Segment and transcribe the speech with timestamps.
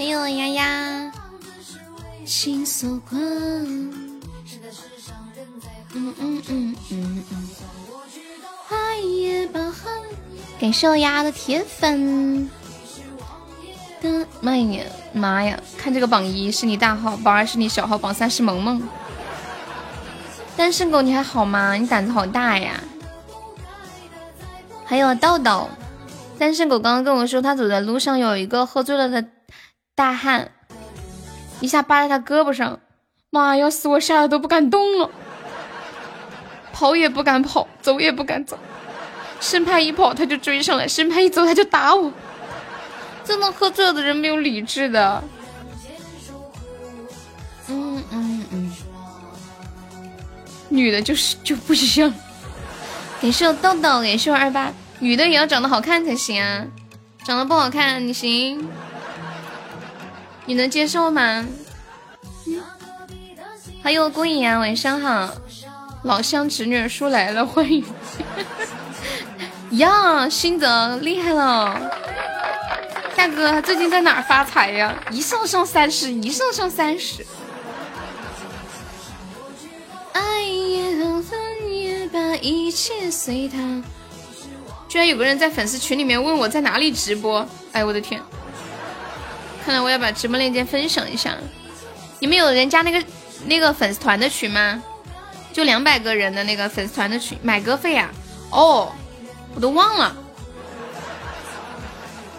[0.00, 1.12] 欢迎我丫丫。
[2.24, 3.20] 心所困。
[5.92, 7.48] 嗯嗯嗯嗯嗯。
[10.58, 12.48] 感谢我丫丫的铁粉。
[14.00, 14.82] 的妈呀
[15.12, 15.60] 妈呀！
[15.76, 18.82] 看这个榜一是你大号，榜二是你小号，榜三是萌萌。
[20.56, 21.74] 单身狗你还好吗？
[21.74, 22.80] 你胆子好大呀！
[24.86, 25.68] 还有豆豆，
[26.38, 29.22] 单身狗刚刚跟我说，他走在路上有一个喝醉了的
[30.00, 30.50] 大汉，
[31.60, 32.80] 一下扒在他胳膊上，
[33.28, 35.10] 妈，要死我吓得都不敢动了，
[36.72, 38.58] 跑也不敢跑，走也不敢走，
[39.40, 42.10] 生怕一跑他就追上来，生怕一走他就打我。
[43.22, 45.22] 真的喝醉了的人没有理智的。
[47.68, 48.72] 嗯嗯嗯，
[50.70, 52.10] 女的就是就不一样。
[53.20, 56.64] 感谢我豆豆，感谢我二八，女的也要长得好看才行啊，
[57.22, 58.66] 长得不好看你行？
[60.50, 61.46] 你能接受吗？
[63.84, 65.32] 还有顾影啊，晚上好，
[66.02, 67.84] 老乡侄女叔来了，欢迎。
[69.78, 71.80] 呀，新泽厉害了。
[73.14, 74.92] 大哥，最近在哪儿发财呀？
[75.12, 77.24] 一上上三十，一上上三十。
[80.12, 83.80] 爱也好，恨也罢，一切随他。
[84.88, 88.20] 居然有个人在粉丝群里面问我在哪里直播，哎，我的天！
[89.64, 91.36] 看来我要把直播链接分享一下。
[92.18, 93.02] 你们有人加那个
[93.46, 94.82] 那个粉丝团的群吗？
[95.52, 98.10] 就两百个人的那个粉丝团的群，买歌费啊？
[98.50, 98.92] 哦，
[99.54, 100.16] 我都忘了。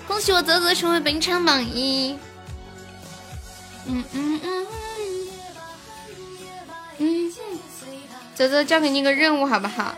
[0.08, 2.18] 恭喜我泽泽成为本场榜一。
[3.86, 4.40] 嗯嗯
[7.00, 7.34] 嗯，
[8.36, 9.96] 泽泽交给你个任务好不好？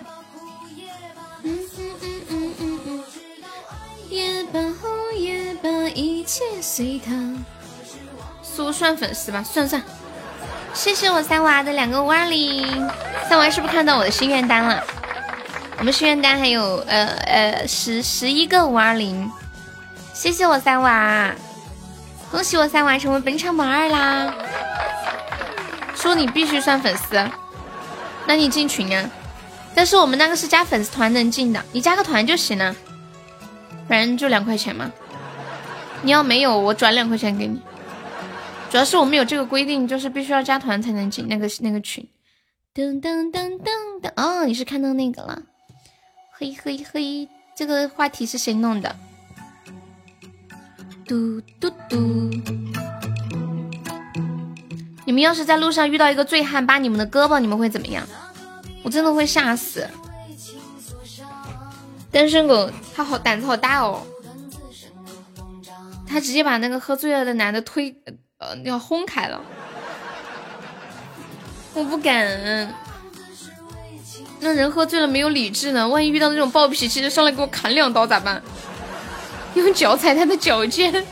[1.43, 3.03] 嗯嗯嗯嗯嗯嗯，
[4.09, 4.59] 也罢
[5.23, 7.11] 也把，一切随他。
[8.41, 9.81] 苏算粉丝吧，算算。
[10.73, 12.67] 谢谢我三娃的两个五二零，
[13.29, 14.83] 三娃是不是看到我的心愿单了？
[15.79, 19.31] 我们心愿单还有呃呃十十一个五二零。
[20.13, 21.31] 谢谢我三娃，
[22.31, 24.33] 恭喜我三娃成为本场榜二啦！
[25.95, 27.27] 说你必须算粉丝，
[28.27, 29.09] 那你进群啊？
[29.73, 32.75] 但是我们那个是加粉丝团能进的，你加个团就行了，
[33.87, 34.91] 反正就两块钱嘛。
[36.03, 37.59] 你要没有，我转两块钱给你。
[38.69, 42.05] 主要是我们有这个规定，就是必须要加团才能进那个那个群。
[42.75, 45.41] 噔噔噔噔噔，哦，你是看到那个了？
[46.31, 48.95] 嘿嘿嘿，这个话题是谁弄的？
[51.07, 52.31] 嘟嘟嘟！
[55.05, 58.05] 你们要是在路上遇到一个醉汉扒你们的胳膊，你们会怎么样？
[58.83, 59.87] 我真的会吓死！
[62.11, 64.01] 单身狗他好胆子好大哦，
[66.13, 67.95] 他直接把那个喝醉了的男的推
[68.37, 69.41] 呃要轰开了，
[71.73, 72.71] 我不敢。
[74.39, 75.87] 那人喝醉了没有理智呢？
[75.87, 78.39] 万一遇到那种暴脾气的上来给我砍两刀咋办？
[79.55, 81.03] 用脚踩他的脚尖，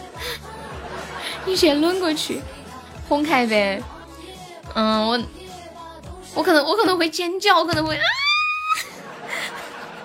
[1.47, 2.39] 一拳抡过去，
[3.09, 3.81] 轰开呗。
[4.75, 5.19] 嗯，我
[6.35, 8.03] 我可能我可能会尖叫，可能会啊，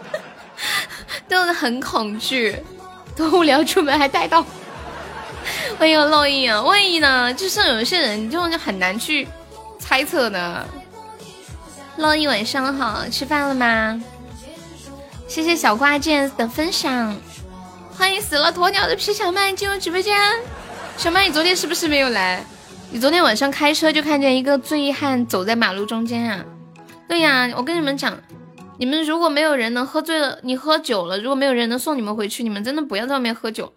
[1.28, 2.64] 真的很恐惧。
[3.14, 4.42] 多无聊，出门还带刀。
[5.78, 6.62] 欢迎烙印啊！
[6.62, 7.32] 万一呢？
[7.34, 9.26] 就是有些人就很难去
[9.78, 10.66] 猜测的。
[11.98, 14.02] 烙印晚上好，吃饭了吗？
[15.28, 17.16] 谢谢小挂件的分享。
[17.96, 20.18] 欢迎死了鸵鸟的皮小麦进入直播间。
[20.96, 22.44] 小麦，你昨天是不是没有来？
[22.90, 26.44] 你昨天晚上开车就看见一个醉汉走在马路中间啊？
[27.08, 28.18] 对呀，我跟你们讲，
[28.78, 33.72] 你们如果没有人能喝醉了，你喝酒了，如果没有人能送你们回去，你们真的不要在外面喝酒。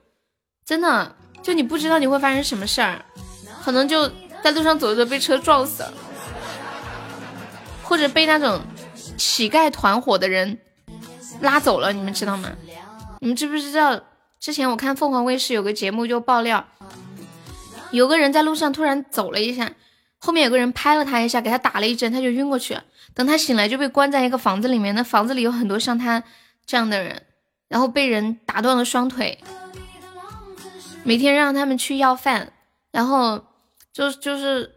[0.66, 3.04] 真的，就你不知道你会发生什么事儿，
[3.64, 4.10] 可能就
[4.44, 5.94] 在路上走着被车撞死了，
[7.84, 8.62] 或者被那种
[9.18, 10.60] 乞丐团伙的人
[11.42, 12.52] 拉走了，你们知道吗？
[13.20, 14.02] 你们知不知道？
[14.40, 16.66] 之前我看凤凰卫视有个节目就爆料，
[17.92, 19.72] 有个人在路上突然走了一下，
[20.18, 22.84] 后面有个人拍了他一下，给他打了一针，他就晕过去了。
[23.14, 26.24] 等他醒来就被关在一个房子里面，那房子里有很多像他
[26.66, 27.24] 这样的人，
[27.68, 29.38] 然后被人打断了双腿，
[31.04, 32.54] 每天让他们去要饭，
[32.92, 33.44] 然后
[33.92, 34.72] 就就是，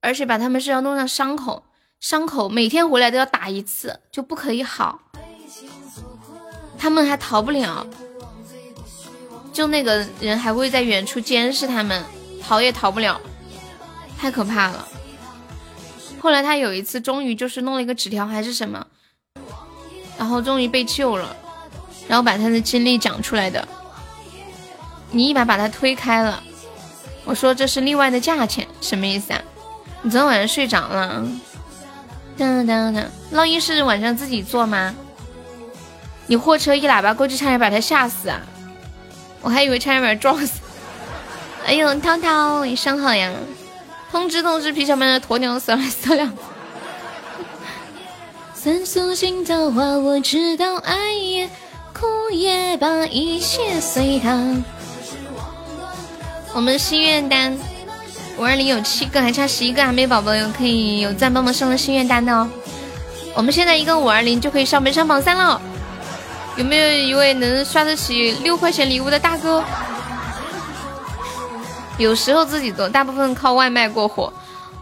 [0.00, 1.64] 而且把他们身上弄上伤口，
[2.00, 5.00] 伤口每天回来都要打一次，就不可以好，
[6.78, 7.86] 他们还逃不了。
[9.52, 12.04] 就那个人还会在远处监视他们，
[12.42, 13.20] 逃也逃不了，
[14.18, 14.86] 太可怕了。
[16.20, 18.86] 后来他有一次终于就是弄了一个纸条还是什么，
[20.18, 21.34] 然后终于被救了，
[22.08, 23.66] 然后把他的经历讲出来的。
[25.16, 26.42] 你一把把他推开了，
[27.24, 29.40] 我说这是另外的价钱，什么意思啊？
[30.02, 31.26] 你昨天晚上睡着了？
[32.36, 33.02] 当当当，
[33.32, 34.94] 烙印是晚上自己做吗？
[36.26, 38.42] 你货车一喇叭过去，差点把他吓死啊！
[39.40, 40.60] 我还以为差点把他撞死。
[41.64, 43.32] 哎呦，涛涛，你上好呀！
[44.10, 46.30] 通知通知，皮小们的鸵鸟死了死了。
[48.52, 51.48] 三苏醒的话，我知道，爱也
[51.94, 54.54] 苦也罢，一切随他。
[56.56, 57.54] 我们心愿单
[58.38, 62.48] 五二零有七个，还差十一个，还没宝宝有可以有赞帮忙上个心愿单的哦。
[63.34, 65.60] 我们现在一个五二零就可以上本场榜三了。
[66.56, 69.62] 有没有一位能刷得起六块钱礼物的大哥？
[71.98, 74.32] 有时候自己做，大部分靠外卖过活。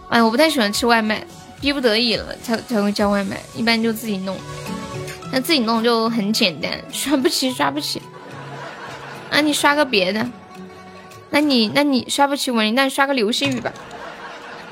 [0.08, 1.26] 哎，我不太喜欢吃外卖，
[1.60, 4.36] 逼不得已了才才会叫外卖，一般就自己弄。
[5.32, 8.00] 那自己弄就很简单，刷不起刷不起。
[9.28, 10.24] 那你刷个别的，
[11.34, 13.72] 那你那你刷不起我，你那你刷个流星雨吧。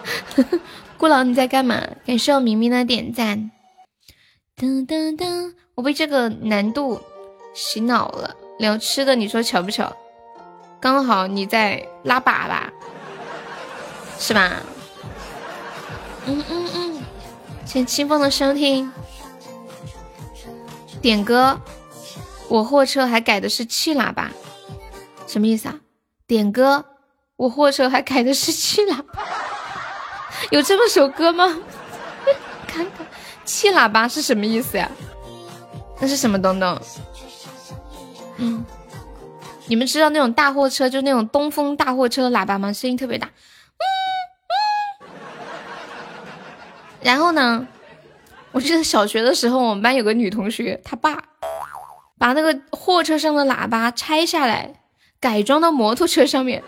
[0.96, 1.82] 顾老你在干嘛？
[2.06, 3.50] 感谢我明明的点赞。
[4.56, 5.54] 噔噔噔。
[5.74, 7.00] 我被这个难度
[7.52, 9.96] 洗脑了，聊吃的，你说巧不巧？
[10.78, 12.68] 刚好你在拉粑粑，
[14.20, 14.62] 是吧？
[16.26, 17.02] 嗯嗯嗯，
[17.66, 18.92] 谢清风的收听。
[21.00, 21.60] 点歌，
[22.48, 24.30] 我货车还改的是气喇叭，
[25.26, 25.80] 什么意思啊？
[26.32, 26.82] 点歌，
[27.36, 29.22] 我货车还开的是气喇叭，
[30.50, 31.44] 有这么首歌吗？
[32.66, 33.06] 看看，
[33.44, 34.90] 气喇叭是什么意思呀？
[36.00, 36.80] 那是什么东东？
[38.38, 38.64] 嗯，
[39.66, 42.72] 你们知道那种大货车，就那种东风大货车的喇叭吗？
[42.72, 43.26] 声音特别大。
[43.26, 43.84] 嗯
[45.04, 45.08] 嗯。
[47.02, 47.68] 然后呢，
[48.52, 51.22] 我记得小学的时候，我们班有个女同学，她爸
[52.16, 54.81] 把那个货车上的喇叭拆下来，
[55.22, 56.62] 改装到摩托车上面。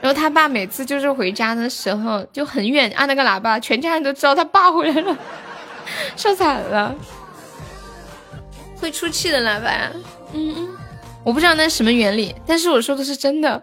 [0.00, 5.18] 然后他爸每次就是回家的时候就很远按那个喇叭，全家人都知道他爸回来了，
[6.14, 6.94] 笑惨了。
[8.80, 9.90] 会出气的喇叭，
[10.32, 10.68] 嗯嗯，
[11.24, 13.60] 我不知道那是什么原理，但是我说的是真的。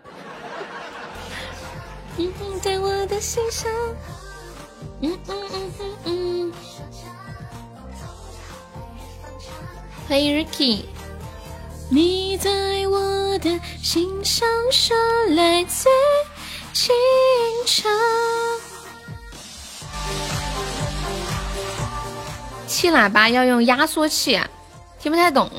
[2.17, 3.71] 嗯嗯，在我的心上，
[5.01, 6.53] 嗯嗯嗯嗯嗯。
[10.09, 10.94] 欢迎 Ricky。
[11.95, 12.51] 你在
[12.89, 14.97] 我的心上说
[15.29, 15.89] 来最
[16.73, 16.93] 清
[17.65, 17.87] 澈。
[22.67, 24.45] 气喇叭要用压缩器啊。
[24.99, 25.49] 听不太懂，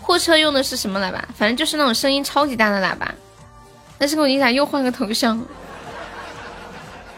[0.00, 1.22] 货车用的是什么喇叭？
[1.36, 3.14] 反正就是那种声音超级大的喇叭。
[3.98, 5.38] 但是我你咋又换个头像？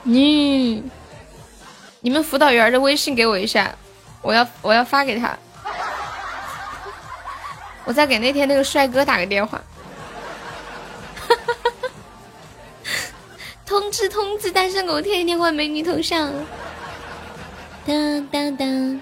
[0.03, 0.83] 你，
[2.01, 3.73] 你们辅导员的微信给我一下，
[4.21, 5.39] 我要我要发给他。
[7.91, 9.61] 我再给那天那个帅哥打个电话。
[13.67, 16.33] 通知通知，单身狗天天换美女头像。
[17.85, 19.01] 当当当。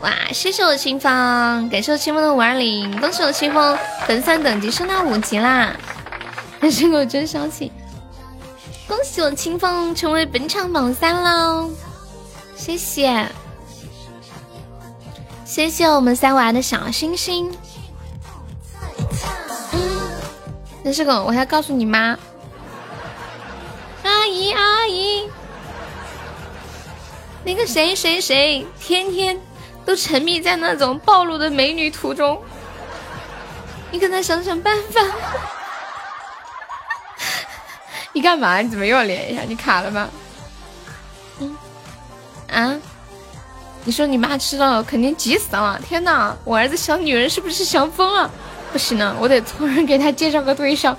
[0.00, 0.12] 哇！
[0.32, 5.72] 谢谢我清风，感谢我清风的五二零，恭喜我清风粉丝等级升到五级啦！
[6.58, 7.70] 单身狗真伤心，
[8.88, 11.70] 恭喜我清风成为本场榜三喽！
[12.56, 13.24] 谢谢，
[15.48, 17.50] 谢谢我们三娃的小星星。
[19.72, 19.80] 嗯，
[20.84, 22.18] 但是狗，我要告诉你妈，
[24.02, 25.26] 阿姨阿姨，
[27.44, 29.40] 那个谁谁谁天天。
[29.86, 32.42] 都沉迷在那种暴露的美女图中，
[33.90, 35.00] 你给他想想办法。
[38.12, 38.58] 你干嘛？
[38.58, 39.44] 你怎么又要连一下？
[39.48, 40.10] 你卡了吗？
[41.38, 41.56] 嗯，
[42.50, 42.76] 啊？
[43.88, 45.80] 你说你妈知道了肯定急死了！
[45.82, 48.30] 天哪，我儿子想女人是不是想疯了？
[48.70, 50.94] 不行了，我得托人给他介绍个对象，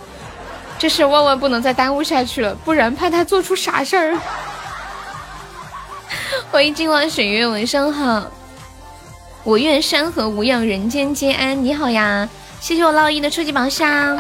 [0.79, 4.17] 这事万万不能再耽误下去了，不然怕他做出傻事儿。
[6.49, 8.25] 欢迎今晚水月，晚上好。
[9.43, 11.63] 我愿山河无恙，人间皆安。
[11.63, 12.27] 你好呀，
[12.59, 14.17] 谢谢我烙印的初级宝箱。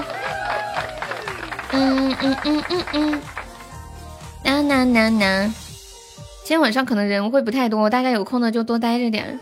[1.71, 3.21] 嗯嗯嗯嗯嗯。
[4.43, 5.53] 呐呐呐呐。
[6.49, 9.39] 今天晚上可能人会不太多，大家有空的就多待着点。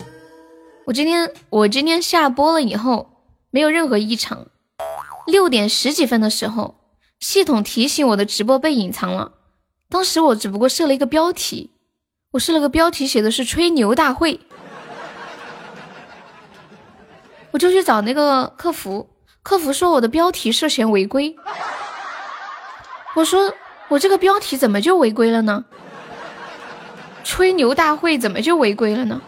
[0.83, 3.11] 我今天我今天下播了以后
[3.49, 4.47] 没有任何异常。
[5.25, 6.75] 六点十几分的时候，
[7.17, 9.31] 系统提醒我的直播被隐藏了。
[9.87, 11.71] 当时我只不过设了一个标题，
[12.31, 14.41] 我设了个标题写的是吹牛大会。
[17.51, 19.07] 我就去找那个客服，
[19.41, 21.37] 客服说我的标题涉嫌违规。
[23.15, 23.53] 我说
[23.87, 25.63] 我这个标题怎么就违规了呢？
[27.27, 29.21] 吹牛大会怎么就违规了呢？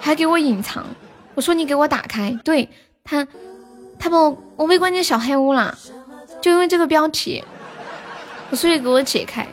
[0.00, 0.86] 还给我隐藏。
[1.34, 2.70] 我说你给我打开，对
[3.02, 3.26] 他，
[3.98, 5.76] 他把我我被关进小黑屋了，
[6.40, 7.42] 就因为这个标题，
[8.50, 9.48] 我所以给我解开。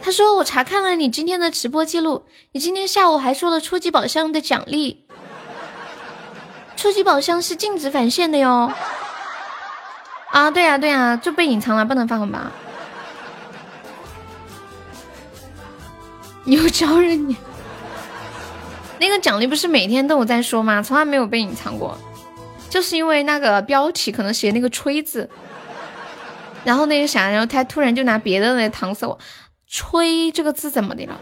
[0.00, 5.04] 他说我查看了你今天的直播记录，你今天下午还说了初级宝箱的奖励，
[6.76, 8.72] 初级宝箱是禁止返现的哟。
[10.30, 12.38] 啊，对呀对呀，就被隐藏了，不能发红包。
[16.46, 17.36] 有招人你，
[18.98, 20.82] 那个奖励不是每天都有在说吗？
[20.82, 21.96] 从来没有被隐藏过，
[22.68, 25.30] 就是因为那个标题可能写那个“吹”字，
[26.64, 29.18] 然后那个啥，然后他突然就拿别的来搪塞我。
[29.68, 31.20] 吹这个字怎么的了？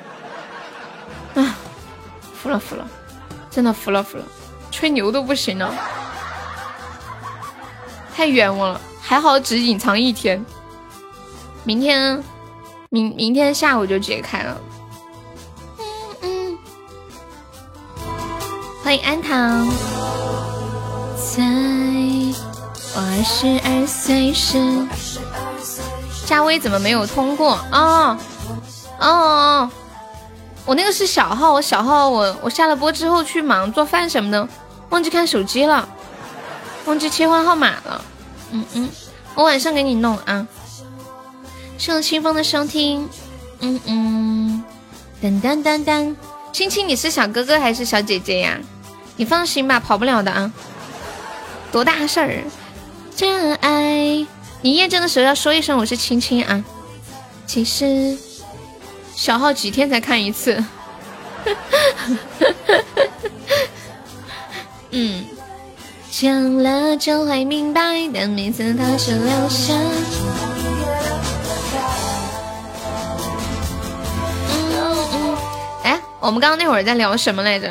[1.35, 1.57] 啊，
[2.35, 2.89] 服了服了，
[3.51, 4.25] 真的服了服了，
[4.71, 5.75] 吹牛都不行了，
[8.17, 8.81] 太冤枉了。
[9.03, 10.45] 还好只隐藏一天，
[11.65, 12.23] 明天
[12.89, 14.61] 明明天下午就解开了。
[18.91, 19.69] 欢迎安糖。
[21.15, 21.45] 在
[22.93, 24.59] 我二十二岁时，
[26.27, 28.19] 加微怎么没有通过哦？
[28.99, 29.71] 哦，
[30.65, 34.49] 我那个是小号，我小号我我下了播之后去忙做饭什么的，
[34.89, 35.89] 忘记看手机了，
[36.87, 38.05] 忘记切换号码了。
[38.51, 38.91] 嗯嗯，
[39.37, 40.45] 我晚上给你弄啊。
[41.79, 43.09] 谢谢清风的收听。
[43.61, 44.65] 嗯嗯，
[45.23, 46.17] 噔噔噔噔，
[46.51, 48.59] 青青你是小哥哥还是小姐姐呀？
[49.21, 50.51] 你放心吧，跑不了的啊。
[51.71, 52.43] 多大事儿？
[53.15, 54.27] 真爱，
[54.63, 56.65] 你验证的时候要说一声我是青青啊。
[57.47, 58.17] 其实。
[59.15, 60.65] 小号几天才看一次？
[64.89, 65.23] 嗯，
[66.11, 69.75] 讲了就会明白，但每次都是留下。
[74.49, 75.37] 嗯嗯，
[75.83, 77.71] 哎，我们刚刚那会儿在聊什么来着？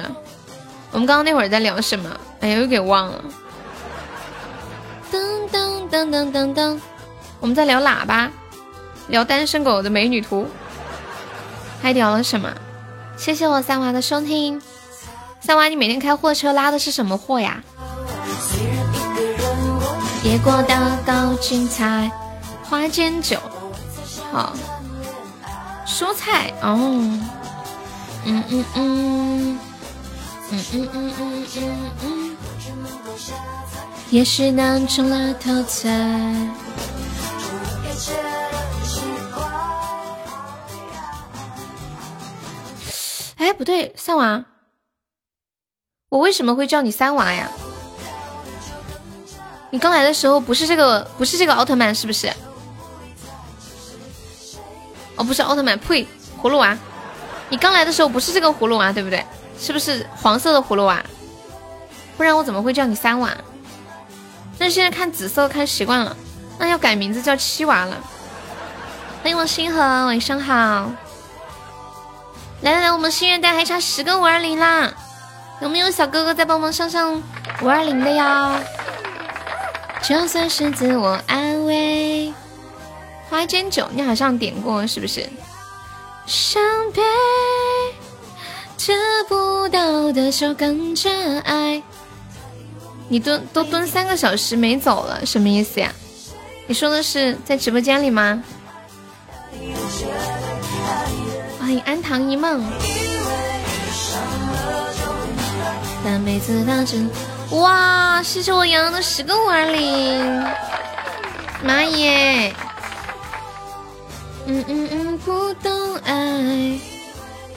[0.91, 2.09] 我们刚刚那会儿在聊什么？
[2.41, 3.23] 哎呀，又给忘了。
[5.11, 5.19] 噔
[5.51, 6.79] 噔噔噔噔噔，
[7.39, 8.29] 我们在聊喇叭，
[9.07, 10.47] 聊单身狗的美女图。
[11.81, 12.51] 还聊了什么？
[13.17, 14.61] 谢谢我三娃的收听。
[15.41, 17.63] 三娃，你每天开货车拉的是什么货呀？
[20.23, 22.11] 野果的高精彩，
[22.63, 23.37] 花间酒，
[24.31, 24.53] 好，
[25.87, 26.77] 蔬菜哦，
[28.25, 29.59] 嗯嗯嗯，
[30.51, 32.37] 嗯嗯嗯嗯嗯嗯，
[34.09, 35.89] 也许能成了头彩。
[43.37, 44.43] 哎，不对，三娃，
[46.09, 47.49] 我为什么会叫你三娃呀？
[49.71, 52.27] 你刚来的时候不是这个，不是这个奥特曼，是不是？
[55.15, 56.07] 哦，不是奥特曼，呸，
[56.41, 56.75] 葫芦娃。
[57.49, 59.23] 你刚来的时候不是这个葫芦娃，对不对？
[59.59, 61.03] 是不是黄色的葫芦娃？
[62.15, 63.29] 不然我怎么会叫你三娃？
[64.57, 66.15] 但是现在看紫色看习惯了，
[66.57, 67.97] 那要改名字叫七娃了。
[69.21, 70.91] 欢迎我星河，晚上好。
[72.61, 74.91] 来来来，我们心愿单还差十个五二零啦，
[75.61, 77.21] 有没有小哥哥再帮忙上上
[77.61, 78.59] 五二零的呀？
[80.01, 82.33] 就算是自我安慰。
[83.29, 85.29] 花间酒，你好像点过是不是？
[86.25, 86.61] 伤
[86.93, 87.01] 悲，
[88.87, 91.09] 得不到的手跟着
[91.41, 91.81] 爱。
[93.07, 95.91] 你蹲都蹲三个小时没走了，什么意思呀？
[96.67, 98.43] 你说的是在直播间里吗？
[101.59, 102.63] 欢迎安糖一梦。
[107.51, 108.21] 哇！
[108.23, 110.45] 谢谢我洋洋的十个五二零，
[111.63, 112.53] 妈耶！
[114.45, 116.79] 嗯嗯嗯，不懂爱，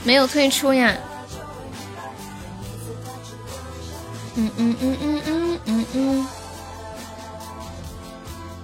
[0.03, 0.95] 没有退出呀。
[4.35, 6.27] 嗯嗯嗯嗯嗯嗯嗯。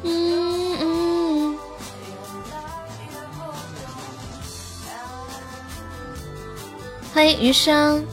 [0.03, 1.59] 嗯嗯。
[7.13, 8.05] 欢迎余生。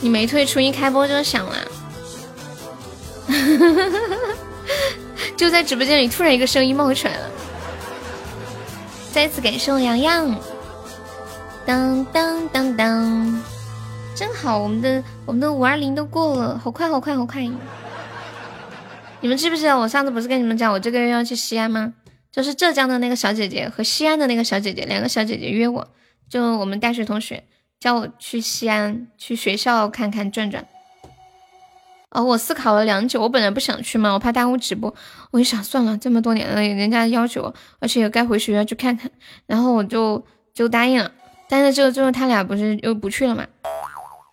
[0.00, 1.56] 你没退出，一开播就响了，
[5.36, 7.28] 就在直播间里突然一个声音冒出来了。
[9.18, 10.32] 再次感谢我洋洋，
[11.66, 13.42] 当当当当，
[14.14, 17.42] 真好，我们的我们的五二零都过了，好快好快好快！
[19.20, 21.94] 你们记不记得我上次不是跟你们讲我这个月要去西安吗？
[22.30, 25.88] 就是浙江的那个小姐姐和西安的那个小姐姐，两个小姐姐约我，
[26.30, 27.42] 就我们大学同学。
[27.80, 30.64] 叫我去西安，去学校看看转转。
[32.10, 34.94] 哦，我思考了良久，我本来不想去嘛，我怕耽误直播。
[35.30, 39.10] 我一想，算了，这么多年了，人家要求，而且也该回学校去看看，
[39.46, 40.24] 然后我就
[40.54, 41.12] 就答应了。
[41.50, 43.46] 但是这个最后他俩不是又不去了嘛？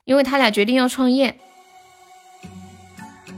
[0.06, 1.38] 因为他俩决定要创业。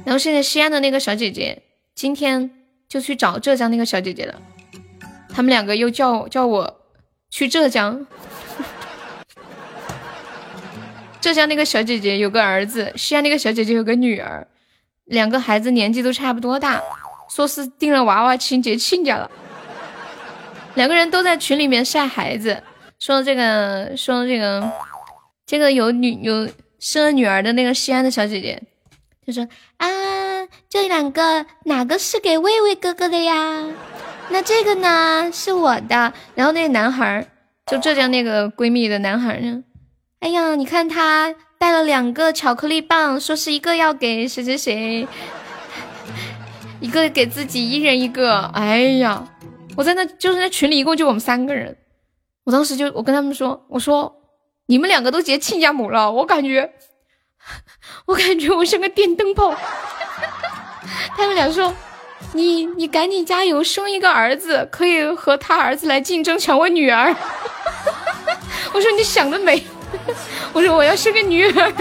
[0.05, 1.63] 然后现在西安的那个小姐姐
[1.95, 2.51] 今天
[2.87, 4.39] 就去找浙江那个小姐姐了，
[5.29, 6.81] 他们两个又叫叫我
[7.31, 8.05] 去浙江。
[11.27, 14.47] 浙江那个小姐姐有个儿子，西安那个小姐姐有个女儿，
[15.07, 16.81] 两个孩子年纪都差不多大，
[17.29, 19.29] 说是订了娃娃亲结亲家了。
[20.75, 22.63] 两个人都在群里面晒孩子，
[22.97, 24.71] 说这个说这个
[25.45, 26.47] 这个有女有
[26.79, 28.63] 生了女儿的那个西安的小姐姐，
[29.25, 33.65] 就说啊，这两个哪个是给魏魏哥哥的呀？
[34.29, 36.13] 那这个呢是我的。
[36.35, 37.27] 然后那个男孩，
[37.65, 39.61] 就浙江那个闺蜜的男孩呢？
[40.19, 45.07] 哎呀，你看他带了两个巧克力棒，说是一个要给谁谁谁，
[46.79, 48.41] 一个给自己一人一个。
[48.53, 49.23] 哎呀，
[49.75, 51.77] 我在那就是那群里一共就我们三个人，
[52.45, 54.11] 我当时就我跟他们说，我说
[54.65, 56.73] 你们两个都结亲家母了，我感觉
[58.07, 59.55] 我感觉我像个电灯泡。
[61.15, 61.73] 他们俩说
[62.33, 67.15] 你你赶紧加油，生一个儿子可以和他儿子来竞争抢我女儿。
[68.73, 69.63] 我说你想得美。
[70.53, 71.73] 我说我要生个女儿，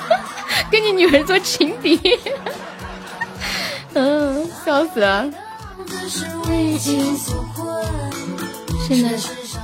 [0.70, 2.00] 跟你女儿做情敌。
[3.94, 5.28] 嗯，笑死了。
[8.86, 9.10] 现在，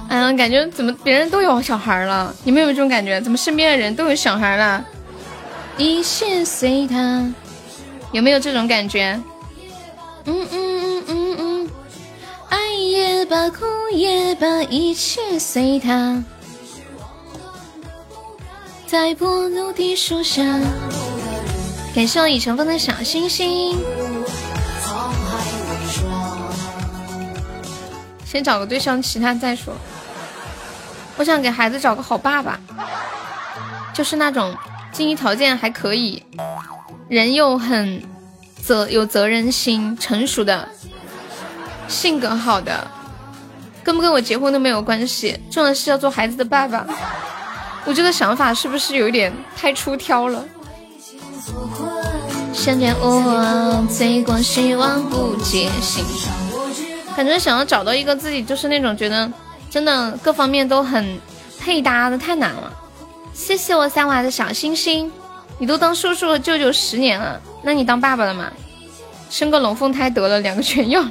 [0.09, 2.35] 嗯，感觉怎么别人都有小孩了？
[2.45, 3.21] 你们有没有这种感觉？
[3.21, 4.85] 怎么身边的人都有小孩了？
[5.77, 7.25] 一切随他，
[8.13, 9.19] 有没有这种感觉？
[10.25, 11.71] 嗯嗯嗯嗯嗯，
[12.51, 16.23] 爱也罢，苦也罢，一切随他。
[18.89, 20.43] 在柏路的树下，
[21.95, 23.79] 感谢我已成风的小星星。
[28.25, 29.75] 先找个对象，其他再说。
[31.19, 32.59] 我想给孩子找个好爸爸，
[33.93, 34.57] 就是那种
[34.91, 36.23] 经济条件还可以，
[37.11, 38.03] 人又很
[38.63, 40.67] 责有责任心、成熟的，
[41.89, 42.91] 性格好的，
[43.85, 46.87] 跟不跟我结婚都没有关系，重要的是要做孩子的爸爸。
[47.85, 50.45] 我这个想法是不是有点太出挑了？
[52.53, 56.05] 想见我，最光希望不解心。
[57.17, 59.31] 感觉想要找到一个自己就是那种觉得
[59.71, 61.19] 真的各方面都很
[61.59, 62.73] 配搭的太难了。
[63.33, 65.11] 谢谢我三娃的小星星，
[65.59, 68.51] 你都当叔叔和舅舅十年了，那你当爸爸了吗？
[69.31, 71.05] 生个龙凤胎得了，两个全要。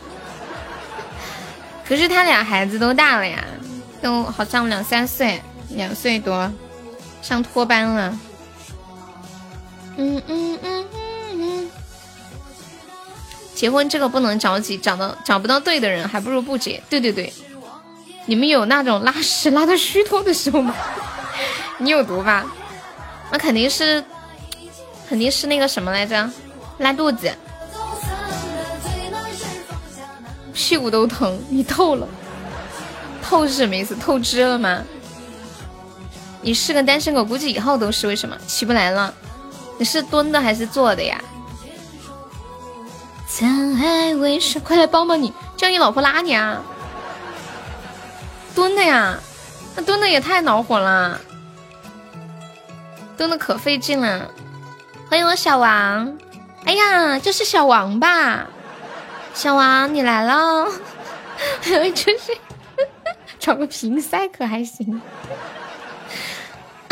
[1.87, 3.43] 可是他俩孩子都大了呀，
[4.01, 6.51] 都好像两三岁，两岁多。
[7.21, 8.17] 上托班了，
[9.97, 11.71] 嗯嗯嗯嗯嗯，
[13.53, 16.81] 结婚这个不能着急，找到找不到对的人，还不如不结。
[16.89, 17.33] 对对对，
[18.27, 20.73] 你们有那种拉屎拉的虚脱的时候吗？
[21.79, 22.45] 你有毒吧？
[23.29, 24.01] 那肯定是，
[25.09, 26.29] 肯定是那个什么来着，
[26.77, 27.29] 拉肚子，
[30.53, 32.07] 屁股都疼，你透了，
[33.21, 33.95] 透是什么意思？
[33.95, 34.81] 透支了吗？
[36.47, 38.07] 你是个单身狗，估计以后都是。
[38.07, 39.13] 为什么起不来了？
[39.77, 41.21] 你是蹲的还是坐的呀？
[44.63, 46.63] 快来帮帮你，叫你老婆拉你啊！
[48.55, 49.19] 蹲的呀，
[49.75, 51.19] 那蹲的也太恼火了，
[53.17, 54.31] 蹲的可费劲了。
[55.09, 56.17] 欢迎我小王，
[56.63, 58.47] 哎呀，这是小王吧？
[59.33, 60.65] 小王你来了，
[61.61, 62.31] 真是
[63.37, 65.01] 找个瓶塞可还行。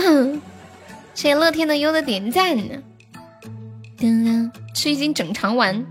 [1.14, 2.58] 谢谢乐天的优的点赞。
[4.74, 5.86] 吃一斤整肠丸，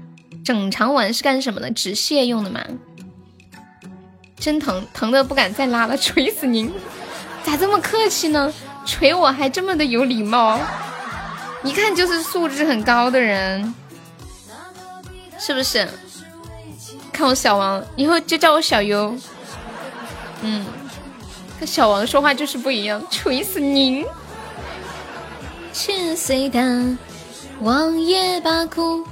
[0.45, 1.71] 整肠丸是干什么的？
[1.71, 2.61] 止泻用的吗？
[4.39, 6.71] 真疼，疼的不敢再拉了， 锤死您！
[7.43, 8.53] 咋这么客气呢？
[8.85, 10.61] 锤我还这么的有礼貌，
[11.63, 13.75] 一看就是素质很高的人，
[15.39, 15.89] 是不是？
[17.11, 19.17] 看我小王，以后就叫我小优。
[20.43, 20.65] 嗯。
[21.59, 24.05] 跟小王说话就是不一样，锤死您！
[25.73, 26.97] 千岁的
[27.61, 29.05] 王爷把苦。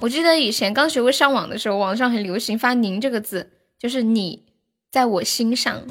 [0.00, 4.44] 我记得以前刚学会上网的时候，网上很流行发“您”这个字，就是你
[4.90, 5.82] 在我心上。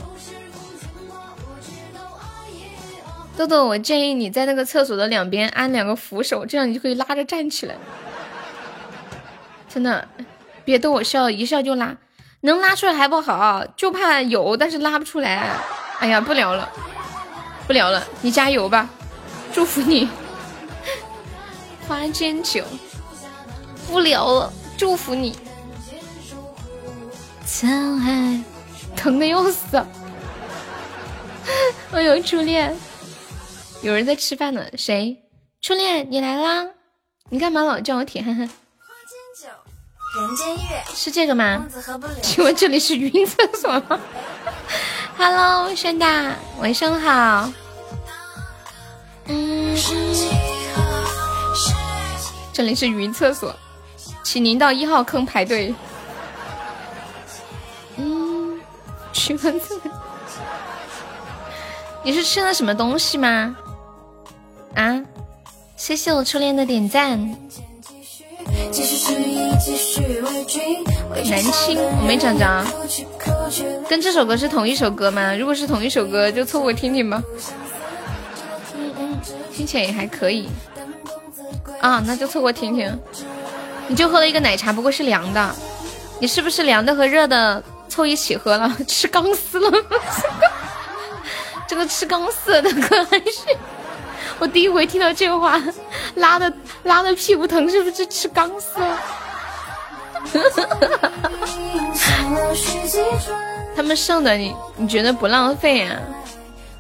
[3.36, 7.76] 豆豆，我建议你在那个厕所的两边安两个扶手，这样你就可以拉着站起来。
[9.68, 10.08] 真的，
[10.64, 11.98] 别逗我笑，一笑就拉。
[12.46, 15.50] 能拉出来还不好，就怕有，但是拉不出来。
[16.00, 16.70] 哎呀，不聊了，
[17.66, 18.88] 不聊了，你加油吧，
[19.52, 20.08] 祝福你。
[21.88, 22.64] 花间酒，
[23.88, 25.36] 不聊了，祝福你。
[27.48, 28.40] 沧海，
[28.96, 29.84] 疼的要死。
[31.92, 32.78] 我有初恋，
[33.82, 34.64] 有人在吃饭呢。
[34.78, 35.18] 谁？
[35.62, 36.68] 初恋，你来啦？
[37.30, 38.48] 你干嘛老叫我铁憨憨？
[40.94, 41.66] 是这个吗？
[42.22, 44.00] 请问这里是语音厕所吗？
[45.18, 47.52] Hello，轩大，晚上好。
[49.26, 49.76] 嗯，
[52.54, 53.54] 这里是语音厕所，
[54.24, 55.74] 请您到一号坑排队。
[57.98, 58.60] 嗯，
[59.12, 59.90] 询问这个，
[62.04, 63.56] 你是吃了什么东西吗？
[64.76, 65.02] 啊？
[65.76, 67.36] 谢谢我初恋的点赞。
[71.30, 72.64] 南青，我没找着。
[73.90, 75.36] 跟这首歌是同一首歌吗？
[75.36, 77.22] 如果是同一首歌，就凑合听听吧。
[79.52, 80.48] 听起来也还可以。
[81.80, 83.00] 啊，那就凑合听听。
[83.88, 85.56] 你就喝了一个奶茶，不过是凉的。
[86.20, 88.76] 你是不是凉的和热的凑一起喝了？
[88.88, 89.72] 吃钢丝了？
[91.68, 93.58] 这个吃钢丝的歌还是？
[94.40, 95.62] 我第一回听到这话，
[96.16, 96.52] 拉的
[96.84, 99.00] 拉的屁股疼，是不是吃钢丝了？
[103.76, 106.00] 他们剩的你你觉得不浪费啊？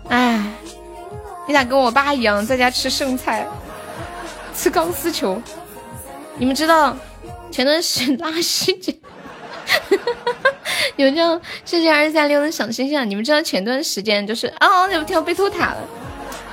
[0.09, 0.43] 哎，
[1.47, 3.47] 你咋跟我爸一样，在家吃剩菜，
[4.55, 5.41] 吃钢丝球？
[6.37, 6.95] 你们知道
[7.51, 8.93] 前段时间拉稀节，
[10.97, 13.09] 有叫谢谢二三六的小星星。
[13.09, 15.77] 你们知道前段时间就是哦，有条被偷塔了。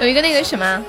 [0.00, 0.85] 有一个那个什么，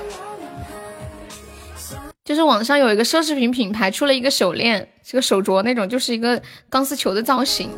[2.26, 7.70] 就是网上有一个奢侈品品牌出了一个手链，是个手镯那种，就是一个钢丝球的造型。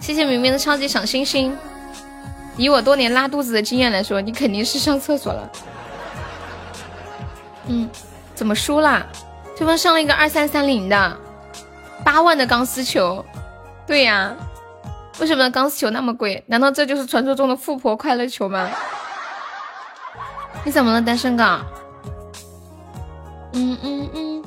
[0.00, 1.56] 谢谢明明的超级小星星。
[2.56, 5.50] 以我多年拉肚子的经验来说，你肯定是上厕所了。
[7.66, 7.88] 嗯，
[8.34, 9.06] 怎么输了？
[9.56, 11.16] 对方上了一个二三三零的
[12.02, 13.24] 八万的钢丝球。
[13.86, 14.34] 对呀，
[15.18, 16.42] 为什么钢丝球那么贵？
[16.46, 18.70] 难道这就是传说中的富婆快乐球吗？
[20.64, 21.44] 你怎么了，单身狗？
[23.52, 24.44] 嗯嗯嗯，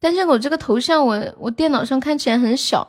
[0.00, 2.86] 单身狗这个头像我我电脑上看起来很小，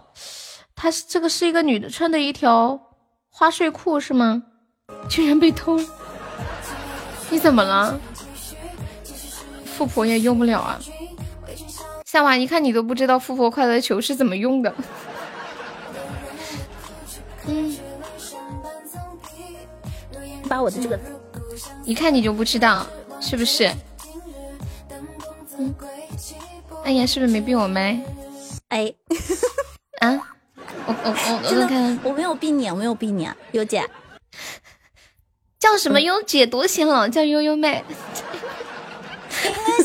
[0.75, 2.79] 他是这个是一个女的穿的一条
[3.29, 4.43] 花睡裤是吗？
[5.08, 5.79] 居然被偷！
[7.29, 7.99] 你怎么了？
[9.65, 10.79] 富婆也用不了啊！
[12.05, 14.73] 夏娃，一看你都不知道富婆快乐球是怎么用的。
[17.47, 17.77] 嗯，
[20.49, 20.99] 把我的这个。
[21.85, 22.85] 一看你就不知道，
[23.21, 23.71] 是不是？
[25.57, 25.73] 嗯，
[26.83, 27.99] 哎呀，是不是没闭我麦？
[28.69, 28.93] 哎，
[29.99, 30.19] 啊，
[30.85, 33.83] 我我我我看看，我没有闭你，我没有闭你，啊优姐，
[35.59, 36.45] 叫什么优姐？
[36.45, 37.83] 多显老，叫悠悠妹。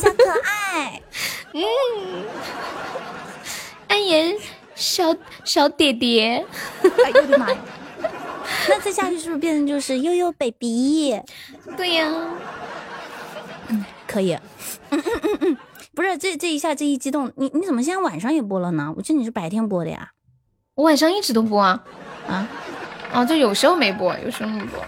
[0.00, 1.02] 小可爱，
[1.54, 1.62] 嗯，
[3.88, 4.36] 安言
[4.74, 6.44] 小小爹爹，
[6.82, 7.58] 哎呦我的妈呀！
[8.68, 11.20] 那再下去是不是变成就是悠悠 baby？
[11.76, 12.10] 对呀，
[13.68, 14.32] 嗯，可以。
[14.90, 15.56] 嗯嗯嗯嗯，
[15.94, 18.92] 不是这这一下这一激动，你你怎么现在晚上也播了呢？
[18.96, 20.10] 我记得你是白天播的呀。
[20.74, 21.84] 我晚上一直都播啊。
[22.26, 22.48] 啊？
[23.12, 24.80] 哦，就有时候没播，有时候没播。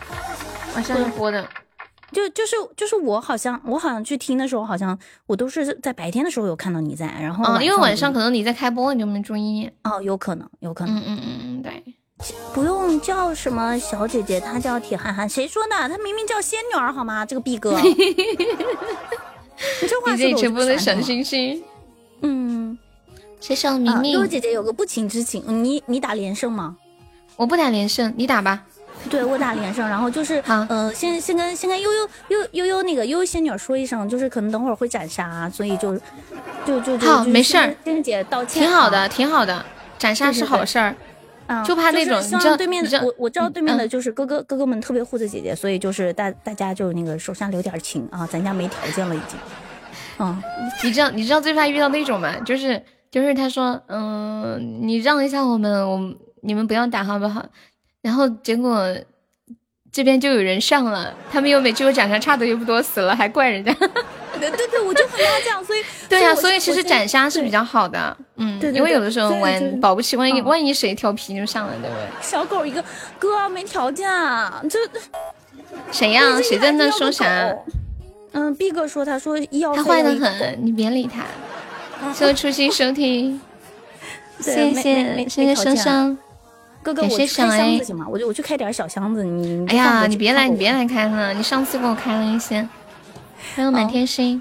[0.74, 1.46] 晚上播的。
[2.12, 9.70] 就就是就是我好像我好像去听的时候，好像我都是在白天的时候有看到你在，然后嗯，因为晚上可能你在开播，你就没注意。
[9.84, 10.96] 哦，有可能，有可能。
[10.96, 11.82] 嗯嗯嗯嗯，对。
[12.54, 15.28] 不用叫什么小姐姐，她叫铁憨憨。
[15.28, 15.76] 谁说的？
[15.88, 17.26] 她明明叫仙女儿，好吗？
[17.26, 17.94] 这个毕哥， 你
[19.88, 21.62] 这话说的直播的小星星。
[22.22, 22.78] 嗯，
[23.40, 24.12] 谁上明明？
[24.12, 26.76] 悠姐姐有个不情之请，你你打连胜吗？
[27.36, 28.64] 我不打连胜，你打吧。
[29.10, 35.94] 对我打连胜，然后就是，呃，先先跟先跟悠悠悠悠悠那个悠悠仙女说一声，就是可能等会儿会斩杀，所以就
[36.64, 37.76] 就就好，没事儿。
[37.84, 39.64] 仙姐道歉，挺好的，挺好的，
[39.98, 40.96] 斩杀是好事儿。
[41.64, 49.38] 就怕那种，你知道对面的我我知道对面的就是哥哥哥哥们特别护着姐姐，所以就是大大家就那个手下留点情啊，咱家没条件了已经。
[50.18, 50.42] 嗯，
[50.82, 52.34] 你知道你知道最怕遇到那种吗？
[52.40, 56.00] 就是就是他说嗯，你让一下我们，我
[56.42, 57.44] 你们不要打好不好？
[58.02, 58.96] 然后结果
[59.92, 63.74] 这边就有人上了，他们又没去我长相差的又不多，死了还怪人家。
[64.38, 72.06] 对对对，我就很怕这样，所以 对呀，所以其实斩杀是比较好的，嗯，因为有的时候玩保不齐，万一万一谁调皮就上了，对不对？
[72.20, 72.84] 小狗一个，
[73.18, 74.78] 哥没条件啊，这
[75.92, 76.40] 谁呀？
[76.42, 77.54] 谁在那说啥？
[78.32, 81.24] 嗯，B 哥说，他说要他坏的很，你别理他。
[82.12, 83.40] 谢谢初心收听，
[84.40, 86.18] 谢谢谢谢生生，
[86.82, 88.06] 哥哥我开箱子行吗？
[88.10, 92.68] 我就我去开点小箱子，你哎呀，你别来你别来开了，你上次给我开了一些。
[93.56, 94.38] 还有满天星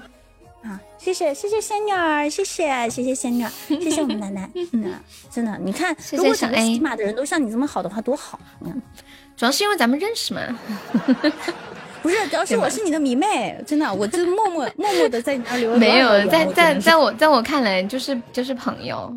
[0.62, 3.50] 啊，谢谢谢谢仙女儿，谢谢谢谢仙女儿，
[3.80, 4.50] 谢谢我们奶奶。
[4.72, 4.92] 嗯，
[5.30, 8.38] 真的，你看，如果整个喜马的人都像你这么好的话，多好。
[8.60, 8.82] 嗯，
[9.34, 10.42] 主要是因为咱们认识嘛。
[12.02, 15.74] 不是，主要是我是你的迷妹，真的，我就默默默默的在你那留。
[15.78, 19.10] 没有，在在在我在我看来就是就是朋友。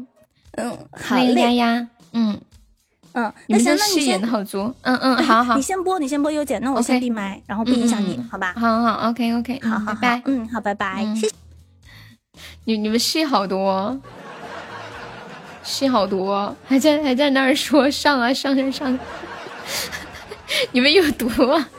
[0.52, 1.34] 嗯，好嘞。
[1.34, 2.40] 丫丫，嗯
[3.14, 4.74] 嗯，那行，那你先好足。
[4.82, 8.54] 嗯嗯，好好，你先播，你先播优姐，那我先闭麦，然后不影响你，好吧？
[8.58, 10.22] 好好，OK OK，好好，拜拜。
[10.26, 11.06] 嗯，好，拜拜。
[11.16, 11.36] 谢谢。
[12.66, 14.00] 你你们戏好多，
[15.64, 19.00] 戏好多，还在还在那儿说上啊上上上，
[20.72, 21.70] 你们有毒啊！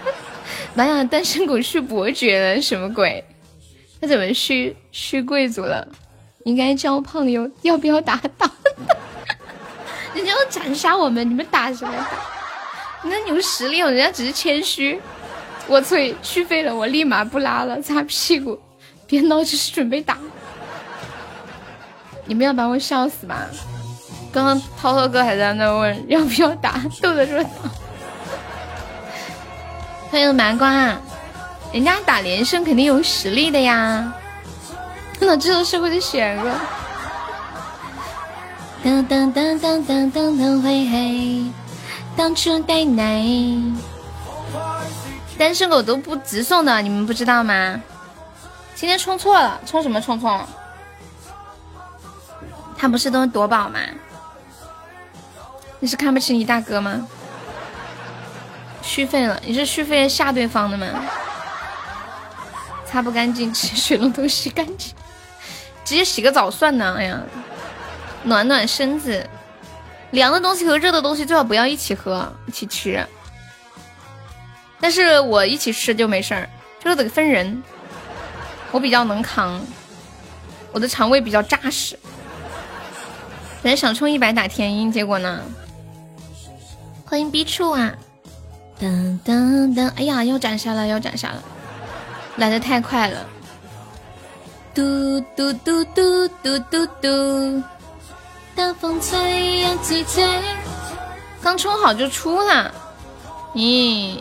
[0.74, 3.22] 妈呀，单身狗是伯爵了，什么鬼？
[4.00, 5.86] 他怎么是是贵族了？
[6.44, 8.50] 应该交朋友，要不要打打？
[10.14, 11.92] 人家要斩杀我们，你们打什么？
[11.92, 13.08] 打？
[13.08, 15.00] 那有实力，人家只是谦虚。
[15.66, 18.60] 我催续费了，我立马不拉了，擦屁股。
[19.06, 20.16] 别闹，就是准备打。
[22.24, 23.46] 你们要把我笑死吧？
[24.32, 27.48] 刚刚涛涛哥还在那问要不要打，逗得热闹。
[30.10, 30.72] 欢迎南瓜，
[31.72, 34.12] 人家打连胜肯定有实力的呀。
[35.20, 36.50] 那这个社会的险恶。
[38.84, 41.52] 噔噔噔噔噔噔噔嘿嘿，
[42.16, 43.24] 当初带奶，
[45.38, 47.80] 单身狗都不直送的，你们不知道吗？
[48.74, 50.48] 今天充错了，充什么充错了？
[52.76, 53.78] 他不是都是夺宝吗？
[55.78, 57.06] 你是看不起你大哥吗？
[58.82, 60.86] 续费了，你是续费吓对方的吗？
[62.84, 64.92] 擦不干净，吃水龙头洗干净，
[65.84, 66.96] 直接洗个澡算了。
[66.96, 67.22] 哎呀，
[68.24, 69.28] 暖暖身子，
[70.12, 73.04] 凉的东西和热的东西最好不要一起喝，一起吃。
[74.80, 76.48] 但是我一起吃就没事儿，
[76.82, 77.62] 就是得分人。
[78.70, 79.60] 我比较能扛，
[80.72, 81.98] 我的肠胃比较扎实。
[83.62, 85.40] 本来想充一百打天音，结果呢？
[87.04, 87.92] 欢迎 B 处啊！
[88.80, 89.92] 噔噔噔！
[89.96, 91.42] 哎呀，要斩杀了，要斩杀了！
[92.36, 93.26] 来的太快了！
[94.74, 97.62] 嘟嘟嘟嘟嘟嘟嘟！
[98.54, 100.24] 大风吹呀吹！
[101.42, 102.72] 刚充好就出了？
[103.54, 104.18] 咦，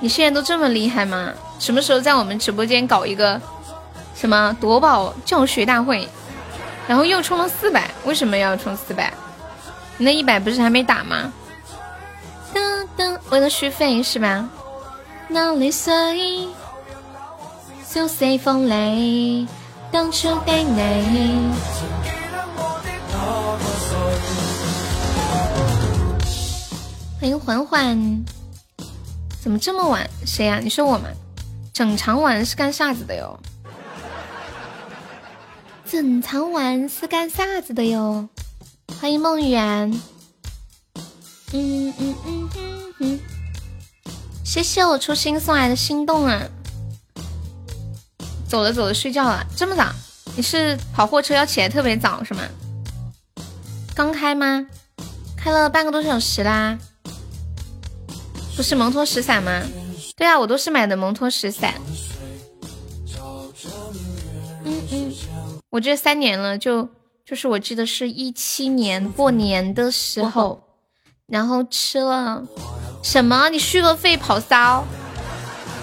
[0.00, 1.32] 你现在都这么厉害吗？
[1.58, 3.40] 什么时候在我们直播间搞一个？
[4.14, 6.08] 什么夺宝教学大会，
[6.86, 9.12] 然后又充了四百，为什么要充四百？
[9.96, 11.32] 你那一百不是还没打吗？
[12.52, 14.48] 噔噔，为了续费是吧？
[15.28, 16.48] 那里碎，
[17.90, 19.46] 就随风雷，
[19.90, 21.50] 当初带你。
[27.24, 28.22] 欢迎缓缓，
[29.40, 30.06] 怎么这么晚？
[30.26, 30.60] 谁呀？
[30.62, 31.08] 你说我吗？
[31.72, 33.40] 整场晚是干啥子的哟？
[35.90, 38.28] 整场玩是干啥子的哟？
[39.00, 39.90] 欢迎梦圆，
[41.54, 43.20] 嗯嗯嗯嗯嗯，
[44.44, 46.42] 谢谢我初心送来的心动啊！
[48.46, 49.90] 走了走了，睡觉了，这么早？
[50.36, 52.42] 你是跑货车要起来特别早是吗？
[53.94, 54.66] 刚开吗？
[55.38, 56.78] 开了半个多小时啦。
[58.56, 59.62] 不是蒙脱石散吗？
[60.16, 61.74] 对啊，我都是买的蒙脱石散。
[64.64, 65.12] 嗯嗯。
[65.70, 66.88] 我这三年了，就
[67.26, 70.62] 就是我记得是一七年过年的时候，
[71.26, 72.44] 然后吃了
[73.02, 73.48] 什么？
[73.48, 74.84] 你续个费跑骚，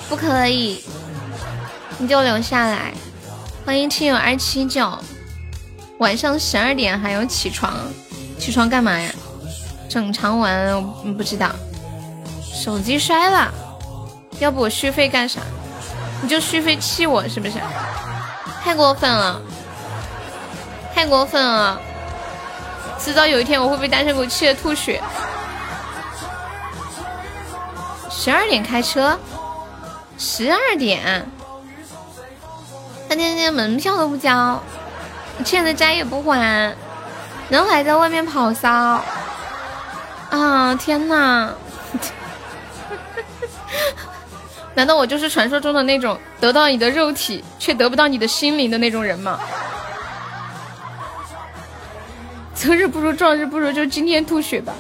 [0.07, 0.81] 不可以，
[1.97, 2.93] 你就留下来。
[3.65, 4.97] 欢迎亲友二七九，
[5.99, 7.77] 晚上十二点还要起床，
[8.39, 9.13] 起床干嘛呀？
[9.89, 10.81] 整场玩
[11.17, 11.53] 不知道，
[12.53, 13.51] 手机摔了，
[14.39, 15.41] 要不我续费干啥？
[16.21, 17.53] 你就续费气我是不是？
[18.63, 19.41] 太过分了！
[20.93, 21.81] 太过分了！
[22.99, 25.01] 迟早有一天我会被单身狗气的吐血。
[28.11, 29.17] 十二点开车，
[30.19, 31.25] 十二点，
[33.09, 34.61] 他天天门票都不交，
[35.43, 36.75] 欠的债也不还，
[37.49, 39.03] 然后还在外面跑骚。
[40.29, 41.51] 啊天呐！
[44.73, 49.39] 难道我就是传说中的那种得到你的肉体却得不到你的心灵的那种人吗？
[52.53, 54.71] 择日不如撞日不如，就今天吐血吧。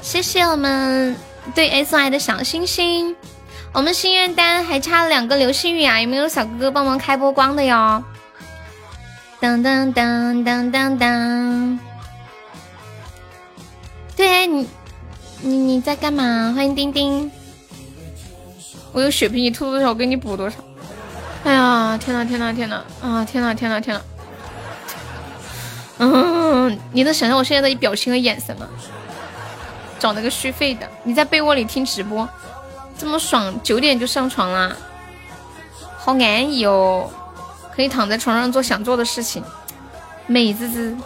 [0.00, 1.14] 谢谢我们
[1.54, 3.14] 对 S Y 的小星星，
[3.72, 6.00] 我们心愿单还差两个流星雨啊！
[6.00, 8.02] 有没有小哥哥帮忙开波光的哟？
[9.40, 11.78] 当当当当当当。
[14.16, 14.68] 对你，
[15.42, 16.54] 你你在干嘛？
[16.56, 17.30] 欢迎丁丁。
[18.92, 20.56] 我有血瓶，你吐多少，我给你补多少。
[21.44, 24.02] 哎呀，天呐天呐天呐，啊天呐天呐天呐！
[25.98, 28.68] 嗯，你能想象我现在的表情和眼神吗？
[29.98, 32.28] 找了个续费的，你在被窝里听直播，
[32.98, 34.76] 这么爽，九点就上床了，
[35.98, 37.10] 好安逸哦，
[37.74, 39.42] 可以躺在床上做想做的事情，
[40.26, 40.96] 美滋滋。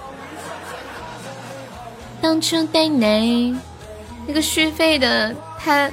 [2.20, 3.56] 当初对你
[4.26, 5.90] 那个续费的，他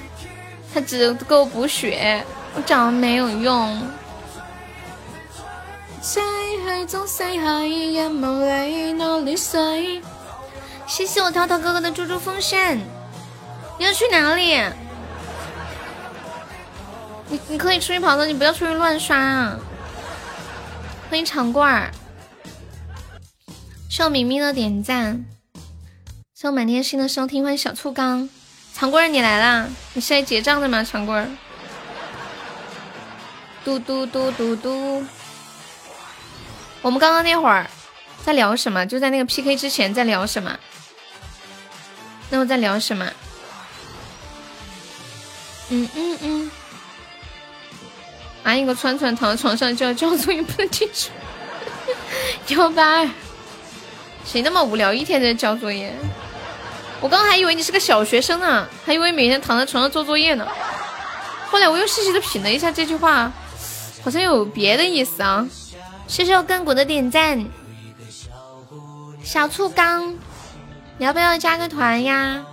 [0.73, 3.87] 他只够补血，我找没有用。
[6.01, 6.19] 谢
[11.05, 12.77] 谢我涛涛哥哥的猪猪风扇，
[13.77, 14.59] 你要去哪里？
[17.29, 19.57] 你你可以出去跑的，你不要出去乱刷啊！
[21.09, 21.91] 欢迎长棍儿，
[23.89, 25.23] 谢我明明的点赞，
[26.33, 28.29] 谢我满天星的收听，欢迎小醋缸，
[28.81, 29.69] 长棍儿你来啦！
[29.93, 30.83] 你是来结账的吗？
[30.83, 31.29] 长棍儿，
[33.63, 35.05] 嘟嘟嘟嘟嘟，
[36.81, 37.69] 我们刚刚那会儿
[38.25, 38.83] 在聊什么？
[38.87, 40.57] 就在那个 PK 之前在聊什么？
[42.31, 43.07] 那我在聊什么？
[45.69, 46.51] 嗯嗯嗯。
[48.41, 51.11] 安一个串串躺在床上就要交作业，不能进去。
[52.55, 53.09] 幺八二，
[54.25, 55.93] 谁那么无聊，一天在交作业？
[57.01, 60.47] 我刚刚还以为你是个小学生呢，还以为每天躺在床上做作业呢。
[61.49, 63.31] 后来我又细细的品了一下这句话，
[64.03, 65.45] 好像有别的意思啊。
[66.07, 67.43] 谢谢我根骨的点赞，
[69.23, 70.13] 小醋缸。
[70.97, 72.45] 你要不要加个团呀？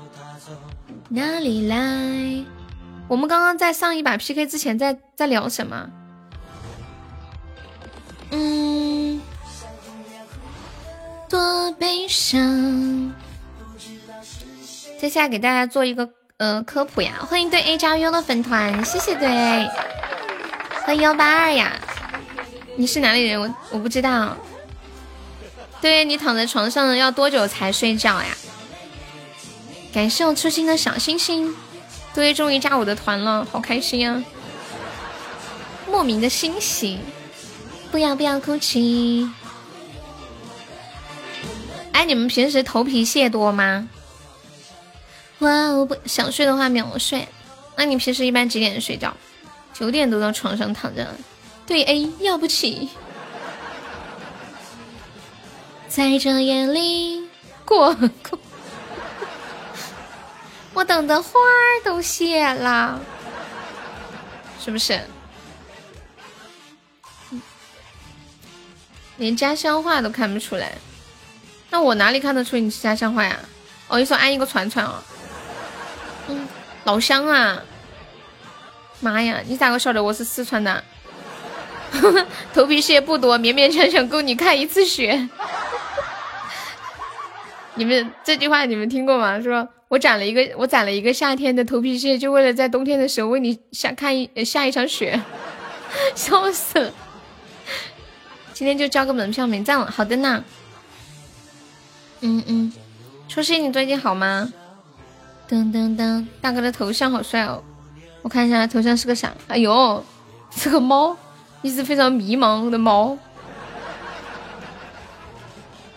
[1.10, 2.44] 哪里来？
[3.06, 5.90] 我们刚刚在上一把 PK 之前在在聊什么？
[8.30, 9.20] 嗯，
[11.28, 13.12] 多悲伤。
[14.98, 19.28] 接下来给大家做一个呃科普呀，欢迎对 A 加 U 的粉团，谢谢对，
[20.84, 21.72] 欢迎幺八二呀，
[22.76, 23.40] 你是哪里人？
[23.40, 24.36] 我我不知道。
[25.80, 28.36] 对你躺在床上要多久才睡觉呀？
[29.92, 31.54] 感谢我初心的小星星，
[32.12, 34.24] 对，终于加我的团了，好开心啊！
[35.86, 36.98] 莫名的欣喜，
[37.92, 39.30] 不要不要哭泣。
[41.92, 43.88] 哎，你们平时头皮屑多吗？
[45.40, 47.28] 哇，我不想睡的话秒睡。
[47.76, 49.16] 那你平时一般几点睡觉？
[49.72, 51.06] 九点都到床上躺着。
[51.66, 52.88] 对，A 要不起。
[55.88, 57.28] 在这夜里
[57.64, 58.38] 过过，
[60.74, 63.00] 我等的花儿都谢了，
[64.62, 65.00] 是不是？
[69.16, 70.72] 连家乡话都看不出来，
[71.70, 73.38] 那我哪里看得出你是家乡话呀？
[73.88, 75.02] 哦，你说安一个串串哦，
[76.88, 77.62] 老乡啊！
[79.00, 80.82] 妈呀，你咋个晓得我是四川的？
[82.54, 85.28] 头皮屑不多，勉勉强强够你看一次雪。
[87.76, 89.38] 你们这句话你们听过吗？
[89.38, 95.20] 说我攒了一个，我攒了一个夏天的头皮屑，就为了在冬天的时候为你下看一下一场雪，
[96.16, 96.90] 笑死了。
[98.54, 100.42] 今天就交个门票没赞了，好的呢。
[102.20, 102.72] 嗯嗯，
[103.28, 104.50] 初心你最近好吗？
[105.48, 107.64] 噔噔噔，大哥的头像好帅哦，
[108.20, 109.32] 我看一下头像是个啥？
[109.48, 110.04] 哎呦，
[110.50, 111.16] 是个猫，
[111.62, 113.16] 一只非常迷茫的猫。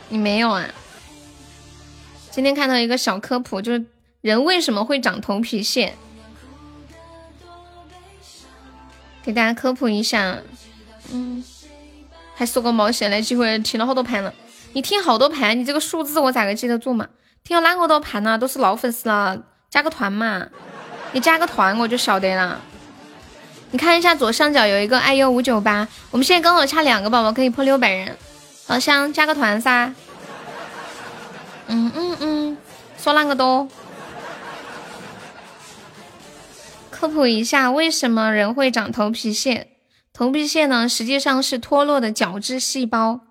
[0.07, 0.65] 你没有啊？
[2.29, 3.85] 今天看到一个小科普，就是
[4.21, 5.95] 人为什么会长头皮屑，
[9.21, 10.39] 给大家科普一下。
[11.11, 11.43] 嗯，
[12.35, 13.21] 还说个毛线来？
[13.21, 14.33] 机会听了好多盘了。
[14.71, 17.09] 你听好多盘，你这个数字我咋个记得住嘛？
[17.43, 18.37] 听了那么多盘呢？
[18.37, 20.47] 都是老粉丝了，加个团嘛。
[21.11, 22.61] 你加个团我就晓得了。
[23.71, 28.17] 你看一下左上角有一个 iu 五九八，我们现在刚好差两个宝宝可以破六百人，
[28.67, 29.93] 老乡加个团噻。
[31.67, 32.57] 嗯嗯嗯，
[32.97, 33.67] 说那个多。
[36.89, 39.69] 科普一下，为什么人会长头皮屑？
[40.13, 43.21] 头皮屑呢，实际上是脱落的角质细胞。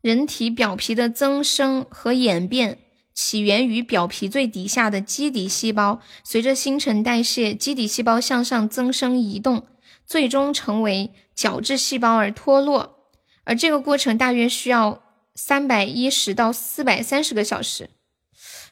[0.00, 2.78] 人体表皮的增生和演变
[3.20, 9.66] 起源于表皮最底下的基底细胞，随着新陈代谢，基底细胞向上增生移动，
[10.06, 13.08] 最终成为角质细胞而脱落。
[13.42, 15.02] 而这个过程大约需要。
[15.34, 17.90] 三百一十到四百三十个小时，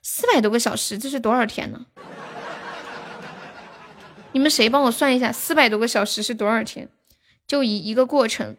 [0.03, 1.87] 四百多个小时，这是多少天呢？
[4.33, 6.89] 你们谁帮我算一下，四百多个小时是多少天？
[7.47, 8.57] 就一一个过程，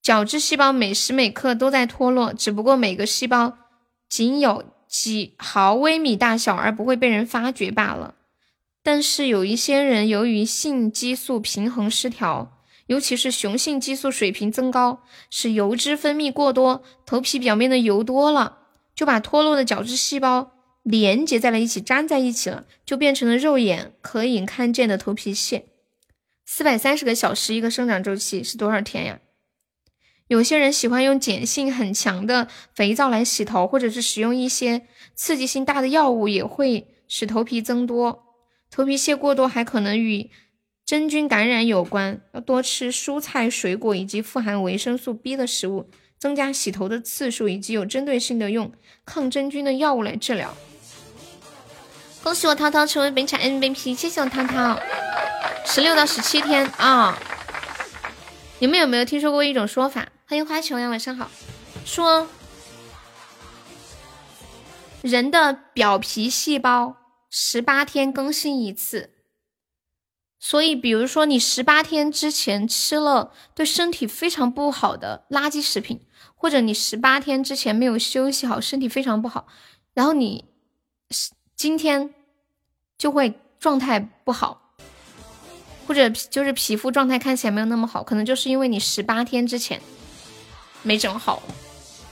[0.00, 3.58] 角质细胞每时每刻都在脱落，只不过每个细胞
[4.14, 8.14] 仅有几毫微米大小，而不会被人发觉罢了。
[8.80, 12.52] 但是有一些人由于性激素平衡失调。
[12.86, 18.58] 尤其是雄性激素水平增高，使油脂分泌过多，头皮表面的油多了，
[18.94, 20.52] 就把脱落的角质细胞
[20.84, 25.64] 连接在了一起，粘在一起了，就变成了肉眼可以看见的头皮屑。
[26.46, 29.18] 四百三十个小时一个生长周期是多少天呀？
[30.28, 38.24] 有些人喜欢用碱性很强的肥皂来洗头，或者是使用一些刺激性大的药物，也会使头皮增多。
[38.70, 40.30] 头皮屑过多还可能与
[40.84, 48.72] 真菌感染有关，要多吃蔬菜水果以及富含维生素 B 的食物，增加洗头的次数，以及有针对性的用
[49.04, 50.56] 抗真菌的药物来治疗。
[52.22, 54.80] 恭喜我涛涛成为本场 MVP，谢谢我涛涛。
[55.66, 57.18] 十六到十七天啊！
[58.60, 60.08] 你们有没有听说过一种说法？
[60.34, 61.30] 欢迎花球呀，晚上好。
[61.84, 62.26] 说
[65.00, 66.96] 人的表皮细胞
[67.30, 69.10] 十八天更新一次，
[70.40, 76.00] 所以比如说你十八天之前吃了对身体非常不好的垃圾食品，
[76.34, 79.46] 或者你十八天之前没有休息好，身体非常不好，
[79.92, 80.46] 然后你
[81.54, 82.12] 今天
[82.98, 84.74] 就会状态不好。
[85.86, 89.80] 或者就是皮肤状态看起来没有那么好，可能就是因为你十八天之前
[90.84, 91.42] 没整好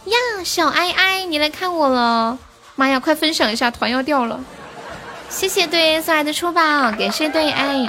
[0.06, 0.16] 呀。
[0.44, 2.36] 小爱爱，你来看我了，
[2.74, 4.40] 妈呀，快分享一下，团要掉了。
[5.30, 6.60] 谢谢对送来的初宝，
[6.90, 7.86] 感谢对爱。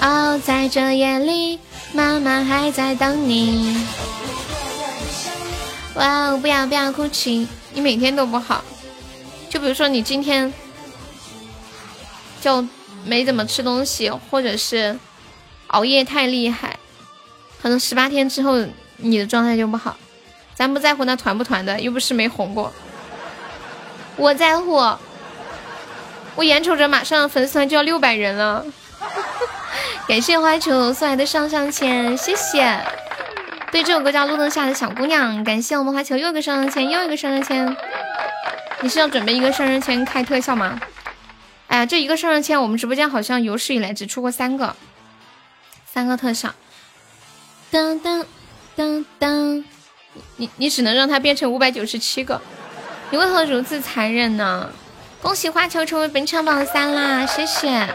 [0.00, 1.60] 哦，在这夜里，
[1.92, 3.86] 妈妈还在等你。
[5.94, 8.64] 哇哦，不要不要哭泣，你每天都不好。
[9.48, 10.52] 就比如说你今天。
[12.40, 12.62] 就
[13.06, 14.98] 没怎么吃东西，或者是
[15.68, 16.78] 熬夜太厉害，
[17.64, 18.62] 可能十八天之后
[18.98, 19.96] 你的状态就不好。
[20.54, 22.70] 咱不在乎那团不团的，又不是没红过。
[24.16, 24.74] 我在乎，
[26.34, 28.66] 我眼瞅着马上粉丝团就要六百人了。
[30.06, 32.78] 感谢花球送来的上上签，谢谢。
[33.72, 35.38] 对，这首歌叫《路灯下的小姑娘》。
[35.44, 37.74] 感谢我们花球又一个上上签，又一个上上签。
[38.82, 40.78] 你是要准备一个上上签开特效吗？
[41.68, 44.76] 哎呀，这一个上上签，我们直播间好像有史以来只出过三个，
[45.86, 46.54] 三个特效。
[47.74, 48.24] 当当
[48.76, 49.64] 当当，
[50.36, 52.40] 你你只能让它变成五百九十七个，
[53.10, 54.70] 你为何如此残忍呢？
[55.20, 57.92] 恭喜花球成为本场榜三啦，谢谢，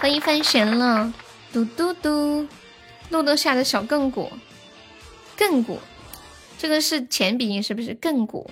[0.00, 1.12] 可以翻神了。
[1.52, 2.46] 嘟嘟嘟，
[3.08, 4.30] 路灯下的小亘古，
[5.36, 5.80] 亘古，
[6.56, 7.92] 这个是前鼻音是不是？
[7.96, 8.48] 亘古，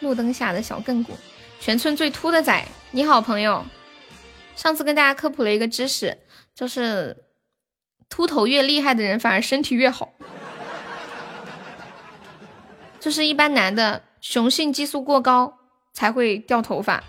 [0.00, 1.16] 路灯下的小亘古。
[1.60, 3.64] 全村最秃的仔，你好朋友。
[4.56, 6.18] 上次跟大家科普了一个知识，
[6.52, 7.16] 就是
[8.08, 10.12] 秃头越厉害的人反而身体越好。
[13.00, 15.54] 就是一般男的雄性激素过高
[15.92, 17.02] 才会掉头发，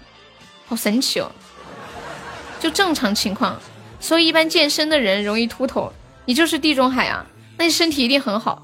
[0.67, 1.31] 好神奇哦。
[2.59, 3.59] 就正常情况，
[3.99, 5.91] 所以一般健身的人容易秃头。
[6.25, 7.25] 你就是地中海啊，
[7.57, 8.61] 那你身体一定很好。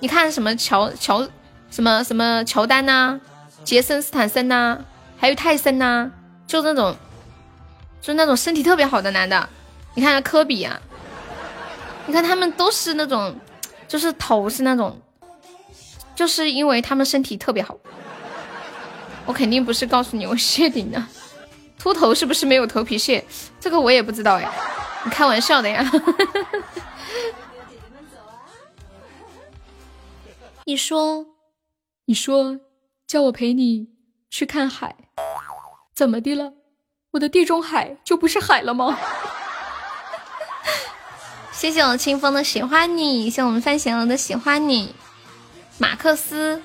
[0.00, 1.26] 你看什么乔乔
[1.70, 3.18] 什么什么乔丹呐，
[3.64, 4.78] 杰森斯坦森呐。
[5.18, 6.10] 还有泰森呐，
[6.46, 6.94] 就那种，
[8.02, 9.48] 就那种身体特别好的男的，
[9.94, 10.78] 你看科比啊，
[12.06, 13.38] 你看他们都是那种，
[13.88, 15.00] 就是头是那种，
[16.14, 17.76] 就是因为他们身体特别好。
[19.26, 21.04] 我肯定不是告诉你我谢顶的，
[21.78, 23.24] 秃头是不是没有头皮屑？
[23.58, 24.52] 这个我也不知道呀，
[25.04, 25.84] 你开玩笑的呀？
[30.64, 31.26] 你说，
[32.06, 32.60] 你说，
[33.06, 33.88] 叫我陪你
[34.30, 34.96] 去看海。
[35.94, 36.52] 怎么的了？
[37.12, 38.96] 我的地中海就不是海了吗？
[41.56, 44.94] 谢谢我清风的喜欢你，谢谢我们范闲娥的喜欢你，
[45.78, 46.60] 马克思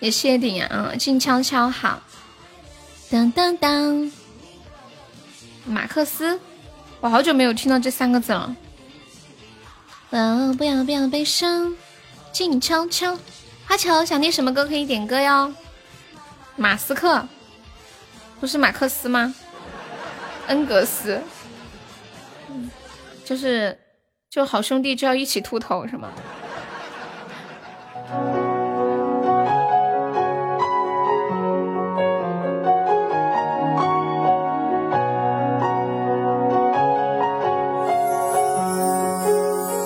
[0.00, 0.92] 也谢顶啊！
[0.98, 2.02] 静悄悄好，
[3.10, 4.12] 当当当，
[5.64, 6.38] 马克思，
[7.00, 8.54] 我好久没有听到这三个字了。
[10.10, 11.74] 哦，不要不要悲伤，
[12.30, 13.18] 静悄悄。
[13.66, 15.54] 花球想听什么歌可以点歌哟？
[16.54, 17.26] 马斯克。
[18.40, 19.34] 不是马克思吗？
[20.48, 21.22] 恩格斯，
[23.24, 23.78] 就是
[24.34, 26.08] 就好兄弟就要一起秃头是吗？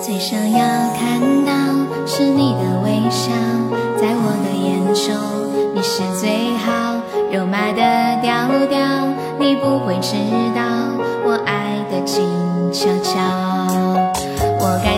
[0.01, 0.57] 最想要
[0.95, 1.53] 看到
[2.07, 3.31] 是你的微笑，
[4.01, 6.99] 在我的眼中你是最好。
[7.31, 8.79] 肉麻的调调，
[9.39, 10.15] 你不会知
[10.55, 10.63] 道
[11.23, 12.25] 我爱的静
[12.73, 13.88] 悄悄。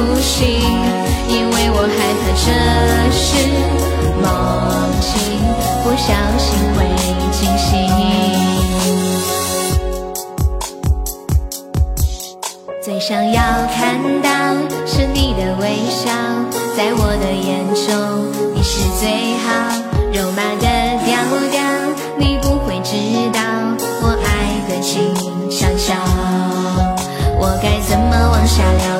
[0.00, 0.44] 呼吸，
[1.28, 2.46] 因为我害怕这
[3.12, 3.26] 是
[4.22, 4.24] 梦
[5.00, 5.12] 境，
[5.84, 6.78] 不小心会
[7.30, 7.68] 惊醒。
[12.82, 13.42] 最想要
[13.74, 14.28] 看到
[14.86, 16.10] 是你的微笑，
[16.74, 17.86] 在我的眼中
[18.54, 19.04] 你是最
[19.44, 19.48] 好。
[20.12, 20.66] 肉麻的
[21.04, 21.08] 调
[21.50, 21.60] 调，
[22.18, 22.96] 你不会知
[23.32, 23.38] 道
[24.02, 24.26] 我爱
[24.66, 25.14] 的轻
[25.50, 25.94] 悄悄。
[27.38, 28.99] 我该怎么往下聊？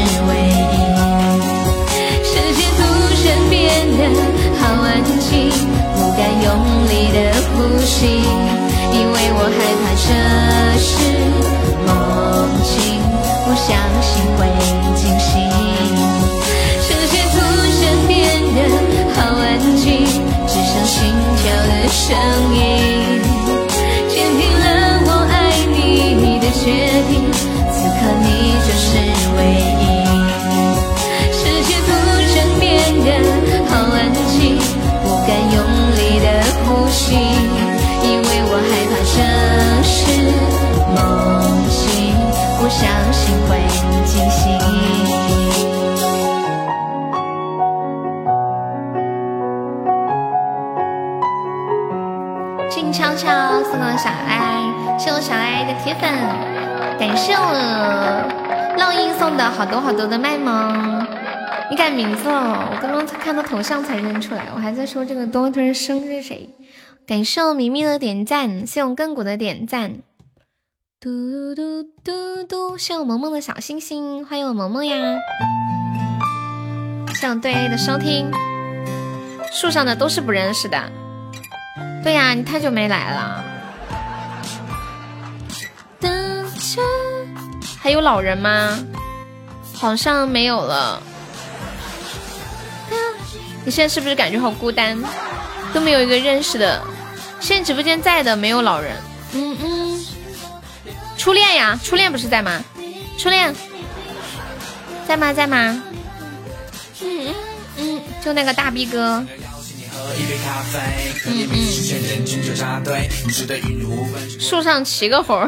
[8.01, 10.09] 呼吸，因为我害怕这
[10.81, 10.89] 是
[11.85, 11.89] 梦
[12.65, 12.73] 境，
[13.45, 13.69] 不相
[14.01, 14.41] 信会
[14.95, 15.29] 惊醒。
[16.81, 18.09] 世界突然变
[18.55, 18.57] 得
[19.13, 19.45] 好安
[19.77, 19.85] 静，
[20.47, 20.97] 只剩心
[21.37, 22.01] 跳的声
[22.55, 22.59] 音，
[24.09, 24.65] 坚定了
[25.05, 25.33] 我爱
[25.69, 25.77] 你
[26.39, 26.65] 的决
[27.07, 27.11] 定。
[27.71, 28.25] 此刻你
[28.65, 28.89] 就是
[29.37, 29.39] 唯
[29.77, 29.80] 一。
[39.21, 39.27] 这
[39.83, 39.99] 是
[40.95, 40.97] 梦
[41.69, 42.15] 境，
[42.57, 43.49] 不相信会
[44.03, 44.57] 惊醒。
[52.69, 54.59] 静悄悄送到小爱，
[54.97, 56.09] 谢我小爱的铁粉，
[56.97, 57.53] 感谢我
[58.79, 61.05] 烙印送的好多好多的麦萌。
[61.69, 66.49] 你改名字了，我刚刚看到头像才认出来，我还在说这个多特生日谁？
[67.11, 69.95] 感谢我明明的点赞，谢我亘古的点赞。
[70.97, 74.95] 嘟嘟嘟嘟，谢我萌萌的小星星，欢迎我萌萌呀！
[77.13, 78.31] 谢我对 A 的收听，
[79.51, 80.89] 树上的都是不认识的。
[82.01, 83.43] 对呀，你太久没来了。
[87.77, 88.79] 还有老人吗？
[89.73, 91.03] 好像没有了。
[93.65, 94.97] 你现在是不是感觉好孤单？
[95.73, 96.81] 都没有一个认识的。
[97.41, 98.95] 现在直播间在的没有老人。
[99.33, 100.05] 嗯嗯。
[101.17, 102.63] 初恋呀，初恋不是在吗？
[103.17, 103.53] 初恋
[105.07, 105.33] 在吗？
[105.33, 105.83] 在吗？
[107.01, 107.35] 嗯嗯
[107.77, 109.25] 嗯，就那个大逼哥。
[114.39, 115.45] 树上骑个猴，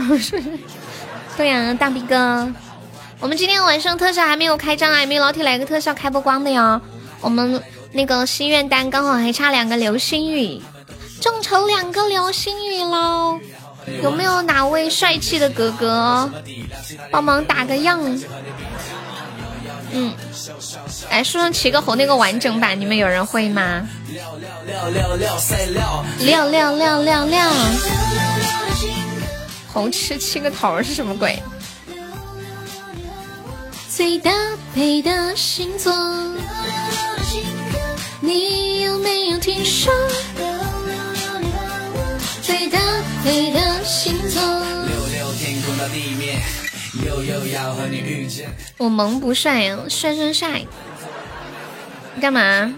[1.38, 2.52] 对呀，大逼哥，
[3.20, 6.80] 我们今天晚上特效还没有开张啊，没有老铁来个特效开波光的哟。
[7.22, 7.62] 我们
[7.94, 10.62] 那个心愿单刚好还差两个流星雨，
[11.54, 13.40] 众筹两个流星雨喽。
[14.02, 16.28] 有没有哪位帅气的哥哥
[17.12, 18.02] 帮忙打个样？
[19.92, 20.12] 嗯，
[21.10, 23.88] 哎，树上骑个猴那个完整版，你们有人会吗？
[26.18, 27.40] 六六六六六，
[29.72, 31.38] 猴吃七个头是什么鬼？
[33.88, 34.32] 最搭
[34.74, 35.94] 配的星座，
[38.22, 39.94] 你有没有听说？
[42.56, 42.80] 最搭
[43.24, 44.40] 配的星座。
[48.78, 50.64] 我萌不帅呀，帅帅帅！
[52.14, 52.72] 你干嘛？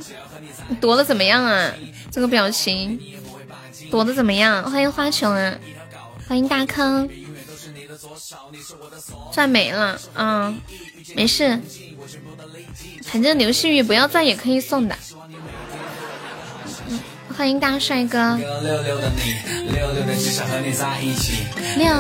[0.70, 1.74] 你躲的怎么样啊？
[2.10, 2.98] 这个表情
[3.92, 4.64] 躲的怎么样？
[4.72, 5.58] 欢迎花琼啊，
[6.26, 7.10] 欢迎大坑，
[9.34, 10.56] 赚没了啊，
[11.18, 11.60] 没事，
[13.04, 14.96] 反正流星雨不要赚也可以送的。
[17.38, 18.82] 欢迎大帅哥，六六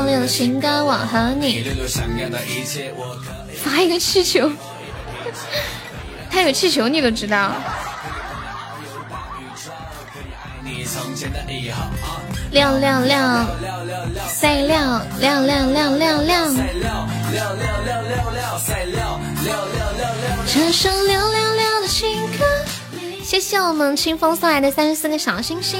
[0.06, 1.64] 六的情歌我和你，
[3.62, 4.50] 发一个气球，
[6.32, 7.52] 他有气球你都知道。
[12.52, 13.18] 六六六，
[14.28, 14.78] 赛六
[15.20, 16.36] 六六六六六，
[20.48, 21.46] 这首六六。
[21.56, 22.46] 六的情歌。
[23.36, 25.78] 谢谢我们清风送来的三十四个小星星。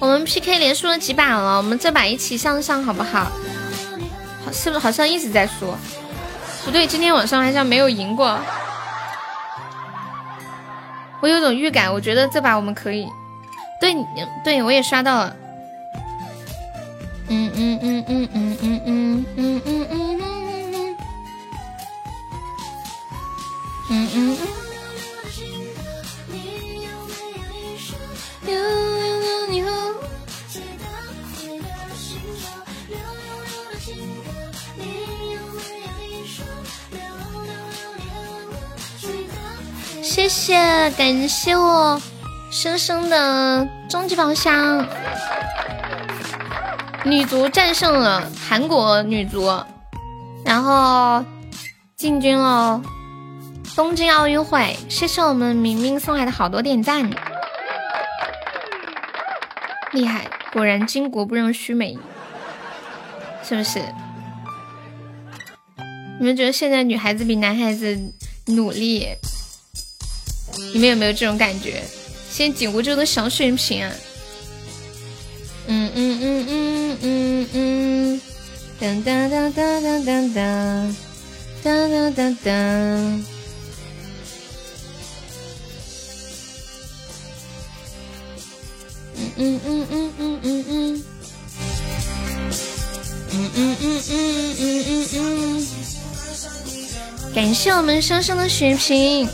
[0.00, 1.56] 我们 PK 连输了几把了？
[1.56, 3.30] 我们这把一起向上好不好？
[4.44, 5.72] 好，是不是好像一直在输？
[6.64, 8.36] 不对，今天晚上好像没有赢过。
[11.20, 13.06] 我有种预感，我觉得这把我们可以。
[13.80, 13.94] 对，
[14.42, 15.36] 对我也刷到了。
[17.28, 20.20] 嗯嗯嗯嗯嗯嗯嗯嗯嗯嗯
[23.90, 24.36] 嗯嗯。
[40.02, 42.00] 谢谢，感谢我
[42.50, 44.86] 生生的终极宝箱，
[47.04, 49.52] 女足战胜了韩国女足，
[50.44, 51.24] 然后
[51.96, 52.80] 进军了
[53.74, 54.76] 东京奥运会。
[54.88, 57.10] 谢谢我们明明送来的好多点赞，
[59.92, 61.98] 厉害，果然巾帼不让须眉，
[63.42, 63.82] 是不是？
[66.20, 67.98] 你们觉得现在女孩子比男孩子
[68.46, 69.08] 努力？
[70.72, 71.82] 你们有没有这种感觉？
[72.30, 73.90] 现在紧箍咒的小水平啊！
[75.66, 78.20] 嗯嗯嗯嗯嗯嗯，
[78.80, 80.94] 噔噔噔噔噔噔噔，
[81.64, 83.33] 噔噔噔噔。
[89.36, 91.02] 嗯嗯嗯嗯嗯嗯嗯，
[93.32, 93.78] 嗯嗯
[94.58, 95.66] 嗯嗯嗯。
[97.34, 99.28] 感谢我们生生的血瓶。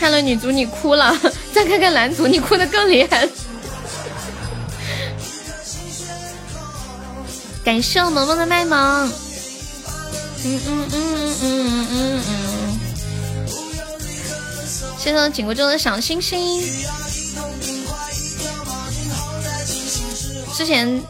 [0.00, 1.16] 看了女足你哭了，
[1.54, 3.26] 再看看男足你哭的更厉害。
[7.64, 9.08] 感谢我萌萌的卖萌。
[10.46, 12.30] 嗯嗯嗯嗯嗯嗯嗯。
[14.98, 16.60] 谢谢紧箍咒的小星星。
[20.56, 21.02] 之前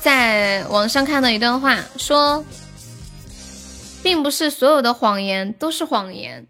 [0.00, 2.44] 在网上看到一段话，说，
[4.04, 6.46] 并不是所有的谎言都是谎言。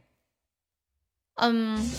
[1.36, 1.90] 嗯，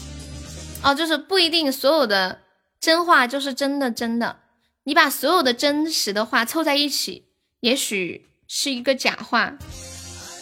[0.84, 2.42] 哦，就是不一定所有的
[2.80, 4.38] 真话就是真的，真的，
[4.84, 7.26] 你把所有的真实的话凑在一起，
[7.62, 9.58] 也许是一个假话。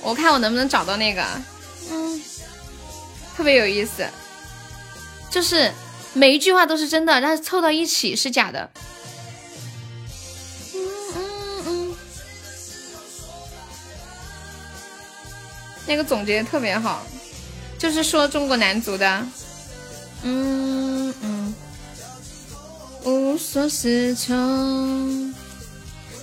[0.03, 1.25] 我看我能不能找到那个，
[1.91, 2.21] 嗯，
[3.37, 4.05] 特别有意思，
[5.31, 5.71] 就是
[6.13, 8.69] 每一句话都是真的，但是凑到一起是假的。
[15.87, 17.05] 那个总结特别好。
[17.77, 19.25] 就是说中国男足的，
[20.23, 21.53] 嗯嗯，
[23.03, 25.33] 无所适从。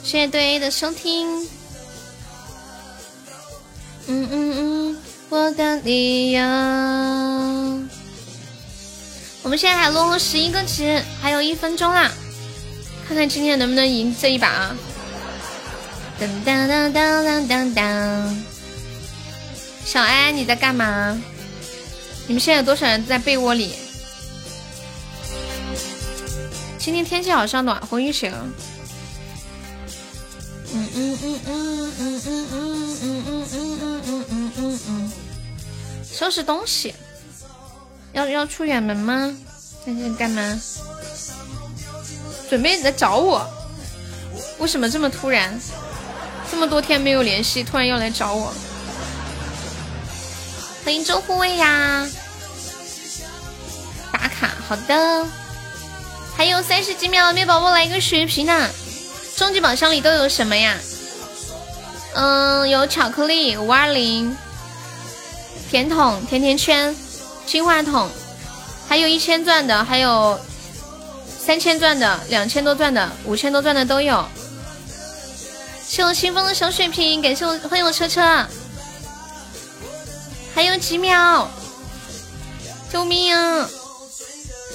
[0.02, 1.46] 谢谢对的收听，
[4.06, 4.98] 嗯嗯嗯，
[5.28, 6.42] 我的理由。
[9.42, 12.10] 我们现在还落后十一个级，还有一分钟啦，
[13.06, 14.76] 看看今天能不能赢这一把啊！
[16.18, 18.44] 当当当当当当当，
[19.84, 21.20] 小安你在干嘛？
[22.26, 23.74] 你们现在有多少人在被窝里？
[26.78, 28.46] 今天天气好像暖和一些了。
[30.74, 35.12] 嗯嗯嗯嗯嗯嗯嗯嗯嗯嗯嗯嗯嗯嗯。
[36.10, 36.94] 收拾东西。
[38.12, 39.36] 要要出远门吗？
[39.84, 40.60] 在这干嘛？
[42.48, 43.46] 准备来找我？
[44.58, 45.58] 为什么这么突然？
[46.50, 48.52] 这么多天没有联系，突然要来找我？
[50.84, 52.08] 欢迎周护卫呀！
[54.12, 55.26] 打卡，好的，
[56.36, 58.68] 还有三十几秒，没宝宝来一个血瓶呢。
[59.36, 60.76] 终极宝箱里都有什么呀？
[62.14, 64.36] 嗯，有巧克力五二零，
[65.70, 66.94] 甜筒甜甜圈，
[67.46, 68.10] 金话筒，
[68.88, 70.38] 还有一千钻的，还有
[71.38, 74.24] 三千钻的，两千多钻的，五千多钻的都有。
[75.86, 78.46] 谢我清风的小水瓶，感谢我欢迎我车车。
[80.54, 81.48] 还有几秒，
[82.92, 83.68] 救命啊！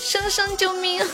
[0.01, 1.05] 生生救命！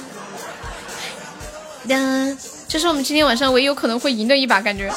[1.87, 2.37] 呀，
[2.67, 4.93] 这是我们今天晚上唯一有可能会赢的一把，感觉。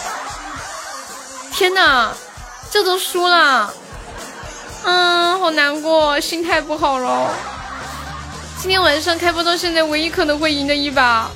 [1.53, 2.15] 天哪，
[2.71, 3.75] 这都输了，
[4.85, 7.35] 嗯，好难过，心态不好了。
[8.61, 11.31] 今天晚上开播到现在唯一可能会赢的一把，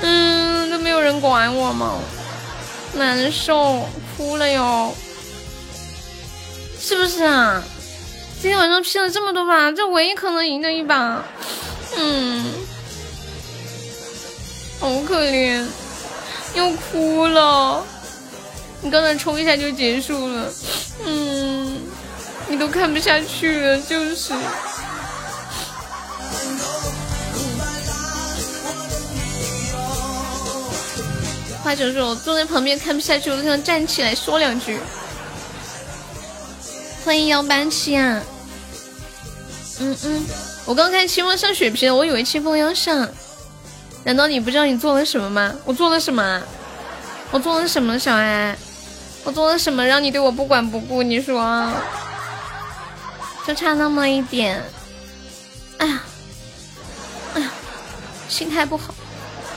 [0.00, 1.98] 嗯，都没有人管我吗？
[2.94, 4.94] 难受，哭了哟。
[6.80, 7.62] 是不是啊？
[8.40, 11.22] 今天晚上拼了这么多把，这唯一可能赢的一把，
[11.96, 12.52] 嗯，
[14.80, 15.62] 好可怜，
[16.54, 17.84] 又哭了。
[18.80, 20.50] 你刚才冲一下就结束了，
[21.04, 21.82] 嗯，
[22.48, 24.32] 你都看不下去了，就是。
[31.62, 34.80] 花九说：“我坐在旁边看不下去，我都想站起来说两句。”
[37.04, 38.22] 欢迎幺八七啊。
[39.80, 40.24] 嗯嗯，
[40.66, 43.08] 我刚看清风上血瓶，我以为清风要上。
[44.04, 45.54] 难道你不知道你做了什么吗？
[45.64, 46.42] 我做了什么？
[47.30, 48.56] 我做了什么，小爱？
[49.24, 51.02] 我做了什么让你对我不管不顾？
[51.02, 51.72] 你说，
[53.46, 54.62] 就差那么一点。
[55.78, 56.02] 哎呀，
[57.34, 57.50] 哎呀，
[58.28, 58.94] 心态不好，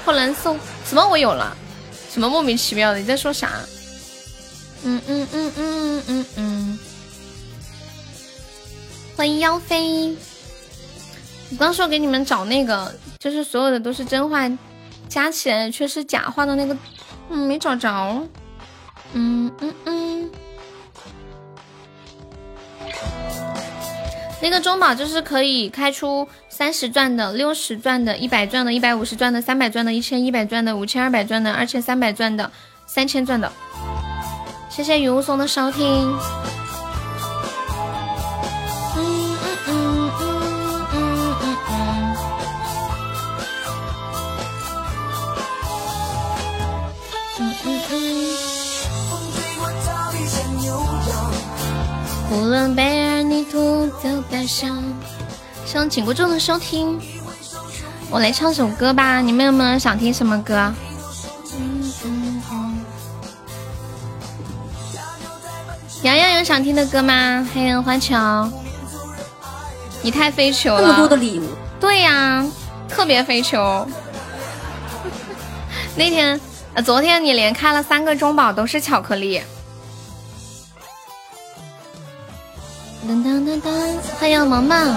[0.06, 0.56] 好难受。
[0.88, 1.56] 什么我有了？
[2.12, 3.00] 什么莫名其妙的？
[3.00, 3.52] 你在说啥？
[4.84, 6.80] 嗯嗯嗯嗯嗯嗯。
[9.16, 10.16] 欢迎妖妃。
[11.52, 14.50] 我刚说给你们找那个，就是所有的都是真话，
[15.08, 16.76] 加起来却是假话的那个，
[17.30, 17.90] 嗯，没找着。
[19.14, 20.32] 嗯嗯嗯。
[24.42, 32.52] 那个中宝就是可以开出三十钻的、六十钻的、一百钻的、一百五十钻的、三百钻的、一千一百钻的、五千二百钻的、二千三百钻的、
[32.88, 33.50] 三千钻的。
[34.70, 36.12] 谢谢雨雾松的收听。
[52.34, 54.84] 无论贝尔尼图的表象，
[55.68, 57.00] 希望紧不住的收听。
[58.10, 60.74] 我来唱首歌吧，你们有没有想听什么歌？
[66.02, 67.48] 洋洋有想听的歌吗？
[67.54, 68.16] 黑人花球，
[70.02, 71.48] 你太飞球了，那么多的礼物。
[71.80, 72.44] 对呀，
[72.90, 73.88] 特别飞球。
[75.96, 76.42] 那天，
[76.74, 79.40] 呃，昨天你连开了三个中宝，都是巧克力。
[83.06, 83.70] 噔噔噔噔，
[84.18, 84.96] 欢迎萌萌。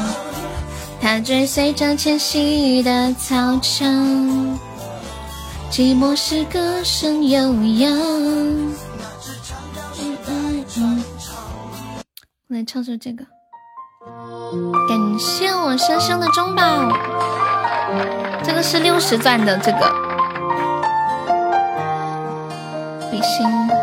[1.00, 3.84] 他追随着迁徙的草场，
[5.70, 7.92] 寂寞是歌声悠扬。
[9.98, 11.04] 嗯嗯嗯，
[12.48, 13.24] 我来唱首这个。
[14.88, 16.62] 感谢我生生的中宝，
[18.44, 19.92] 这个是六十钻的这个。
[23.10, 23.75] 比心。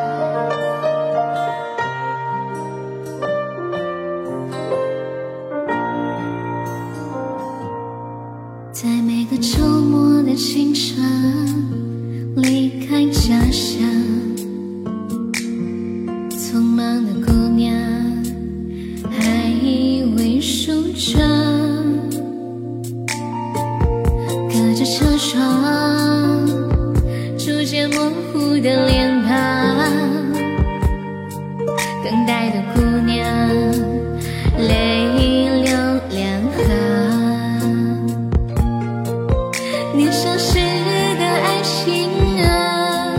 [39.96, 42.10] 年少时的爱情
[42.44, 43.14] 啊，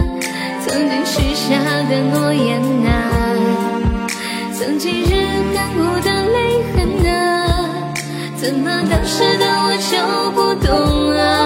[0.66, 1.56] 曾经许下
[1.88, 2.90] 的诺言啊，
[4.52, 5.14] 曾经日
[5.54, 6.76] 干枯的泪痕
[7.08, 7.14] 啊，
[8.36, 9.92] 怎么当时的我就
[10.32, 10.74] 不懂
[11.12, 11.43] 啊？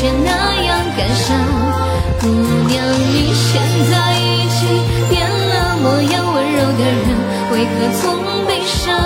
[0.00, 1.36] 却那样感伤，
[2.20, 2.26] 姑
[2.70, 2.82] 娘，
[3.12, 4.60] 你现在已经
[5.10, 7.04] 变了模样，温柔的人
[7.52, 8.02] 为何总
[8.46, 8.96] 悲伤？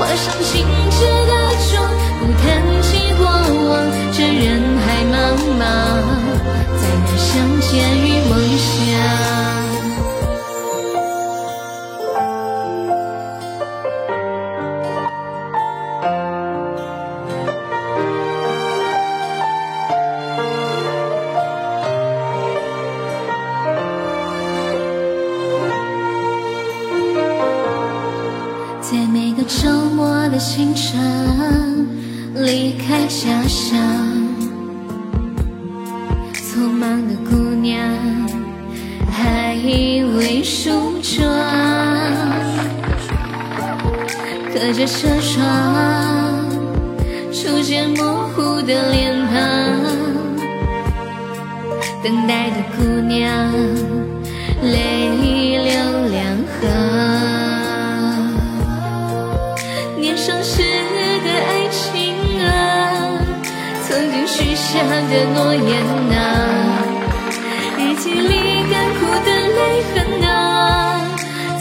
[0.00, 0.98] 画上精致
[1.28, 1.32] 的
[1.70, 1.88] 妆，
[2.18, 2.42] 不谈
[2.82, 3.22] 起过
[3.70, 5.14] 往，这人海茫
[5.56, 5.62] 茫，
[6.80, 7.70] 再难相见
[8.02, 8.81] 于梦想？
[44.92, 45.42] 车窗，
[47.32, 49.40] 出现模糊的脸庞，
[52.04, 53.50] 等待的姑娘
[54.62, 55.08] 泪
[55.64, 55.72] 流
[56.10, 56.20] 两
[56.60, 56.62] 行。
[59.98, 60.62] 年少时
[61.24, 62.14] 的爱情
[62.44, 62.48] 啊，
[63.88, 64.78] 曾经许下
[65.08, 65.70] 的诺言
[66.12, 66.20] 啊，
[67.78, 69.60] 日记里干枯的泪
[69.94, 69.96] 痕
[70.28, 70.30] 啊，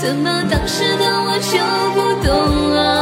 [0.01, 1.57] 怎么当时的我就
[1.95, 2.29] 不懂
[2.75, 3.01] 啊？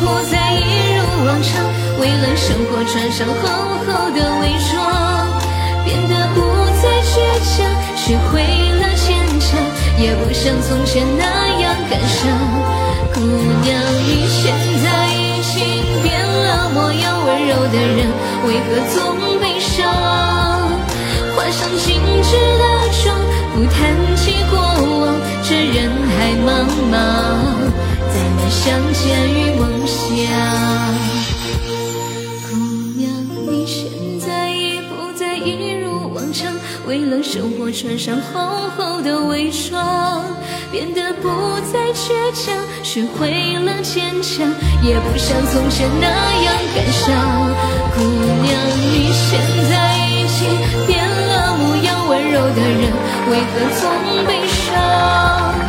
[0.00, 1.64] 不再一如往常，
[2.00, 3.42] 为了生活穿上厚
[3.86, 4.74] 厚的伪装，
[5.84, 6.40] 变得不
[6.80, 8.42] 再倔强，学会
[8.80, 9.48] 了坚强。
[9.98, 11.24] 也不像从前那
[11.60, 12.18] 样感伤。
[13.12, 18.08] 姑娘，你现在已经变了模样，温柔的人
[18.46, 18.96] 为何总
[19.40, 19.84] 悲伤？
[21.36, 22.64] 画上精致的
[23.02, 23.14] 妆，
[23.54, 23.76] 不谈
[24.16, 24.58] 起过
[25.00, 26.48] 往，这人海茫
[26.90, 26.96] 茫，
[28.12, 29.96] 再难相见于梦乡。
[32.48, 32.56] 姑
[32.96, 33.10] 娘，
[33.48, 33.86] 你现
[34.20, 36.52] 在已不再一如往常
[36.86, 40.24] 为了生活穿上厚厚的伪装，
[40.72, 41.28] 变得不
[41.72, 44.52] 再倔强，学会了坚强，
[44.82, 46.06] 也不像从前那
[46.42, 47.06] 样感伤。
[47.94, 48.00] 姑
[48.42, 48.50] 娘，
[48.92, 49.38] 你现
[49.70, 50.38] 在已经
[50.86, 52.92] 变了模样，温柔的人
[53.30, 53.82] 为何总
[54.26, 55.59] 悲伤？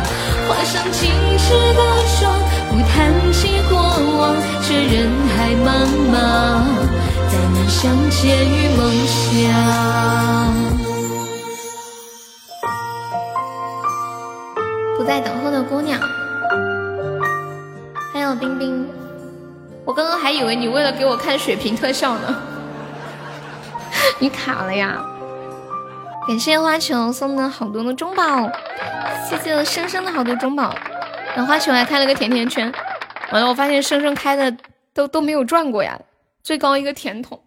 [0.52, 1.80] 画上精致的
[2.20, 2.38] 妆，
[2.68, 3.78] 不谈起过
[4.18, 5.66] 往，这人海茫
[6.12, 6.14] 茫，
[7.30, 9.18] 再难相见于梦乡。
[14.98, 15.98] 不在等候的姑娘，
[18.12, 18.86] 还有冰冰，
[19.86, 22.36] 我刚刚还以为你为了给我看血瓶特效呢，
[24.20, 25.02] 你卡了呀！
[26.28, 28.22] 感谢花球送的好多的中宝，
[29.28, 30.74] 谢谢生生的好多中宝，
[31.34, 32.72] 然后花球还开了个甜甜圈，
[33.30, 34.54] 完了我发现生生开的
[34.92, 35.98] 都都没有转过呀，
[36.42, 37.42] 最高一个甜筒。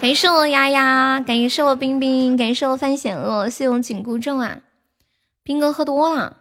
[0.00, 4.58] 感谢我丫丫，感谢我冰冰，感谢我范险恶，谢我紧箍咒啊。
[5.42, 6.36] 兵哥喝多了，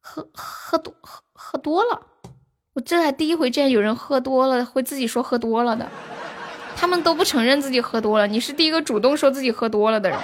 [0.00, 2.06] 喝喝多喝喝多了，
[2.72, 5.86] 我这还第一回见有人喝多了会自己说喝多了的，
[6.74, 10.18] 他们都不承认自己喝多了，你是第一个主动说自己喝多了的人。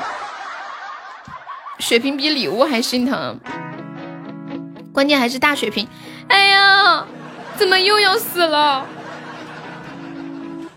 [1.81, 3.41] 血瓶比礼物还心疼，
[4.93, 5.89] 关键还是大血瓶。
[6.29, 7.05] 哎呀，
[7.57, 8.87] 怎么又要死了？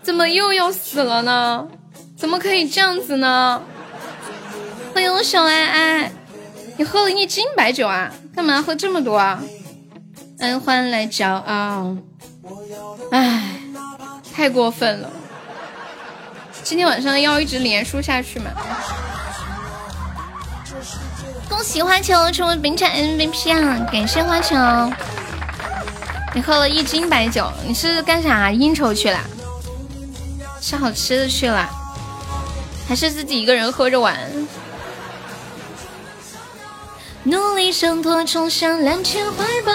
[0.02, 1.68] 怎么又要死了呢？
[2.16, 3.62] 怎么可以这样子呢？
[4.94, 6.12] 欢迎我小爱爱。
[6.76, 8.10] 你喝了一斤白酒啊？
[8.34, 9.40] 干嘛喝这么多啊？
[10.40, 11.96] 安欢来骄傲，
[13.12, 13.60] 唉，
[14.34, 15.08] 太过分了！
[16.64, 18.50] 今天晚上要一直连输下去吗？
[21.48, 23.86] 恭喜花球成为本场 MVP 啊！
[23.92, 24.56] 感谢花球，
[26.34, 29.18] 你喝了一斤白酒，你是干啥应酬去了？
[30.60, 31.68] 吃好吃的去了？
[32.88, 34.18] 还是自己一个人喝着玩？
[37.22, 39.72] 努力挣脱，冲向蓝天怀抱。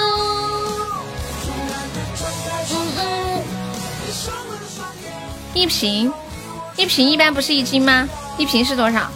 [5.53, 6.13] 一瓶，
[6.75, 8.07] 一瓶一般不是一斤吗？
[8.37, 9.09] 一瓶是多少？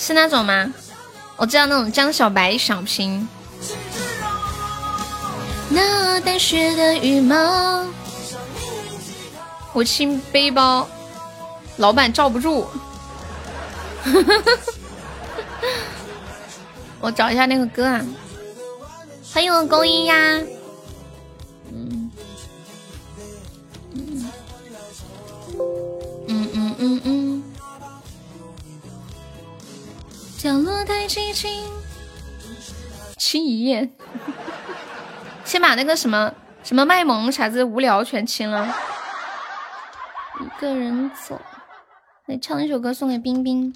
[0.00, 0.72] 是那种吗？
[1.36, 3.28] 我知道那种江小白小瓶。
[5.68, 7.84] 那带血的羽毛，
[9.74, 10.88] 我亲背包，
[11.76, 12.66] 老板罩不住。
[16.98, 18.00] 我找一下那个歌啊！
[19.34, 20.14] 欢迎我勾一呀！
[21.70, 22.10] 嗯
[23.94, 24.32] 嗯
[26.26, 27.29] 嗯嗯嗯嗯。
[30.42, 31.70] 角落太寂静，
[33.18, 33.90] 清一夜。
[35.44, 38.74] 先把那个什么什么卖萌啥子无聊全清了。
[40.40, 41.38] 一个人走，
[42.24, 43.74] 来唱一首歌送给冰冰。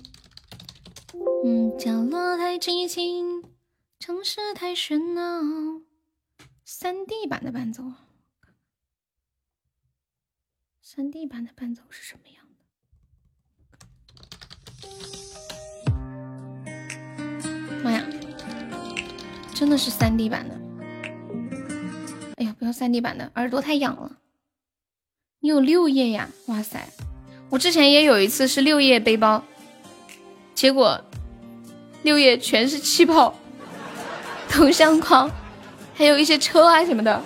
[1.44, 3.44] 嗯，角落太寂静，
[3.98, 5.82] 城市太喧闹。
[6.64, 7.82] 三 D 版的伴奏，
[10.80, 12.46] 三 D 版的伴奏是什么样
[14.80, 15.23] 的？
[17.84, 18.02] 妈呀，
[19.54, 20.58] 真的是三 D 版的！
[22.38, 24.10] 哎呀，不要三 D 版的，耳朵太痒了。
[25.40, 26.30] 你有六页呀？
[26.46, 26.88] 哇塞，
[27.50, 29.44] 我之前也有一次是六页背包，
[30.54, 30.98] 结果。
[32.04, 33.34] 六页全是气泡，
[34.48, 35.30] 头像框，
[35.94, 37.22] 还有一些车啊什么的。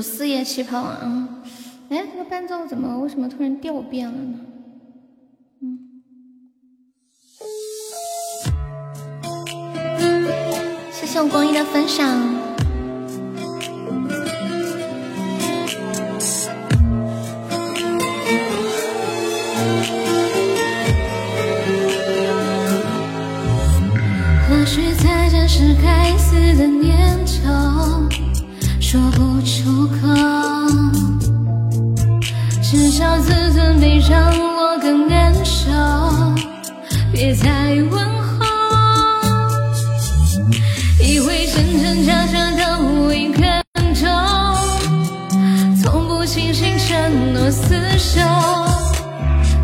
[0.00, 1.28] 有四页气泡啊！
[1.90, 4.38] 哎，这个伴奏怎么为什么突然调变了呢？
[5.60, 5.78] 嗯，
[10.90, 12.18] 谢谢我光一的分享。
[24.48, 28.08] 或许再见是该死的念头，
[28.90, 30.08] 说不出口
[32.60, 35.70] 至少自尊没让我更难受
[37.12, 38.44] 别再问候
[41.00, 43.62] 以为真真假假都已看
[43.94, 44.08] 透
[45.80, 48.20] 从不轻信承诺厮守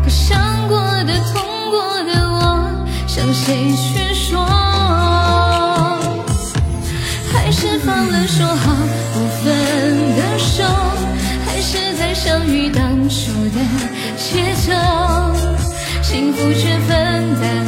[0.05, 4.45] 可伤过的痛过的我向谁去说
[7.33, 8.86] 还是放了说好
[13.09, 13.59] 说的
[14.17, 14.73] 节奏，
[16.01, 17.65] 幸福却分担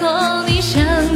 [0.00, 1.13] 后，你想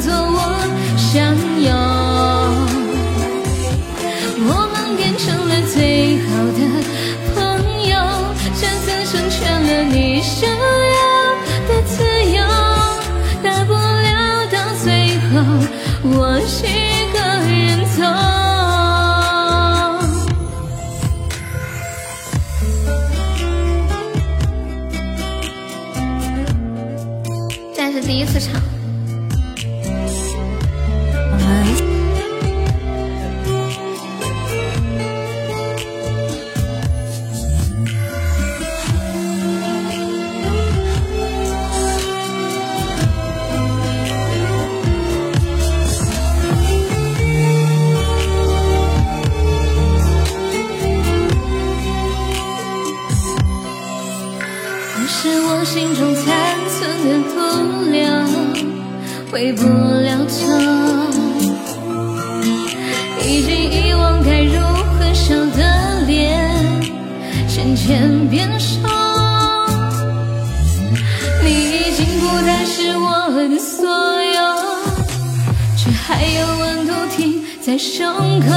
[77.69, 78.49] 在胸口。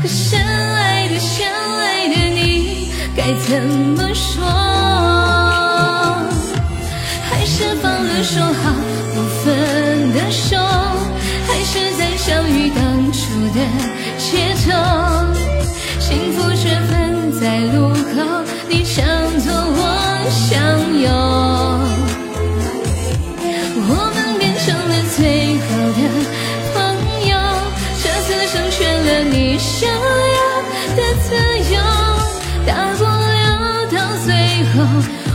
[0.00, 4.42] 可深爱的深爱的你，该怎么说？
[7.28, 8.72] 还是放了说好
[9.14, 10.56] 不分的手，
[11.46, 13.20] 还是在相遇当初
[13.52, 13.60] 的
[14.16, 14.72] 节奏，
[16.00, 19.04] 幸福却分在路口，你向
[19.38, 20.56] 左，我向
[20.98, 21.10] 右，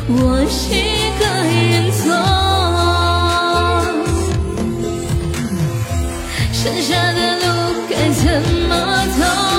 [0.08, 0.72] 我一
[1.20, 2.04] 个人走，
[6.52, 7.46] 剩下的路
[7.90, 8.24] 该怎
[8.68, 8.72] 么
[9.20, 9.51] 走？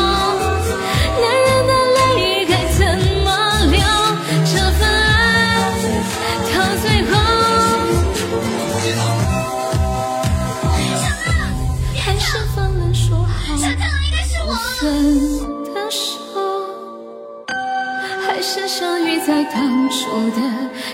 [19.55, 20.41] 当初的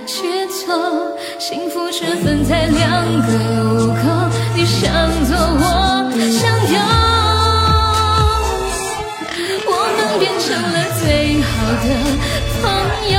[0.05, 0.67] 节奏，
[1.39, 3.33] 幸福却分在两个
[3.63, 4.01] 路口。
[4.57, 4.91] 你想
[5.25, 5.63] 左，我
[6.33, 6.43] 想
[6.75, 6.77] 右，
[9.65, 11.49] 我们变成了最好
[11.85, 11.87] 的
[12.61, 12.63] 朋
[13.15, 13.17] 友，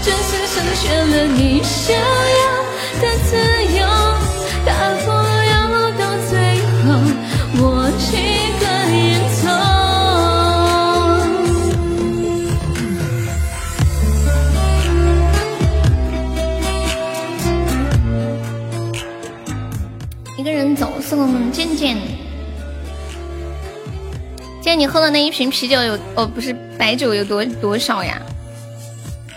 [0.00, 2.42] 这次成全了你想要
[3.02, 3.30] 的自
[3.76, 3.82] 由，
[21.08, 21.96] 送我们健健。
[24.60, 28.20] 今天你喝的那一瓶啤酒有哦，不是白酒有多多少呀？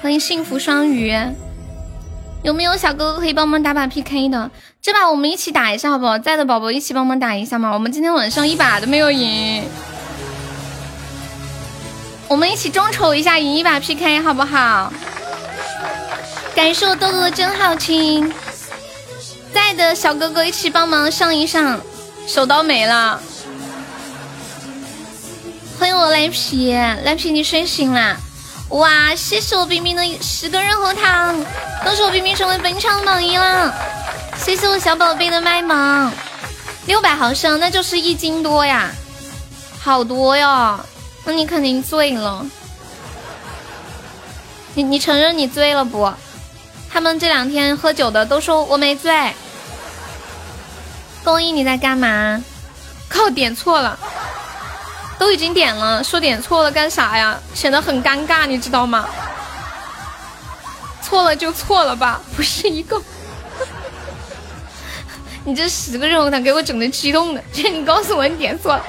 [0.01, 1.17] 欢迎幸福双鱼，
[2.43, 4.51] 有没有小哥哥可以帮忙打把 PK 的？
[4.81, 6.19] 这把我们一起打一下好不好？
[6.19, 7.71] 在的宝宝一起帮忙打一下嘛。
[7.71, 9.63] 我们今天晚上一把都没有赢，
[12.27, 14.91] 我们一起众筹一下，赢一把 PK 好不好？
[16.53, 18.29] 感谢我豆豆的真好听。
[19.53, 21.79] 在的小哥哥一起帮忙上一上，
[22.27, 23.21] 手刀没了。
[25.77, 28.15] 欢迎我赖皮，赖皮你睡醒啦！
[28.69, 31.35] 哇，谢谢我冰冰的十个润喉糖，
[31.83, 33.73] 恭喜我冰冰成为本场榜一了。
[34.37, 36.11] 谢谢我小宝贝的麦芒，
[36.85, 38.91] 六百毫升那就是一斤多呀，
[39.81, 40.79] 好多哟。
[41.25, 42.45] 那你肯定醉了，
[44.75, 46.11] 你你承认你醉了不？
[46.91, 49.33] 他们这两天喝酒的都说我没醉。
[51.23, 52.43] 公益你在干嘛？
[53.07, 53.97] 靠，点错了，
[55.19, 57.39] 都已经点了，说点错了干啥呀？
[57.53, 59.07] 显得很尴尬，你知道吗？
[61.01, 63.01] 错了就错了吧，不是一个。
[65.45, 68.83] 你这十个任务糖给我整的激动的，这你告诉我你点错了，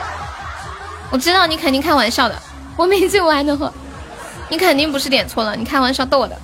[1.10, 2.42] 我知道你肯定开玩笑的，
[2.76, 3.72] 我没醉我还能喝，
[4.48, 6.36] 你肯定不是点错了，你开玩笑逗我的。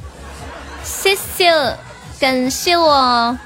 [0.89, 1.77] 谢谢，
[2.19, 3.39] 感谢我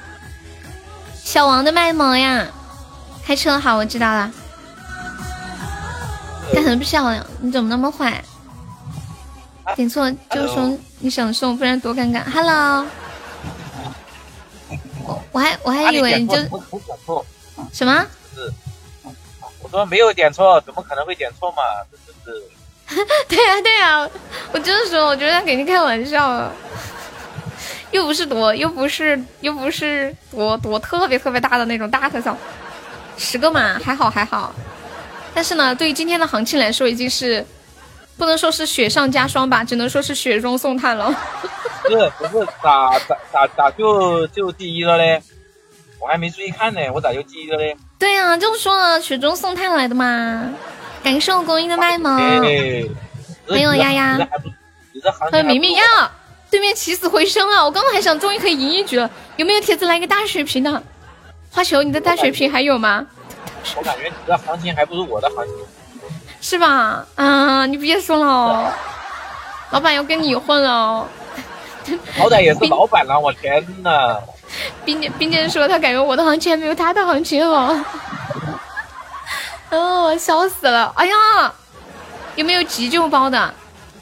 [1.21, 2.47] 小王的卖萌呀！
[3.25, 4.31] 开车好，我知道了。
[6.53, 8.23] 但很漂亮，你怎么那么坏？
[9.75, 12.23] 点错就说你想送，不然多尴尬。
[12.31, 12.87] Hello，
[15.03, 16.35] 我我还我还以为你就
[17.73, 18.07] 什么？
[18.33, 18.53] 是，
[19.61, 21.57] 我说没有点错，怎么可能会点错嘛？
[21.91, 22.43] 这这是。
[23.27, 24.09] 对呀对呀，
[24.53, 26.51] 我就是说，我觉得他肯定开玩笑，
[27.93, 32.35] 又不是多，又不是又不是多多特别特别大的那种大特效，
[33.17, 34.53] 十个嘛，还好还好。
[35.33, 37.45] 但是呢，对于今天的行情来说，已经是
[38.17, 41.15] 不能说是雪上加霜吧，只能说是雪中送炭了。
[41.83, 45.21] 不是不是，咋咋咋咋就就第一了嘞？
[46.01, 47.77] 我还没注意看呢，我咋就第一了嘞？
[47.99, 50.51] 对呀，就是说了雪中送炭来的嘛。
[51.03, 52.17] 感受公益的麦吗？
[53.47, 54.17] 没有丫丫。
[55.31, 55.83] 欢迎明明呀！
[56.53, 57.65] 对面起死回生啊！
[57.65, 60.83] 我刚刚还想终于可以赢一局了，有没有铁子来个大血瓶的？
[61.49, 63.03] 花球，你的大血瓶还有吗？
[63.75, 65.55] 我感觉你的行情还不如我的行情。
[66.41, 67.03] 是吧？
[67.15, 68.71] 啊，你别说了，
[69.71, 71.07] 老板要跟你混了。
[72.15, 74.19] 好歹也是老板了，我天呐！
[74.85, 77.75] 冰姐，冰姐说他感觉我的行情还没有他的行情好。
[79.71, 80.93] 哦， 笑死了！
[80.95, 81.51] 哎呀，
[82.35, 83.51] 有没有急救包的？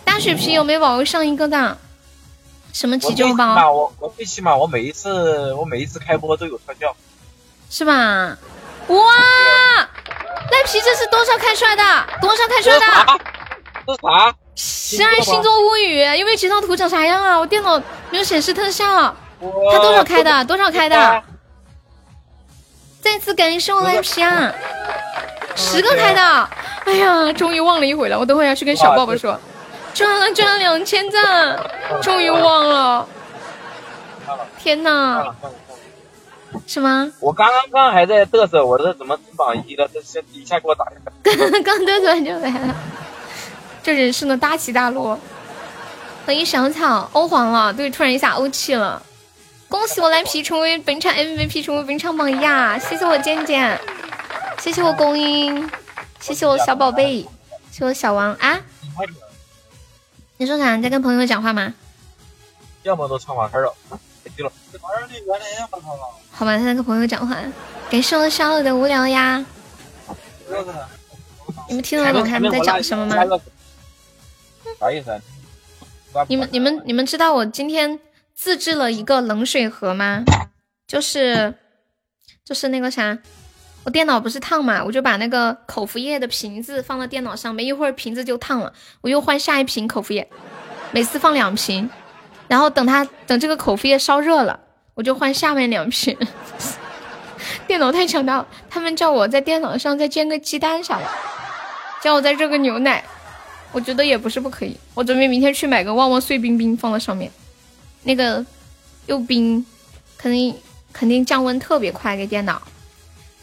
[0.03, 1.77] 大血瓶有没有宝宝上一个的？
[2.74, 3.72] 什么急救包？
[3.72, 6.95] 我我最起码我每一次我每一次开播都有特效，
[7.69, 8.38] 是吧？
[8.88, 8.97] 哇，
[10.51, 11.84] 赖皮这是多少开出来的？
[12.22, 13.19] 多少开出来的？
[13.88, 14.36] 这啥？
[14.55, 16.76] 十二星座物语有没有截到图？
[16.76, 17.39] 长啥样啊？
[17.39, 17.78] 我电脑
[18.09, 19.15] 没有显示特效。
[19.72, 20.45] 他多少开的？
[20.45, 21.24] 多少开的？
[23.01, 24.53] 再次感谢我赖皮啊！
[25.55, 26.49] 十个开的，
[26.86, 28.19] 哎呀，终于忘了一回了。
[28.19, 29.39] 我等会要去跟小宝宝说，
[29.93, 31.59] 赚了赚了两千赞，
[32.01, 33.07] 终于忘了。
[34.57, 35.35] 天哪！
[36.67, 37.11] 什么？
[37.19, 39.87] 我刚刚刚还在嘚瑟，我这怎么榜一了？
[39.93, 41.11] 这先一下给我打下来。
[41.63, 42.75] 刚嘚瑟完就来了，
[43.81, 45.17] 这人生的大起大落。
[46.25, 49.01] 欢迎小草欧皇了，对，突然一下欧气了。
[49.67, 52.77] 恭喜我蓝皮成为本场 MVP，成为本场榜一啊！
[52.77, 53.79] 谢谢我健健。
[54.59, 55.69] 谢谢我公英，
[56.19, 57.21] 谢谢我小宝贝，
[57.71, 58.59] 谢谢我小王啊！
[60.41, 60.75] 你说啥？
[60.75, 61.71] 你在跟朋友讲话吗？
[62.81, 63.71] 要么都唱花开了，
[66.31, 67.37] 好吧，他在跟朋友讲话。
[67.91, 69.45] 感谢我小五的无聊呀。
[71.69, 73.15] 你们听得懂他们在讲什么吗？
[74.79, 75.21] 啥意思？
[76.27, 77.99] 你们、你们、你们知道我今天
[78.33, 80.23] 自制了一个冷水盒吗？
[80.87, 81.53] 就是，
[82.43, 83.15] 就是那个啥。
[83.84, 88.71] 我电脑不是烫嘛，我就把那个口服液的瓶子放到电脑上，没一会儿瓶子就烫了，
[89.01, 90.27] 我又换下一瓶口服液，
[90.91, 91.89] 每次放两瓶，
[92.47, 94.59] 然后等它等这个口服液烧热了，
[94.93, 96.15] 我就换下面两瓶。
[97.67, 101.05] 电脑太强大了，他们叫我在电脑上再煎个鸡蛋啥的，
[102.03, 103.03] 叫我再热个牛奶，
[103.71, 104.77] 我觉得也不是不可以。
[104.93, 107.32] 我准备明天去买个旺旺碎冰冰放在上面，
[108.03, 108.45] 那个
[109.07, 109.65] 又冰，
[110.19, 110.55] 肯定
[110.93, 112.61] 肯定降温特别快给电脑。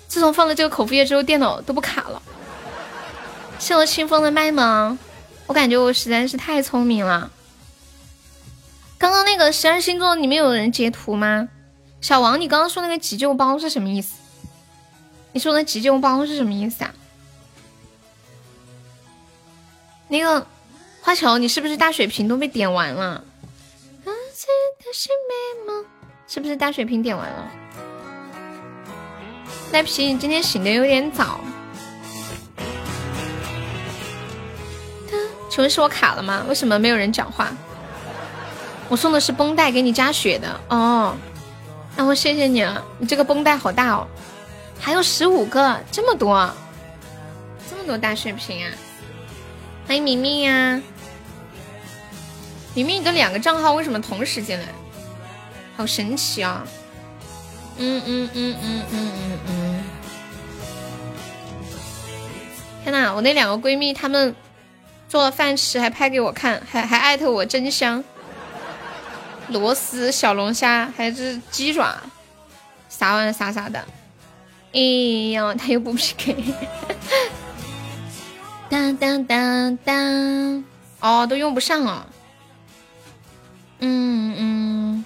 [0.09, 2.21] 自从放了这个口服液之后，电脑都不卡了。
[3.59, 4.99] 谢我清风的麦芒，
[5.47, 7.31] 我感觉我实在是太聪明了。
[8.97, 11.49] 刚刚那个十二星座，你们有人截图吗？
[12.01, 14.15] 小王，你刚刚说那个急救包是什么意思？
[15.33, 16.95] 你说的急救包是什么意思啊？
[20.09, 20.47] 那个
[21.03, 23.23] 花球，你是不是大水瓶都被点完了？
[26.27, 27.51] 是不是大水瓶点完了？
[29.71, 31.41] 赖皮，你今天醒的有点早。
[35.51, 36.45] 请问是我卡了吗？
[36.49, 37.51] 为什么没有人讲话？
[38.89, 41.15] 我送的是绷带，给你加血的哦。
[41.97, 44.07] 那我谢谢你了，你这个绷带好大哦，
[44.81, 46.51] 还有十五个，这么多，
[47.69, 48.73] 这么多大血瓶啊！
[49.87, 50.81] 欢迎明明呀，
[52.73, 54.67] 明明你的两个账号为什么同时进来？
[55.77, 56.65] 好神奇啊！
[57.79, 59.85] 嗯嗯嗯嗯嗯嗯嗯！
[62.85, 64.35] 天呐，我那两个闺蜜她们
[65.09, 68.03] 做了饭吃，还拍给我看，还还艾特我真香。
[69.49, 71.97] 螺丝、小龙虾还是鸡爪，
[72.89, 73.79] 啥玩意啥啥的。
[74.73, 74.81] 哎
[75.33, 76.37] 呀，他又不 PK。
[78.69, 80.65] 当当当当！
[81.01, 82.07] 哦，都用不上了。
[83.79, 85.05] 嗯嗯。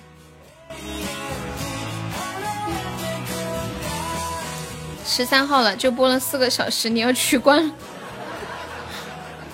[5.05, 7.71] 十三号了，就播了四个小时，你要取关？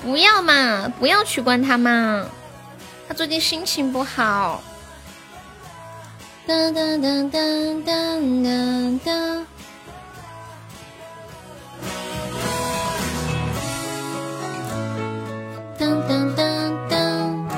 [0.02, 2.26] 不要嘛，不要取关他嘛，
[3.08, 4.62] 他最近心情不好。
[6.46, 9.46] 当当当当当当当。
[15.78, 17.48] 当当当当。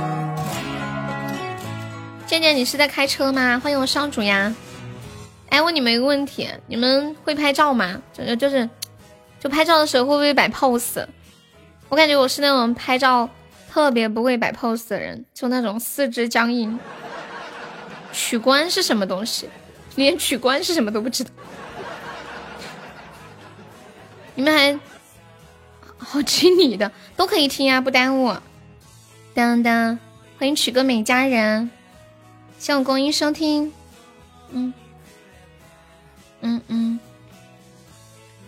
[2.26, 3.60] 渐渐，你是在开车吗？
[3.62, 4.52] 欢迎我少主呀！
[5.50, 8.00] 哎，问你们一个问题，你们会拍照吗？
[8.12, 8.68] 就就是，
[9.38, 11.04] 就拍照的时候会不会摆 pose？
[11.88, 13.28] 我感觉我是那种拍照
[13.68, 16.78] 特别不会摆 pose 的人，就那种四肢僵硬。
[18.12, 19.48] 取关是什么东西？
[19.96, 21.30] 连取关是什么都不知道。
[24.36, 24.78] 你们还
[25.98, 28.34] 好听你的，都可以听啊，不耽误。
[29.34, 29.98] 当当，
[30.38, 31.70] 欢迎取个美佳人，
[32.58, 33.72] 希望光阴收听。
[34.50, 34.72] 嗯
[36.42, 37.00] 嗯嗯，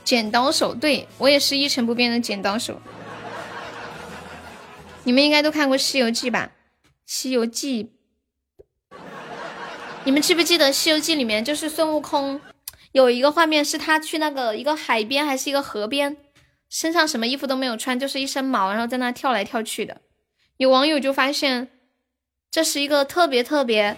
[0.04, 2.80] 剪刀手，对我也是一成不变的剪刀手。
[5.04, 6.50] 你们应该都看过《西游记》吧？
[7.04, 7.90] 《西游记》，
[10.04, 12.40] 你们记不记得《西游记》里面就是孙悟空
[12.92, 16.16] 有一个画面，是他去那个一个海边还是一个河边，
[16.70, 20.00] 身上什么衣服都没有穿，就是一身毛，然后在那跳来跳去的。
[20.56, 21.68] 有网友就发现，
[22.50, 23.96] 这是一个特别特别、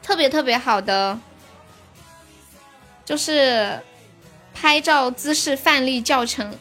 [0.00, 1.18] 特别特别好的，
[3.04, 3.80] 就是
[4.54, 6.56] 拍照姿势范例教程。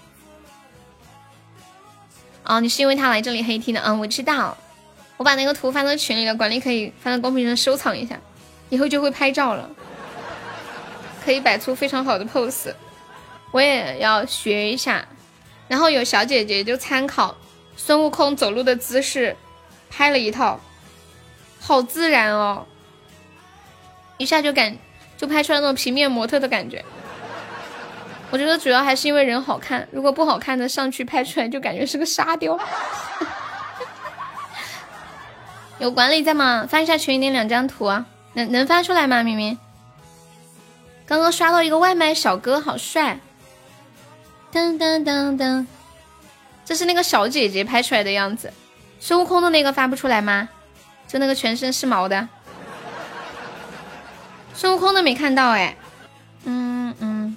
[2.43, 3.81] 哦，你是因为他来这里黑听的？
[3.81, 4.57] 嗯，我知道。
[5.17, 8.19] 我把那个图发到群里了，管理可以发到公屏上收藏一下，
[8.69, 9.69] 以后就会拍照了，
[11.23, 12.73] 可以摆出非常好的 pose。
[13.51, 15.07] 我也要学一下。
[15.69, 17.35] 然后有小姐姐就参考。
[17.75, 19.35] 孙悟空走路的姿势，
[19.89, 20.59] 拍了一套，
[21.59, 22.67] 好自然哦，
[24.17, 24.77] 一下就感
[25.23, 26.83] 就拍出来那种平面模特的感觉。
[28.29, 32.59] 我觉得主要还是因为人好看，如果不好看的上去拍出来就感觉是个沙雕。
[35.79, 36.67] 有管理在吗？
[36.69, 39.23] 发一下群里两张图啊，能能发出来吗？
[39.23, 39.57] 明明，
[41.05, 43.17] 刚刚刷到一个外卖小哥，好帅。
[44.51, 45.65] 噔噔噔噔。
[46.65, 48.51] 这是那个小姐姐拍出来的样子，
[48.99, 50.49] 孙悟空的那个发不出来吗？
[51.07, 52.27] 就那个全身是毛的，
[54.53, 55.75] 孙悟空的没看到哎，
[56.45, 57.35] 嗯嗯，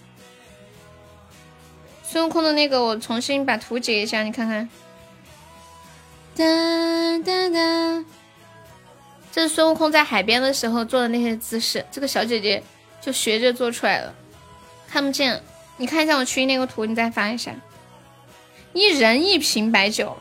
[2.05, 4.68] 孙悟空的那个我重新把图截一下，你看看，
[6.36, 6.44] 哒
[7.24, 8.05] 哒哒，
[9.32, 12.62] 这是孙悟空在海边的时候做的那些姿势，这个小姐姐
[13.01, 14.14] 就学着做出来了，
[14.86, 15.43] 看不见，
[15.78, 17.52] 你看一下我群里那个图，你再发一下。
[18.72, 20.18] 一人一瓶白酒，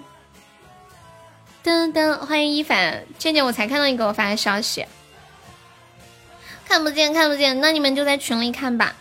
[1.61, 4.85] 噔噔，欢迎一凡，渐渐我才看到你给我发的消息，
[6.67, 8.95] 看不见看不见，那你们就在群里看吧。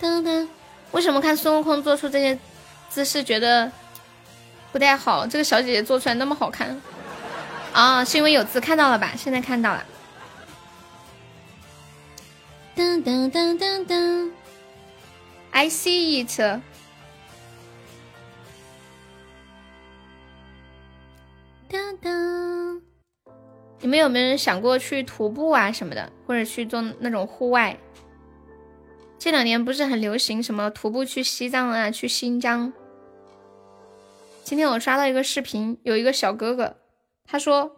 [0.00, 0.46] 噔噔，
[0.90, 2.38] 为什么看孙悟空做出这些
[2.90, 3.70] 姿势觉得
[4.72, 5.26] 不太好？
[5.26, 6.80] 这个小姐姐做出来那么好看
[7.72, 8.04] 啊？
[8.04, 9.12] 是因为有字看到了吧？
[9.16, 9.84] 现在看到了。
[12.76, 14.30] 噔噔噔噔噔
[15.50, 16.60] ，I see it。
[21.70, 22.55] 当当，
[23.80, 27.78] 你们有没有人想过去徒步啊什么的，或者去做那种户外？
[29.18, 32.72] 这两年不是很流行什么徒步去西藏啊，去新疆。
[34.44, 36.76] 今天我刷到一个视频，有一个小哥哥，
[37.24, 37.76] 他说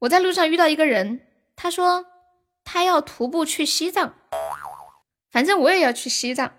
[0.00, 1.20] 我在路上遇到一个人，
[1.54, 2.06] 他说
[2.64, 4.14] 他要徒步去西藏，
[5.30, 6.52] 反正我也要去西藏，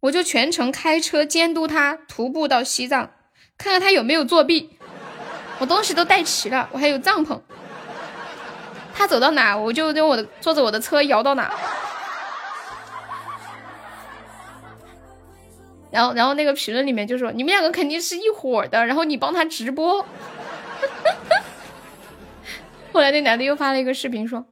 [0.00, 3.12] 我就全程开车监督他徒步到西藏。
[3.58, 4.78] 看看他有没有作弊，
[5.62, 7.40] 我东西都带齐了，我还有帐篷。
[8.92, 11.54] 他走到哪，我就用我的坐着我的车摇到哪。
[15.92, 20.04] 然后，然后那个评论里面就说：“你们两个肯定是一伙的。”然后你帮他直播。
[22.92, 24.44] 后来那男的又发了一个视频说：“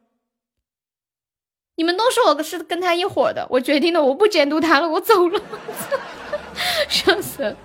[1.75, 5.41] 你们都说我是跟他一伙的，我决定了，我不监督他了，我走了。
[6.89, 7.57] ”笑死。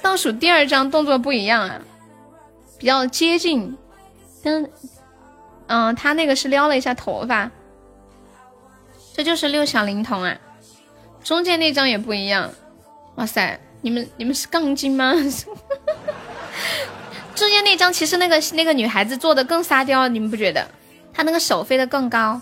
[0.00, 1.80] 倒数第二张动作不一样啊，
[2.84, 3.74] 比较接近。
[4.42, 4.70] 嗯，
[5.68, 7.50] 嗯，他那个是撩了一下头发，
[9.14, 10.36] 这就是六小龄童啊。
[11.22, 12.50] 中间那张也不一样，
[13.14, 15.14] 哇塞，你们你们是杠精吗？
[17.34, 20.68] 中间那张其实那个那个女孩子做的更沙雕，你们不觉得？
[21.10, 22.38] 她那个手飞得更高。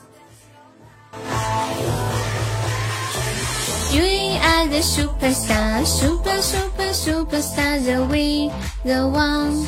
[4.63, 8.49] Are the superstar, super super superstar, the we
[8.85, 9.67] the one.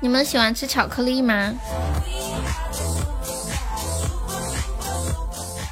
[0.00, 1.54] 你们喜欢吃巧克力吗？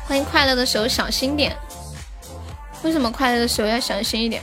[0.06, 1.56] 欢迎快乐的时候小心点。
[2.82, 4.40] 为什么快乐的时候要小心一点？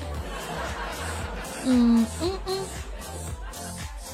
[1.64, 2.59] 嗯嗯嗯。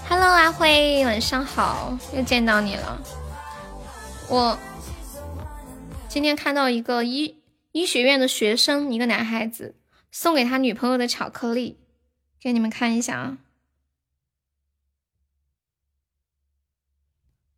[0.07, 3.01] Hello，阿辉，晚上好，又见到你了。
[4.29, 4.57] 我
[6.07, 7.41] 今天看到一个医
[7.71, 9.75] 医学院的学生，一个男孩子
[10.11, 11.79] 送给他女朋友的巧克力，
[12.39, 13.37] 给你们看一下啊，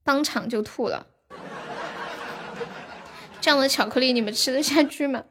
[0.06, 1.08] 当场就吐了。
[3.42, 5.24] 这样的巧克力你们吃得下去吗？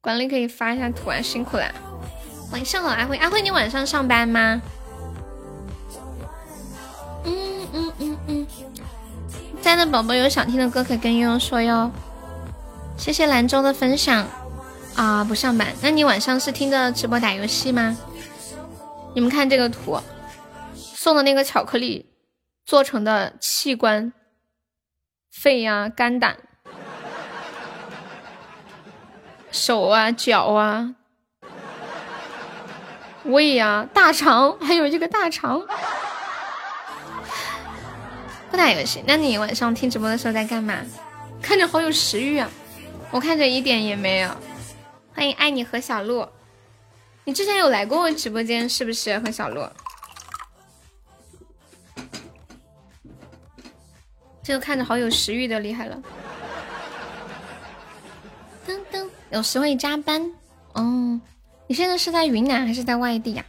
[0.00, 1.72] 管理可以发一下图啊，辛苦了。
[2.50, 4.60] 晚上好，阿辉，阿辉，你晚上上班吗？
[9.68, 11.90] 在的宝宝有想听的歌可以跟悠悠说哟。
[12.96, 14.26] 谢谢兰州的分享
[14.96, 17.94] 啊，不上班，那你晚上是听着直播打游戏吗？
[19.14, 20.00] 你们看这个图，
[20.74, 22.06] 送的那个巧克力
[22.64, 24.10] 做成的器官，
[25.30, 26.38] 肺呀、肝胆、
[29.50, 30.94] 手啊、脚啊、
[33.24, 35.60] 胃呀、大肠，还有这个大肠。
[38.50, 40.78] 不打游戏，那你晚上听直播的时候在干嘛？
[41.40, 42.50] 看着好有食欲啊！
[43.10, 44.30] 我看着一点也没有。
[45.14, 46.26] 欢迎爱你何小璐，
[47.24, 49.18] 你之前有来过我直播间是不是？
[49.18, 49.66] 何小璐，
[54.42, 56.00] 这个看着好有食欲的，厉害了。
[58.66, 60.32] 噔噔，有时会加班
[60.72, 61.20] 哦。
[61.66, 63.44] 你现在是在云南还是在外地呀？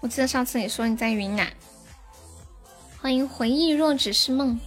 [0.00, 1.50] 我记得上次你说你在云南。
[3.00, 4.58] 欢迎回忆若只是梦。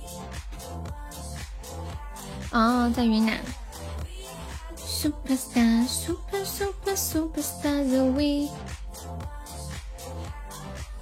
[2.52, 3.38] 哦，在云南。
[4.78, 8.48] Superstar, super, super, superstar the way。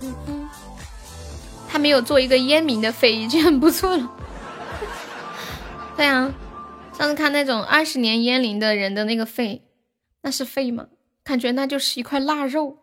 [0.01, 0.49] 嗯嗯，
[1.69, 4.09] 他没有做一个烟民的肺，已经很不错了。
[5.97, 6.33] 对啊，
[6.97, 9.61] 上次看那种二十年烟龄的人的那个肺，
[10.21, 10.87] 那是肺吗？
[11.23, 12.77] 感觉那就是一块腊肉，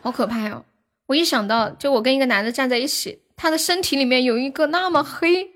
[0.00, 0.64] 好可怕哦！
[1.08, 5.50] 我一想到，就我跟一个男的站在一起，他的身体里面有一个那么黑。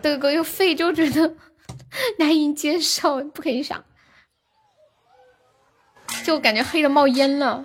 [0.00, 1.34] 的个又废，就觉得
[2.20, 3.84] 难以接受，不可以想，
[6.24, 7.64] 就感觉黑的冒烟了。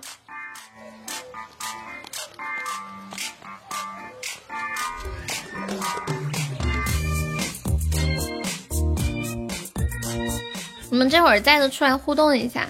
[10.90, 12.68] 我们这会儿再次出来互动一下，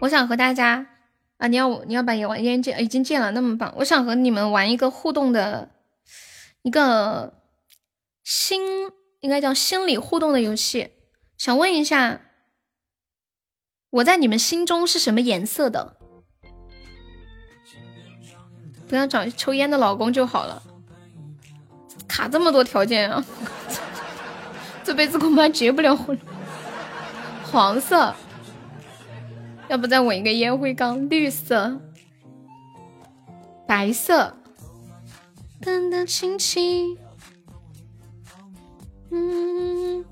[0.00, 0.86] 我想和大家
[1.38, 5.70] 啊，你要你要把烟烟戒已经戒了，那么棒，我想和你们玩一个互动的
[6.62, 7.34] 一个。
[8.24, 8.60] 心
[9.20, 10.90] 应该叫心理互动的游戏，
[11.38, 12.20] 想问一下，
[13.88, 15.96] 我在你们心中是什么颜色的？
[18.86, 20.62] 不要找抽烟的老公就好了，
[22.06, 23.24] 卡这么多条件啊，
[24.84, 26.18] 这辈子恐怕结不了婚。
[27.50, 28.14] 黄色，
[29.68, 31.08] 要不再吻一个烟灰缸？
[31.08, 31.80] 绿色，
[33.66, 34.36] 白色，
[35.60, 36.96] 淡淡清清。
[39.10, 40.04] 嗯，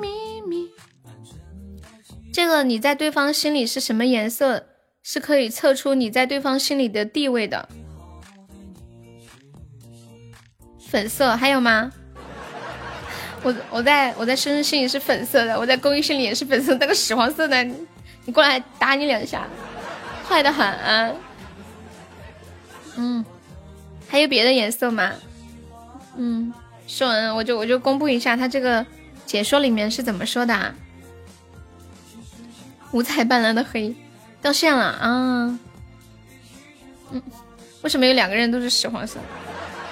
[0.00, 0.68] 秘密。
[2.32, 4.66] 这个你在对方心里是什么颜色，
[5.02, 7.68] 是可以测出你在对方心里的地位的。
[10.78, 11.92] 粉色还有吗？
[13.42, 16.74] 我我在我在生日心里是粉色的，我在公益心里也是粉色。
[16.76, 17.62] 那个屎黄色的，
[18.24, 19.46] 你过来打你两下，
[20.28, 21.16] 坏的很。
[22.96, 23.24] 嗯，
[24.08, 25.12] 还有别的颜色吗？
[26.16, 26.52] 嗯。
[26.86, 28.84] 说完，我就我就公布一下他这个
[29.26, 30.74] 解说里面是怎么说的啊？
[32.92, 33.94] 五彩斑斓的黑
[34.40, 35.58] 掉线了啊！
[37.12, 37.22] 嗯，
[37.82, 39.20] 为什么有两个人都是屎黄色？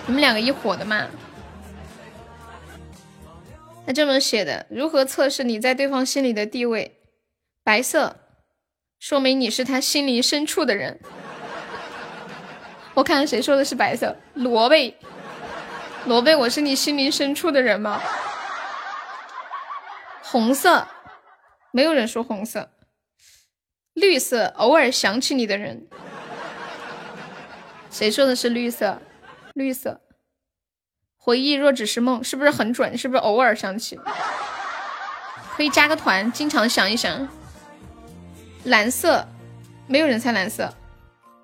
[0.07, 1.05] 你们两个一伙的吗？
[3.87, 7.01] 他这么写的：如何测试你在对方心里的地位？
[7.63, 8.17] 白色，
[8.99, 11.01] 说明你是他心灵深处的人。
[12.95, 14.17] 我看谁说的是白色？
[14.35, 14.95] 萝卜。
[16.07, 18.01] 罗贝，我是你心灵深处的人吗？
[20.23, 20.89] 红色，
[21.71, 22.71] 没有人说红色。
[23.93, 25.87] 绿色，偶尔想起你的人。
[27.91, 29.01] 谁说的是绿色？
[29.55, 30.01] 绿色，
[31.27, 32.97] 回忆若只是梦，是不是很准？
[32.97, 33.99] 是不是偶尔想起？
[35.57, 37.29] 可以加个团，经常想一想。
[38.63, 39.27] 蓝色，
[39.89, 40.73] 没有人猜蓝色。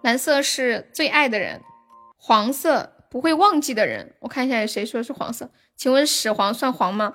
[0.02, 1.60] 蓝色是最爱的人。
[2.16, 2.92] 黄色。
[3.10, 5.50] 不会忘记的人，我看一下谁说是黄色？
[5.76, 7.12] 请问屎黄算黄吗？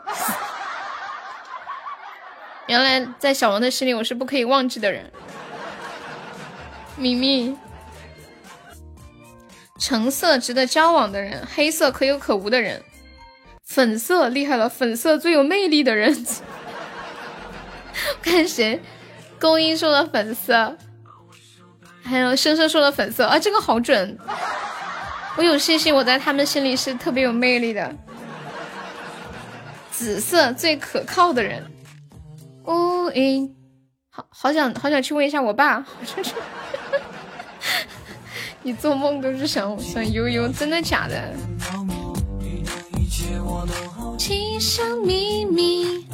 [2.67, 5.11] 原来在小王的心里，我是不可以忘记的人。
[6.97, 7.57] 咪咪，
[9.77, 12.83] 橙色值得交往的人，黑色可有可无的人，
[13.63, 16.25] 粉色厉害了，粉色最有魅力的人。
[18.21, 18.81] 看谁？
[19.39, 20.75] 勾音说的粉色，
[22.03, 24.17] 还有生生说的粉色啊，这个好准。
[25.35, 27.95] 我有信心，我在他们心里是特别有魅力的。
[29.91, 31.63] 紫色最可靠的人。
[32.63, 33.49] 哦，诶，
[34.09, 35.85] 好好想好想去问一下我爸。
[38.67, 41.33] 你做梦都是想想悠悠，真的假的？
[44.17, 46.05] 亲像秘密，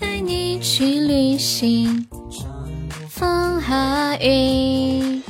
[0.00, 2.08] 带你去旅行，
[3.10, 5.20] 风和雨。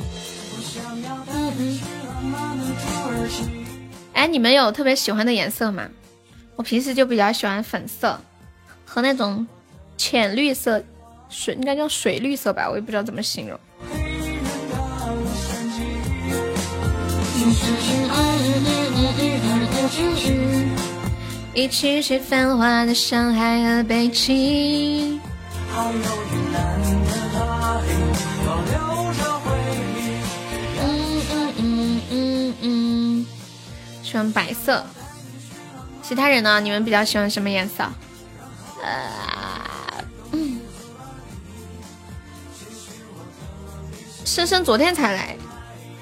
[4.13, 5.89] 哎，你们有特别喜欢的颜色吗？
[6.55, 8.17] 我平时就比较喜欢粉色
[8.85, 9.45] 和那种
[9.97, 10.81] 浅绿色，
[11.27, 13.59] 水应该叫水绿色吧，我也不知道怎么形容。
[21.53, 25.19] 一起去繁华的上海和北京。
[30.81, 31.21] 嗯
[31.57, 33.25] 嗯嗯嗯嗯，
[34.03, 34.85] 喜欢白色。
[36.01, 36.59] 其他人呢？
[36.61, 37.83] 你们比较喜欢什么颜色？
[38.81, 40.59] 呃，嗯，
[44.23, 45.35] 深深昨天才来。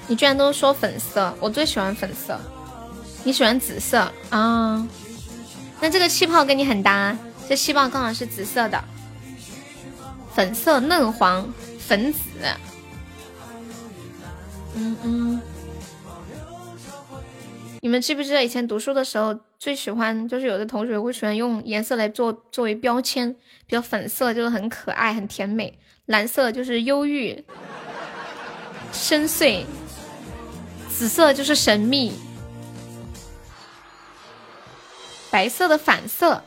[0.08, 2.40] 你居然都说粉色，我最喜欢粉色。
[3.24, 4.88] 你喜欢紫色啊？
[5.80, 7.16] 那这个气泡跟你很搭，
[7.48, 8.82] 这气泡刚好是紫色的，
[10.34, 12.18] 粉色嫩黄粉紫。
[14.74, 15.40] 嗯嗯。
[17.80, 23.36] 你们记不记得以前读书的时候最喜欢，就是有的同学会喜欢用颜色来做作为标签，
[23.66, 27.44] 比如粉色就是很可爱很甜美，蓝色就是忧郁
[28.92, 29.64] 深邃。
[30.98, 32.12] 紫色就是神秘，
[35.30, 36.42] 白色的反色，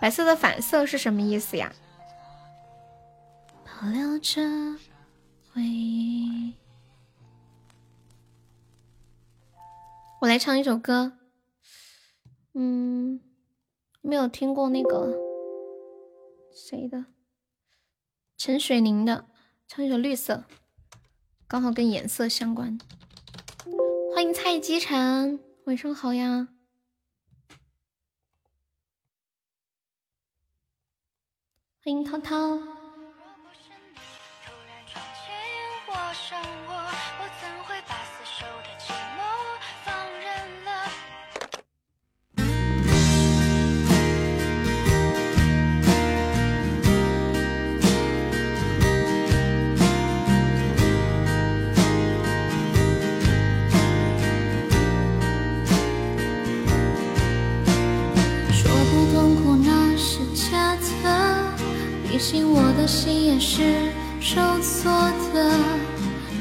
[0.00, 1.70] 白色的反色是什么意思呀？
[3.66, 4.40] 保留着
[5.52, 6.54] 回忆。
[10.22, 11.12] 我来唱一首歌，
[12.54, 13.20] 嗯，
[14.00, 15.14] 没有听过那个
[16.50, 17.04] 谁的，
[18.38, 19.26] 陈水凝的，
[19.68, 20.44] 唱一首《绿色》，
[21.46, 22.78] 刚好跟颜色相关。
[24.16, 26.48] 欢迎蔡姬晨，晚上好呀！
[31.84, 32.75] 欢迎涛涛。
[62.16, 63.62] 毕竟我的心也是
[64.20, 64.90] 受挫
[65.34, 65.50] 的，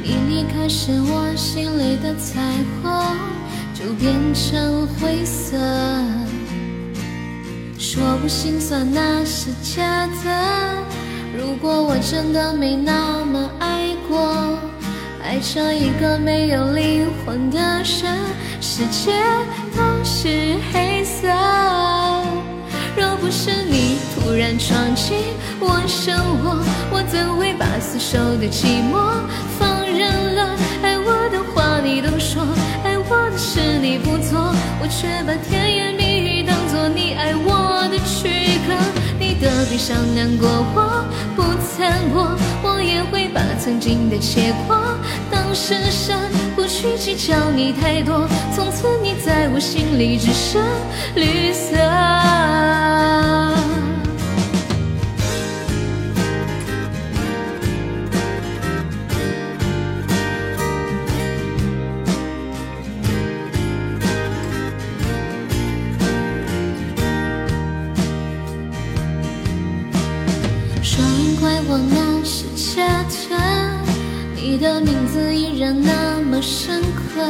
[0.02, 2.40] 你离开时，我心里的彩
[2.82, 3.18] 虹
[3.74, 5.58] 就变成灰色。
[7.78, 10.78] 说不心酸那是假的，
[11.38, 14.58] 如果我真的没那么爱过，
[15.22, 18.18] 爱上一个没有灵魂的人，
[18.62, 19.12] 世界
[19.76, 21.28] 都是黑色。
[22.96, 25.18] 若不是你突然闯进
[25.60, 26.58] 我生活，
[26.92, 29.20] 我怎会把死守的寂寞
[29.60, 30.56] 放任了？
[30.82, 32.42] 爱我的话你都说，
[32.84, 38.74] 爱我的事你不做，我却把甜言蜜语当作你爱我的躯壳。
[39.20, 41.06] 你的悲伤难过我
[41.36, 42.32] 不参破，
[42.64, 44.78] 我也会把曾经的结果
[45.30, 46.14] 当施舍，
[46.76, 48.28] 去计较你太多。
[48.54, 50.62] 从此你在我心里只剩
[51.16, 51.76] 绿色。
[71.68, 72.46] 我那是
[72.76, 73.36] 假的，
[74.36, 77.26] 你的名字然那么深刻，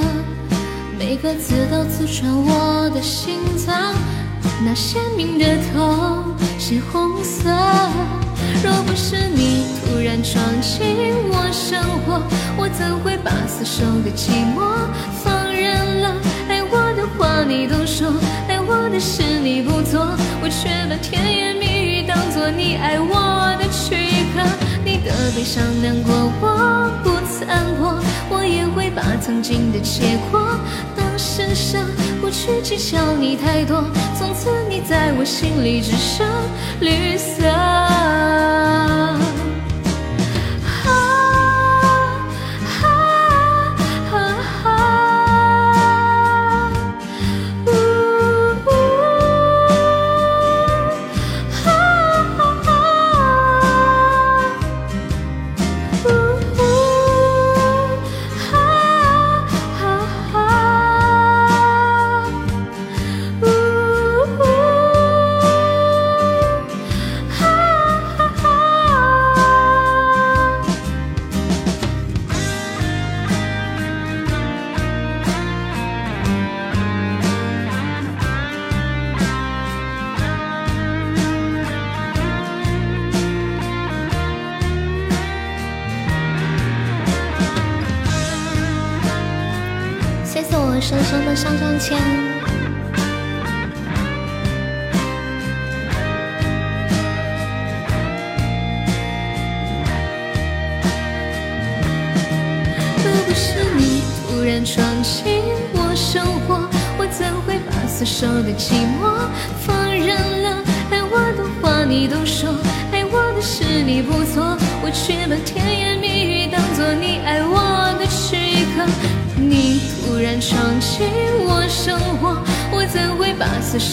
[0.97, 3.93] 每个字都刺穿我的心脏。
[4.65, 7.49] 那鲜明的痛是红色。
[8.63, 12.21] 若不是你突然闯进我生活，
[12.57, 14.73] 我怎会把死守的寂寞
[15.23, 16.15] 放任了？
[16.47, 18.11] 爱我的话你都说，
[18.47, 20.01] 爱我的事你不做，
[20.41, 24.41] 我却把甜言蜜语当作你爱我的躯壳。
[25.05, 26.11] 的悲伤难过
[26.41, 27.95] 我不参破，
[28.31, 30.57] 我也会把曾经的结果
[30.95, 31.77] 当施舍，
[32.19, 33.83] 不去计较你太多。
[34.17, 36.27] 从此你在我心里只剩
[36.79, 37.43] 绿色。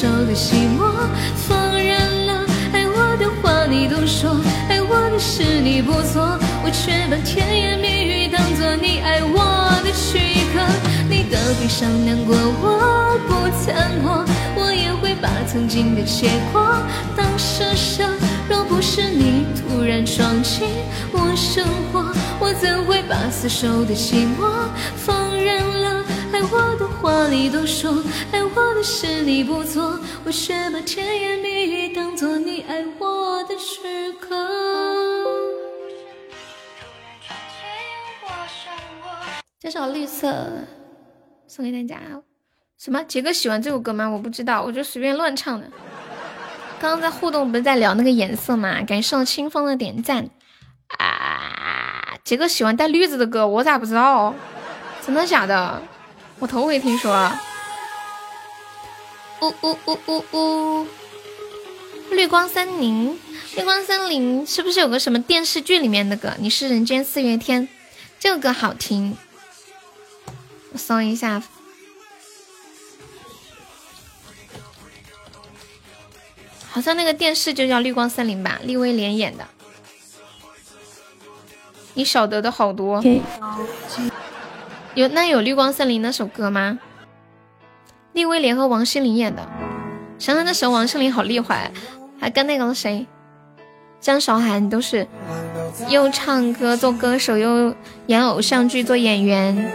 [0.03, 0.91] 把厮守的寂寞
[1.37, 2.45] 放任了？
[2.73, 6.20] 爱我的话你都说，爱我的事你不做，
[6.65, 10.19] 我却把甜言蜜语当作你爱我的躯
[10.53, 10.61] 壳。
[11.09, 14.24] 你的悲伤难过我不参破，
[14.57, 16.74] 我也会把曾经的结果
[17.16, 18.05] 当施舍。
[18.49, 20.66] 若不是你突然闯进
[21.12, 24.51] 我生活，我怎会把死守的寂寞
[24.97, 26.05] 放任了？
[26.43, 28.02] 爱我的话你都说，
[28.32, 34.36] 爱我的事你不做，我却把甜言蜜语当做你爱我的躯壳。
[39.60, 40.51] 这首绿色
[41.47, 42.01] 送给大家。
[42.77, 43.01] 什么？
[43.05, 44.09] 杰哥喜欢这首歌吗？
[44.09, 45.69] 我不知道，我就随便乱唱的。
[46.81, 48.82] 刚刚在互动不是在聊那个颜色吗？
[48.82, 50.28] 感谢清风的点赞
[50.98, 52.19] 啊！
[52.24, 54.35] 杰哥喜欢带绿子的歌，我咋不知道？
[55.06, 55.81] 真的假的？
[56.43, 57.32] 我头回听说。
[59.40, 60.86] 呜呜呜呜呜！
[62.10, 63.16] 绿光森林，
[63.55, 66.35] 绿光森林是不是有个什么电视剧里面的歌？
[66.40, 67.69] 你是人间四月天，
[68.19, 69.16] 这个歌好听。
[70.73, 71.44] 我搜一下。
[76.73, 79.47] 好像那个电视就叫《绿光森林》吧，厉威廉演的。
[81.94, 83.01] 你晓得的好多。
[84.94, 86.78] 有那有《绿光森林》那首歌吗？
[88.12, 89.43] 厉威廉和王心凌演的。
[90.19, 91.73] 想想那时候王心凌好厉害，
[92.20, 93.06] 还跟那个谁，
[94.01, 95.06] 张韶涵都是
[95.89, 97.74] 又唱歌做歌手，又
[98.06, 99.73] 演偶像剧做演员。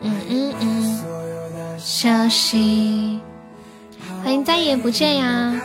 [0.00, 1.00] 嗯嗯嗯。
[1.78, 3.20] 消息。
[4.22, 5.60] 欢迎再也不见呀！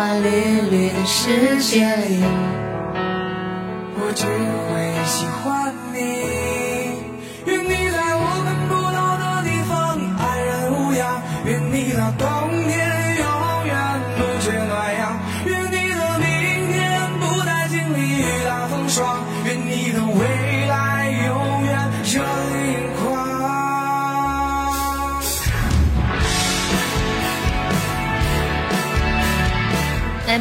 [0.00, 2.24] 花绿绿的世界里，
[3.96, 5.74] 我只会喜欢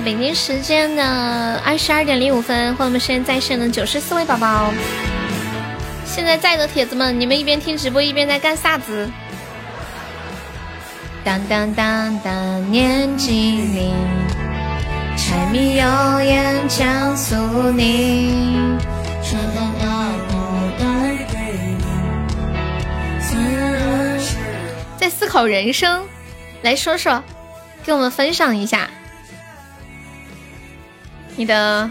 [0.10, 4.74] 北京时间的二十二点零五分，欢迎我们现在在线的九十四位宝宝。
[6.04, 9.08] 现在在的铁子们，你们一边听直播一边在干啥子？
[11.24, 13.94] 当当当当，念经铃，
[15.16, 15.86] 柴米油
[16.24, 18.80] 盐酱醋你。
[24.98, 26.04] 在思考人生，
[26.64, 27.24] 来说说，
[27.84, 28.90] 给我们分享一下
[31.40, 31.90] 你的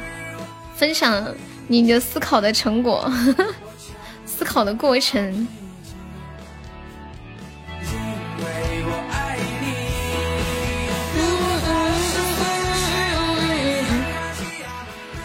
[0.76, 1.34] 分享，
[1.68, 3.10] 你的思考的成果，
[4.26, 5.48] 思考的过程。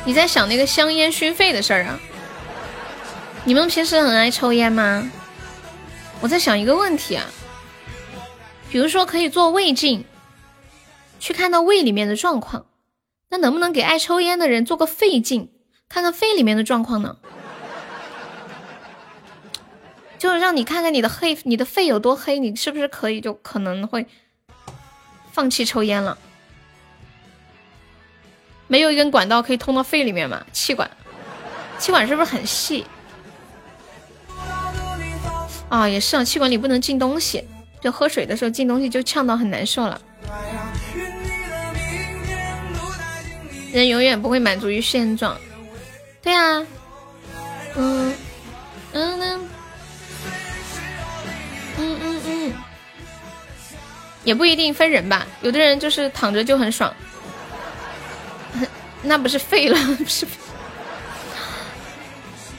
[0.06, 2.00] 你在想那个香烟熏肺的事儿啊？
[3.44, 5.12] 你们平时很爱抽烟吗？
[6.22, 7.26] 我在想一个问题啊。
[8.70, 10.06] 比如说，可以做胃镜，
[11.20, 12.66] 去看到胃里面的状况。
[13.34, 15.50] 那能不能给爱抽烟的人做个肺镜，
[15.90, 17.18] 看看肺里面的状况呢？
[20.20, 24.06] 就是让你看看你的黑，你的肺有多黑，你是不是可以就可能会
[25.32, 26.16] 放弃抽烟了？
[28.68, 30.46] 没有一根管道可以通到肺里面吗？
[30.52, 30.88] 气管，
[31.80, 32.86] 气管是不是很细？
[35.70, 37.44] 啊，也是啊，气管里不能进东西。
[37.82, 40.00] 就喝水的时候进东西就呛到很难受了。
[43.74, 45.38] 人永远不会满足于现状。
[46.22, 46.66] 对啊，
[47.76, 48.14] 嗯
[48.94, 49.50] 嗯嗯
[51.78, 52.54] 嗯嗯嗯，
[54.24, 55.28] 也不一定分人吧。
[55.42, 56.94] 有的人就是躺着就很爽，
[59.04, 60.26] 那不是废了，不 是。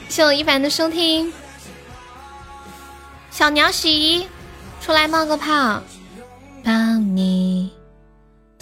[0.09, 1.33] 谢我一凡的收听，
[3.31, 4.29] 小鸟喜。
[4.81, 5.83] 出来冒个泡，
[6.63, 7.73] 抱你，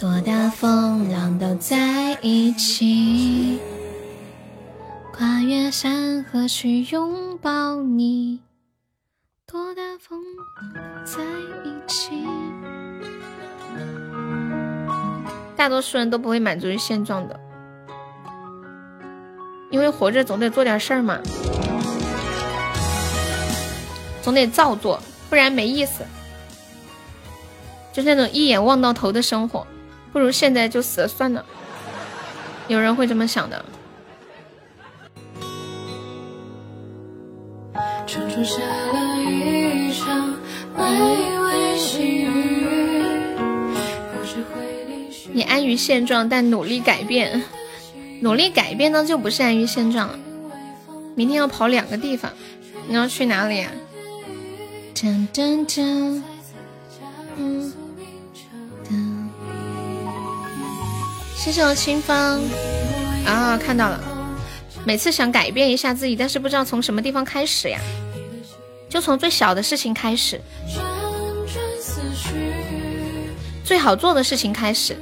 [0.03, 3.57] 多大风浪都在一起，
[5.13, 8.41] 跨越山河去拥抱你。
[9.47, 10.21] 多大风
[10.73, 11.23] 浪在
[11.63, 12.11] 一起。
[15.55, 17.39] 大多数人都不会满足于现状的，
[19.71, 21.17] 因为活着总得做点事儿嘛，
[24.21, 26.03] 总得照做，不然没意思。
[27.93, 29.65] 就是那种一眼望到头的生活，
[30.13, 31.43] 不如现在就死了算了。
[32.69, 33.65] 有人会这么想的。
[45.35, 47.43] 你安于现状，但努力改变，
[48.21, 50.19] 努力改变呢就不是安于现状了。
[51.15, 52.31] 明天要跑两个地方，
[52.87, 53.71] 你要去哪里呀？
[54.93, 56.21] 噔噔噔，
[61.43, 62.49] 谢谢我清风
[63.25, 63.99] 啊，看到了。
[64.85, 67.81] 每次想改变一下自己，但是不知道从什么地方开始呀？
[68.87, 70.39] 就从最小的事情开始，
[73.65, 74.95] 最好做的事情开始。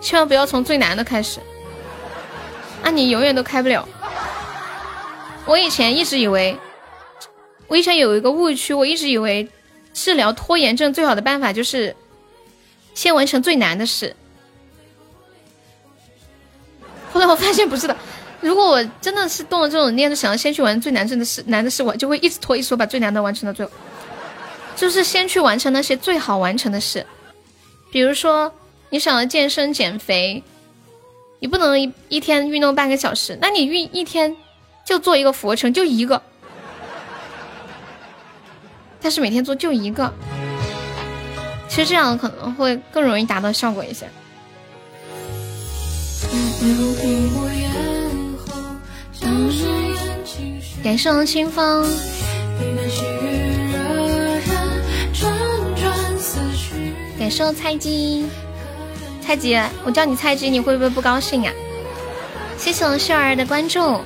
[0.00, 1.40] 千万不要从最难的开始，
[2.84, 3.88] 那你永远都开不了。
[5.44, 6.56] 我以前一直以为，
[7.66, 9.48] 我以前有一个误区，我一直以为
[9.92, 11.96] 治疗拖延症最好的办法就是
[12.94, 14.14] 先完成最难的事。
[17.20, 17.94] 后来我发现不是的，
[18.40, 23.70] 如果我真的是动了这种念头，想要先去完最难的事，难的事，我就会一直拖，一直拖，把最难的完成到最后。
[24.74, 27.04] 就是先去完成那些最好完成的事，
[27.92, 28.52] 比如说。
[28.92, 30.42] 你想要健身减肥，
[31.38, 34.36] 你不能一一天运动半个小时，那你运一天
[34.84, 36.20] 就做一个俯卧撑，就一个，
[39.00, 40.12] 但是每天做就一个，
[41.68, 44.08] 其实这样可能会更容易达到效果一些。
[50.84, 51.86] 感谢我清风。
[57.18, 58.26] 感谢我菜鸡。
[59.22, 61.52] 菜鸡，我叫你菜鸡，你会不会不高兴呀？
[62.58, 64.02] 谢谢我秀儿的关注。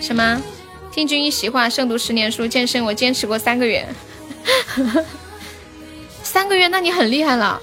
[0.00, 0.42] 什么？
[0.90, 2.48] 听君一席话，胜读十年书。
[2.48, 3.86] 健身我坚持过三个月，
[6.24, 7.62] 三个月，那你很厉害了。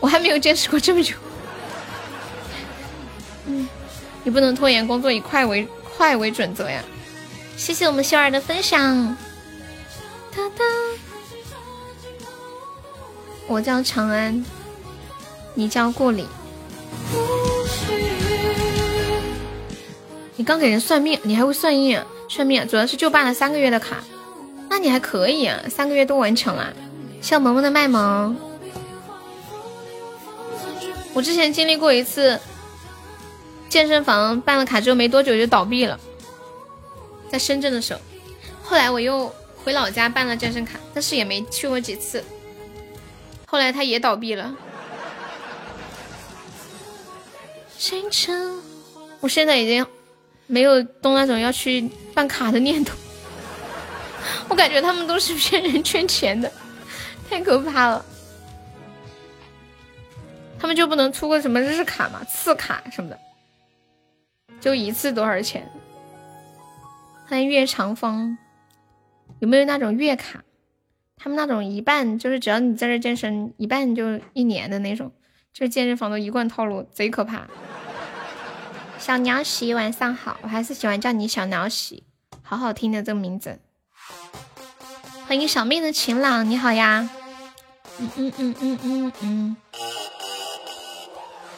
[0.00, 1.14] 我还没有坚持过这么久。
[4.24, 6.82] 你不能拖延工作，以快为快为准则呀。
[7.56, 9.16] 谢谢我们秀儿的分享。
[13.46, 14.44] 我叫长安。
[15.56, 16.26] 你叫顾里，
[20.34, 22.02] 你刚给人算命，你还会算命？
[22.28, 23.98] 算命主要是就办了三个月的卡，
[24.68, 26.72] 那你还可以啊，三个月都完成了。
[27.20, 28.36] 像萌萌的卖萌，
[31.12, 32.40] 我之前经历过一次，
[33.74, 35.98] 健身房办了卡之后没多久就倒闭了，
[37.28, 38.00] 在深圳的时候，
[38.62, 39.26] 后来我又
[39.56, 42.22] 回老家办了健身卡，但是也没去过几次，
[43.48, 44.54] 后来他也倒闭了。
[49.18, 49.84] 我现在已经
[50.46, 52.94] 没有动那种要去办卡的念头，
[54.48, 56.48] 我感觉他们都是骗人圈钱的，
[57.28, 58.06] 太可怕了。
[60.60, 63.18] 他们就不能出个什么日卡嘛、次卡什么的，
[64.64, 65.70] 就一次多少钱？
[67.28, 68.38] 欢迎月长风，
[69.40, 70.42] 有没有那种月卡？
[71.18, 75.12] 他们那种一半就是只要你在这健身，一半就一年的那种。
[75.52, 77.46] 就是健身房的一贯套路贼可怕。
[78.98, 82.04] 小鸟喜，晚上好，我还是喜欢叫你小鸟喜，
[82.40, 83.58] 好好听的这个名字。
[85.26, 87.10] 欢迎小妹的晴朗，你好呀。
[87.98, 89.56] 嗯嗯嗯嗯嗯嗯。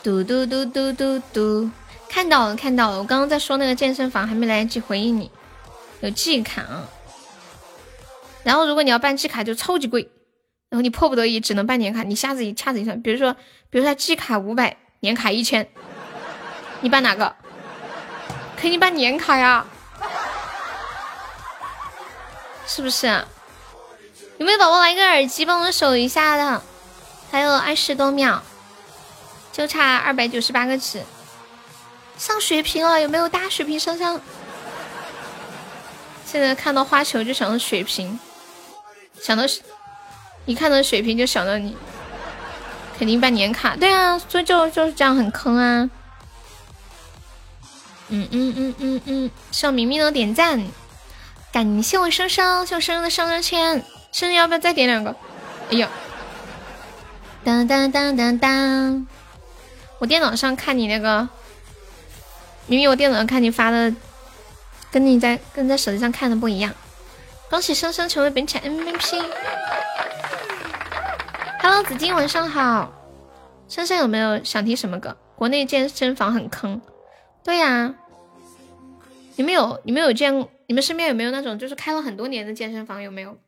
[0.03, 1.71] 嘟嘟嘟嘟嘟嘟，
[2.17, 5.31] 看到了看到了，我刚刚在说那个健身房，还没来得及回应你。
[6.01, 6.89] 有季卡啊，
[8.43, 10.11] 然后如果你要办季卡就超级贵。
[10.71, 13.37] 然后你迫不得已只能办年卡，你瞎子一掐指一算，比如说，
[13.69, 15.69] 比如说季卡五百，年卡一千，
[16.81, 17.37] 你办哪个？
[18.57, 19.67] 肯定办年卡呀，
[22.67, 23.07] 是不是？
[24.39, 26.63] 有没有宝宝来个耳机帮我守一下的？
[27.31, 28.43] 还有二十多秒，
[29.53, 31.03] 就差二百九十八个值，
[32.19, 34.21] 上血瓶了，有没有大血瓶上上？
[36.25, 38.19] 现在看到花球就想到血瓶，
[39.21, 39.45] 想到。
[40.49, 41.77] 一看到水瓶就想到你，
[42.97, 43.75] 肯定办年卡。
[43.75, 45.91] 对啊，所以就就是这样很坑啊。
[48.11, 50.65] 嗯嗯嗯嗯嗯，向明明的点赞，
[51.53, 53.73] 感谢我生生，谢我生生的上上签，
[54.13, 55.17] 生生要不要再点两个？
[55.73, 55.89] 哎呀，
[57.43, 59.07] 当当当当当！
[59.99, 61.29] 我电脑上看你那个，
[62.69, 63.95] 明明我电脑上看你发的，
[64.91, 66.75] 跟你在跟你在手机上看的不一样。
[67.49, 69.25] 恭喜生生成为本场 MVP。
[71.61, 72.93] Hello，紫金，晚上好。
[73.69, 75.17] 生生有没有想听什么歌？
[75.37, 76.81] 国内健身房很坑。
[77.45, 77.95] 对呀，
[79.37, 80.49] 你们有你们有见？
[80.67, 83.01] 你们身边有没有那种就是开了很多年的健身房？
[83.01, 83.39] 有没有？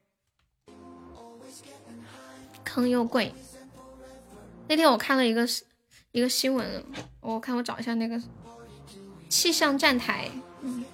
[2.62, 3.34] 坑又贵。
[4.68, 5.44] 那天我看了一个
[6.12, 6.84] 一个新闻，
[7.20, 8.20] 我看我找一下那个
[9.28, 10.30] 气象站台。
[10.62, 10.84] 嗯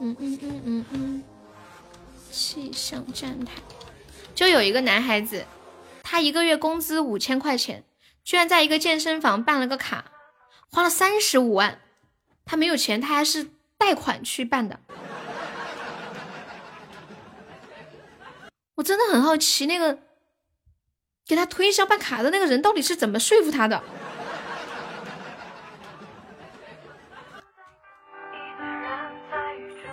[0.00, 1.22] 嗯嗯嗯嗯，
[2.30, 3.52] 气象站台
[4.34, 5.44] 就有一个男孩子，
[6.02, 7.84] 他一个月工资五千块钱，
[8.24, 10.12] 居然在一个健身房办了个卡，
[10.70, 11.80] 花了三十五万。
[12.44, 13.50] 他没有钱，他还是。
[13.78, 14.78] 贷款去办的，
[18.76, 19.98] 我真的很好奇，那个
[21.26, 23.82] 给他推销办卡的那个人到底是怎么说服他的？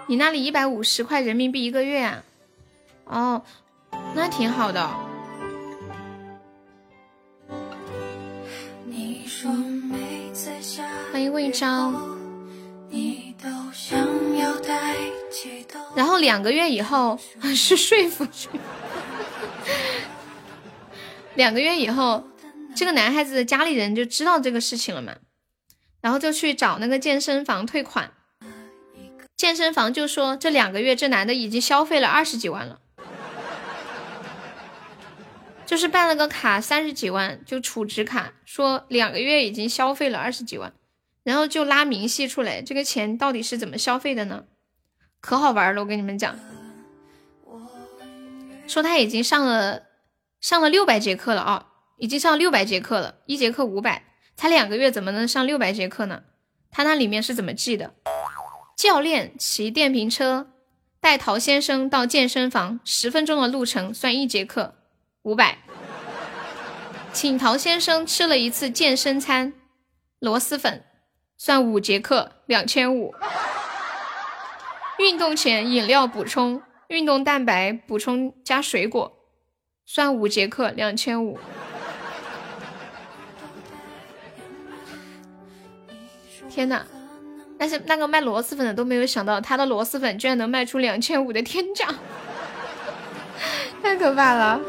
[0.10, 2.24] 你那里一百五十块人民币一个月啊？
[3.06, 3.44] 哦，
[4.16, 4.90] 那挺好的。
[11.12, 11.94] 欢迎魏章。
[15.96, 17.20] 然后两个月以后
[17.56, 18.50] 是说服去，
[21.36, 22.24] 两个月以后，
[22.76, 25.14] 这个男孩子的家里人就知道这个事情了嘛，
[26.02, 28.12] 然后就去找那个健身房退款，
[29.40, 32.82] 健身房就说这两个月这男的已经消费了二十几万了，
[35.66, 40.74] 就是办了个卡三十几万就储值卡，说两个月已经消费了二十几万。
[41.24, 44.44] 然后就拉明细出来，这个钱到底是怎么消费的呢？
[45.22, 46.38] 可好玩了，我跟你们讲，
[48.68, 49.84] 说他已经上了
[50.42, 54.04] 上了六百节课了啊，已经上六百节课了，一节课五百，
[54.36, 56.24] 才两个月怎么能上六百节课呢？
[56.70, 57.94] 他那里面是怎么记的？
[58.80, 60.48] 教练骑电瓶车
[61.02, 64.74] 带陶先生到健身房，十分钟的路程算一节课
[65.24, 65.58] 五百，
[67.12, 69.52] 请陶先生吃了一次健身餐，
[70.20, 70.86] 螺蛳粉。
[71.38, 73.14] 算五节课两千五，
[74.98, 79.12] 运动前饮料补充运动蛋白补充加水果，
[79.86, 81.38] 算五节课两千五。
[86.50, 86.86] 天呐，
[87.60, 91.94] 但是那个卖螺蛳粉的都没有想到，他的螺蛳粉居然能卖出两千五的天价，
[93.84, 94.62] 太可怕了。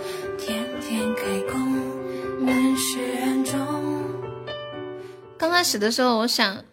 [5.38, 6.64] 刚开始的时候，我想，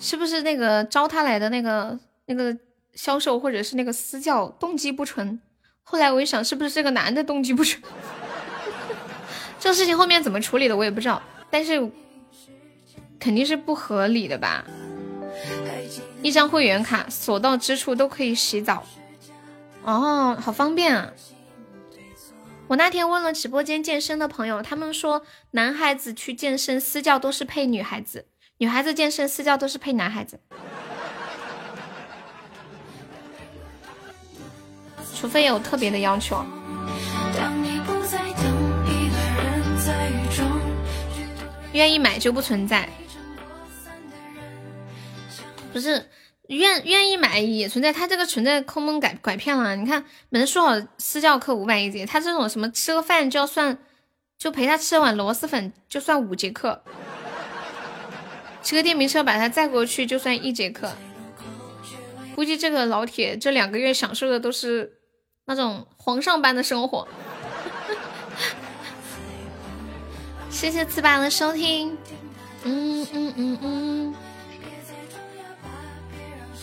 [0.00, 1.96] 是不是那个招他来的那个
[2.26, 2.56] 那个
[2.94, 5.40] 销售，或者是那个私教动机不纯？
[5.84, 7.80] 后来我一想，是不是这个男的动机不纯？
[9.60, 11.22] 这个事情后面怎么处理的，我也不知道。
[11.48, 11.80] 但是
[13.20, 14.64] 肯定是不合理的吧？
[16.22, 18.84] 一张会员卡，所到之处都可以洗澡，
[19.84, 21.12] 哦，好方便啊！
[22.68, 25.22] 我那天问了直播间健身的朋友，他们说
[25.52, 28.26] 男孩子去健身私教都是配女孩子，
[28.58, 30.40] 女孩子健身私教都是配男孩子，
[35.14, 36.42] 除非有特别的要求。
[41.72, 42.88] 愿意买就不存在，
[45.72, 46.08] 不是。
[46.48, 49.76] 愿愿意买也存在，他这个存在坑蒙拐拐骗了。
[49.76, 53.78] 你看，本说好私教课五百一节，他这种什么吃个饭就要算，
[54.36, 56.82] 就陪他吃碗螺蛳粉就算五节课，
[58.62, 60.90] 骑个电瓶车把他载过去就算一节课。
[62.34, 64.94] 估计这个老铁这两个月享受的都是
[65.44, 67.06] 那种皇上般的生活。
[70.50, 71.96] 谢谢四八的收听，
[72.64, 73.58] 嗯嗯嗯。
[73.62, 74.14] 嗯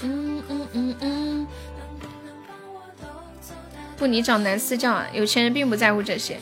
[0.04, 1.48] 嗯嗯嗯嗯，
[3.98, 5.08] 不，你找男私教啊？
[5.12, 6.40] 有钱人并不在乎这些。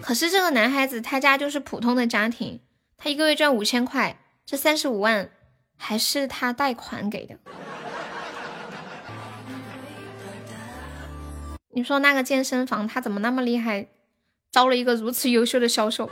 [0.00, 2.60] 可是这个男孩子他家就是普通的家庭，
[2.96, 5.30] 他一个月赚五千块，这三十五万
[5.76, 7.36] 还是他贷款给的。
[11.74, 13.88] 你说那个健身房他怎么那么厉害，
[14.50, 16.10] 招了一个如此优秀的销售？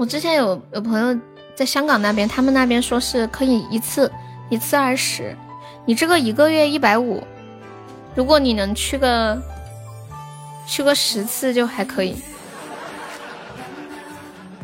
[0.01, 1.14] 我之前有有朋友
[1.55, 4.10] 在香港那边，他们那边说是可以一次
[4.48, 5.36] 一次二十，
[5.85, 7.22] 你这个一个月一百五，
[8.14, 9.39] 如果你能去个
[10.66, 12.16] 去个十次就还可以。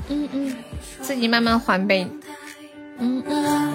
[0.08, 0.56] 嗯嗯，
[1.02, 2.08] 自己慢慢还呗。
[2.96, 3.74] 嗯嗯。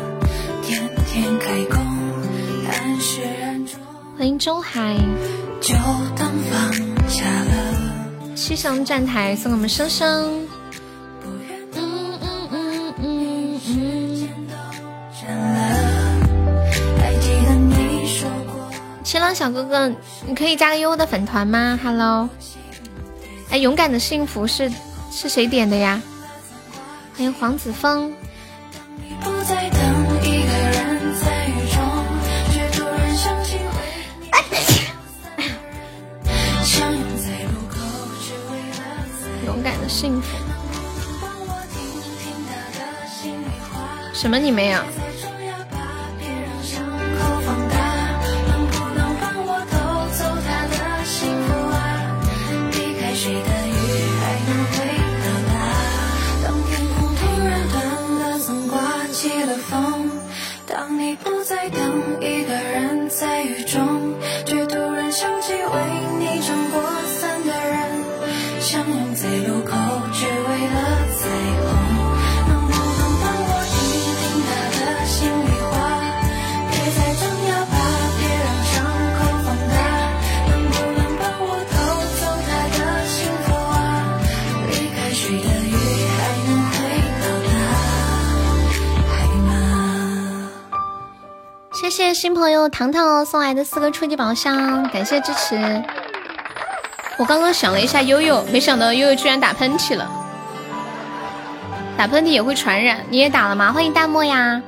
[4.18, 4.98] 欢迎周海。
[8.36, 10.48] 七上站台送给我们生生。
[19.34, 19.90] 小哥哥，
[20.28, 22.30] 你可以加个悠悠的粉团吗？Hello。
[23.50, 24.72] 哎，勇敢的幸福是
[25.12, 26.02] 是谁点的呀？
[27.16, 28.12] 欢迎黄子枫。
[39.46, 40.38] 勇敢的幸福。
[44.14, 44.38] 什么？
[44.38, 44.80] 你没有？
[92.14, 95.56] 新朋友糖糖送来的四个初级宝箱，感谢支持。
[97.18, 100.10] 我刚刚想了一下悠悠，没想到悠悠居然打喷嚏了。
[101.98, 103.72] 打喷嚏也会传染，你也打了吗？
[103.72, 104.62] 欢迎大漠呀！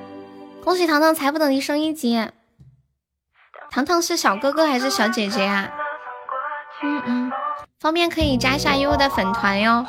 [0.64, 2.30] 恭喜糖糖财富等级升一级。
[3.72, 5.70] 糖糖是小哥哥还是小姐姐啊？
[6.84, 7.32] 嗯嗯，
[7.80, 9.86] 方便可以加一下悠悠的粉团哟。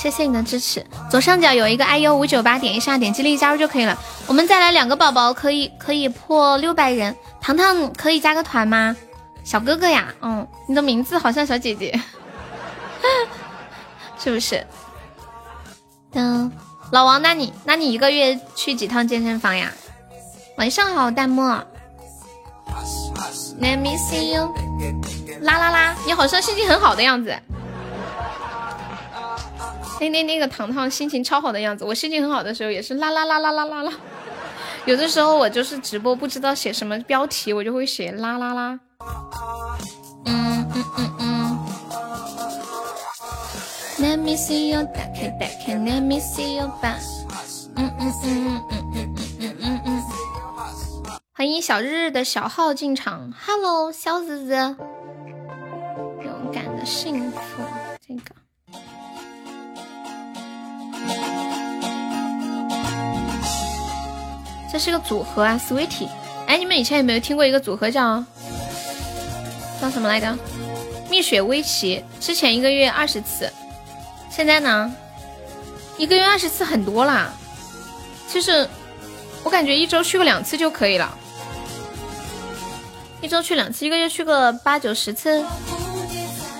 [0.00, 3.98] 谢谢你的支持，左上角有一个 iu 五九八，点一下，点击立即加入就可以了。
[4.26, 7.14] 我们再来两个宝宝，可以可以破六百人。
[7.38, 8.96] 糖糖可以加个团吗？
[9.44, 12.00] 小哥哥呀，嗯，你的名字好像小姐姐，
[14.18, 14.66] 是不是？
[16.14, 16.50] 嗯，
[16.92, 19.70] 老王，那你那你一个月去几趟健身房呀？
[20.56, 21.42] 晚上好，弹幕。
[23.60, 24.50] Let me see you，
[25.42, 27.38] 啦啦啦，你好像心情很好的样子。
[30.00, 33.92] 那那那个糖糖心情超好的样子，我心情很好的时候也是啦啦啦啦啦啦啦。
[34.86, 38.80] 有的时候我就是直播不知道写什么标题，我就会写啦啦啦。
[40.24, 41.58] 嗯嗯嗯嗯。
[43.98, 46.96] Let me see you，打开打开，Let me see you 吧。
[47.76, 50.02] 嗯嗯嗯嗯嗯嗯嗯嗯嗯。
[51.34, 54.54] 欢迎小日日的小号进场，Hello，小子子。
[56.24, 57.62] 勇敢的幸福，
[58.06, 58.39] 这个。
[64.72, 66.08] 这是个组合啊，Sweetie。
[66.46, 68.24] 哎，你们以前有没有听过一个组合叫
[69.80, 70.36] 叫什么来着？
[71.08, 72.04] 蜜雪薇琪。
[72.20, 73.52] 之前一个月二十次，
[74.30, 74.92] 现在呢，
[75.96, 77.32] 一个月二十次很多啦。
[78.32, 78.68] 就是
[79.42, 81.18] 我感觉一周去个两次就可以了，
[83.20, 85.44] 一周去两次，一个月去个八九十次。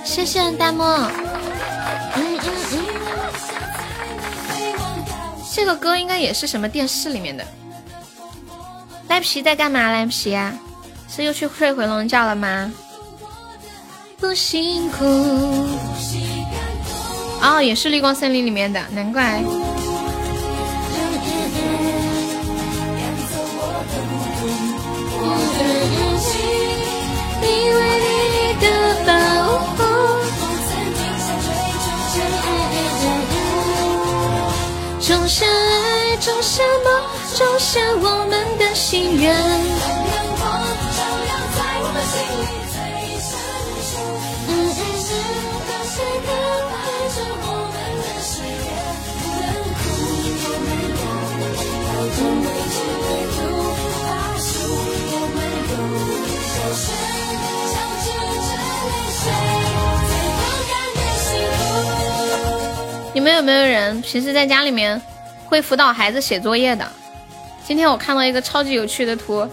[0.04, 0.84] 谢谢大漠。
[2.16, 2.42] 嗯嗯
[2.72, 2.84] 嗯。
[5.54, 7.44] 这个歌应该也是什么电视里面的。
[9.10, 9.90] 赖皮在干嘛？
[9.90, 10.38] 赖皮
[11.08, 12.72] 是又去睡回笼觉了吗？
[14.20, 15.04] 不辛苦。
[17.42, 19.42] 哦，也是绿光森林里面的，难怪。
[36.20, 37.02] 种下梦，
[37.34, 39.34] 种下我们的心愿。
[63.12, 65.00] 你们有没有人平时在家里面
[65.50, 66.88] 会辅导孩子写作业的？
[67.66, 69.48] 今天我看到一个超级有趣的图，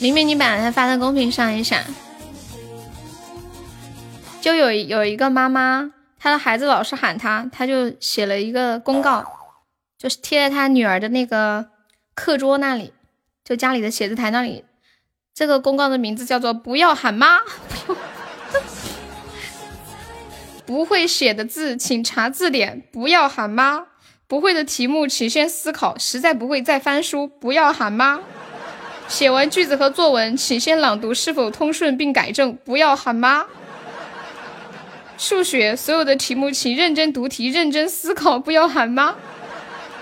[0.00, 1.84] 明明你把它发在公屏上一下，
[4.40, 9.24] 就有有一个妈妈，她的孩子老是喊她，她就写了一个公告，
[9.96, 11.66] 就是贴在她女儿的那个
[12.16, 12.92] 课桌那里，
[13.44, 14.64] 就家里的写字台那里。
[15.32, 17.38] 这个公告的名字叫做“不要喊妈”。
[20.66, 22.82] 不会写的字，请查字典。
[22.90, 23.86] 不要喊妈，
[24.28, 28.20] 不会的题目请先思考，实在不会再翻书，不要喊妈。
[29.06, 33.46] 写完句子和作文，请先朗读是否通顺并改正，不要喊妈。
[35.16, 39.14] 数学所有的题目，请认真读题，认真思考，不要喊妈。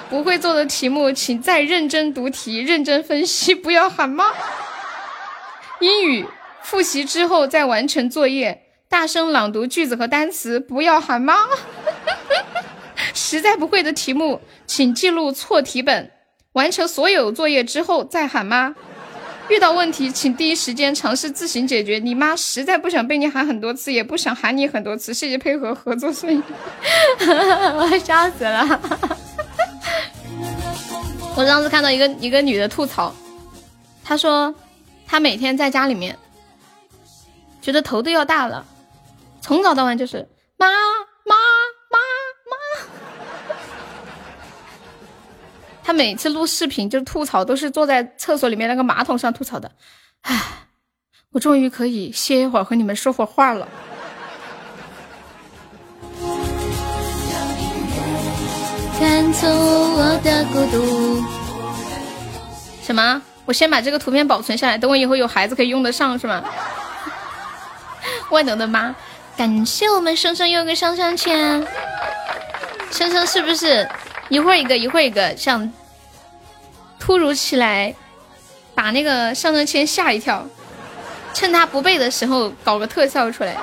[0.09, 4.25] 不会做的题目，请再认真读题，认真分析，不要喊妈。
[5.81, 6.27] 英语
[6.63, 11.35] 复习之后再完成作业，大声朗读句子和单词，不要喊妈。
[13.27, 16.11] 实在不会的题目，请记录错题本，
[16.53, 18.75] 完成所有作业之后再喊妈。
[19.49, 21.99] 遇到问题，请第一时间尝试自行解决。
[21.99, 25.15] 你妈实在不想被你喊很多次，也不想喊你很多次。
[25.15, 26.43] 谢谢配合合作顺利，
[27.25, 28.81] 我笑死了。
[31.35, 33.15] 我上次看到一个一个女的吐槽，
[34.05, 34.55] 她说
[35.07, 36.19] 她每天在家里面，
[37.63, 38.67] 觉得头都要大了，
[39.41, 40.29] 从早到晚就是
[40.59, 40.77] 妈妈
[41.25, 41.54] 妈妈。
[45.85, 49.71] 她每次录视频就吐槽，都是坐在厕所里面那个马桶上吐槽的。
[50.23, 50.43] 唉，
[51.33, 53.69] 我终于可以歇一会儿，和你们说会儿话了。
[58.99, 61.23] 赶走我的孤独。
[62.83, 63.21] 什么？
[63.45, 66.43] 我先把这个图片保存下来，等我以后有孩子可以用得上，是吗？
[68.31, 68.95] 万能的妈，
[69.37, 71.67] 感谢我们生生又一个上上签。
[72.91, 73.87] 生生是不是
[74.35, 75.73] 一会儿一个，一会儿一个，想
[76.99, 77.95] 突如其来
[78.75, 80.45] 把那个上上签吓一跳，
[81.33, 83.57] 趁他不备的时候搞个特效出来。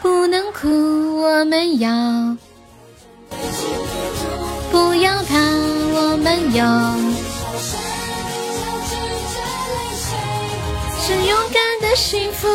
[0.00, 2.36] 不能哭，我们要。
[4.72, 5.38] 不要怕，
[5.94, 6.64] 我们有，
[11.00, 12.48] 是勇敢的幸福。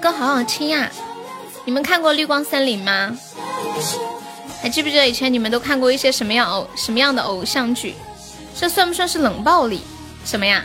[0.00, 0.90] 歌好好听呀！
[1.66, 3.14] 你们看过《绿光森林》吗？
[4.62, 7.94] 还记不记得以前你们都看过一些什么样偶什么样的偶像剧？
[8.58, 9.82] 这算不算是冷暴力？
[10.24, 10.64] 什么呀？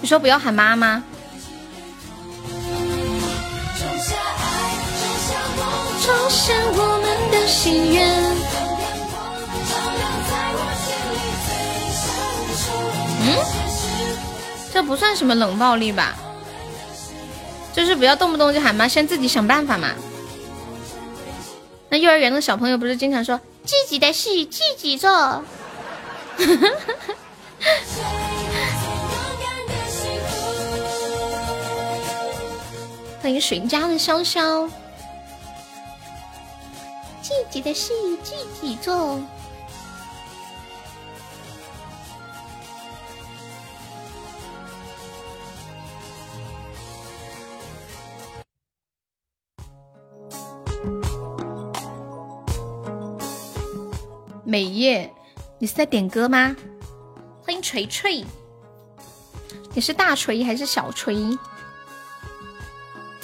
[0.00, 1.04] 你说不要喊妈吗？
[13.24, 13.36] 嗯，
[14.72, 16.16] 这不算什么冷暴力吧？
[17.74, 19.90] 就是不要动不动就喊妈，先自己想办法嘛。
[21.88, 25.10] 那幼儿园的小朋友不是经常说自己的事自己做？
[33.22, 34.68] 欢迎水家的潇潇，
[37.22, 37.92] 自己的事
[38.24, 39.20] 自己做。
[54.52, 55.10] 美叶，
[55.58, 56.54] 你是在点歌吗？
[57.42, 58.22] 欢迎锤锤，
[59.72, 61.16] 你是大锤还是小锤？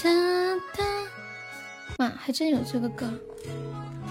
[0.02, 0.08] 哒
[0.74, 0.82] 哒，
[1.98, 3.12] 哇，还真有这个歌，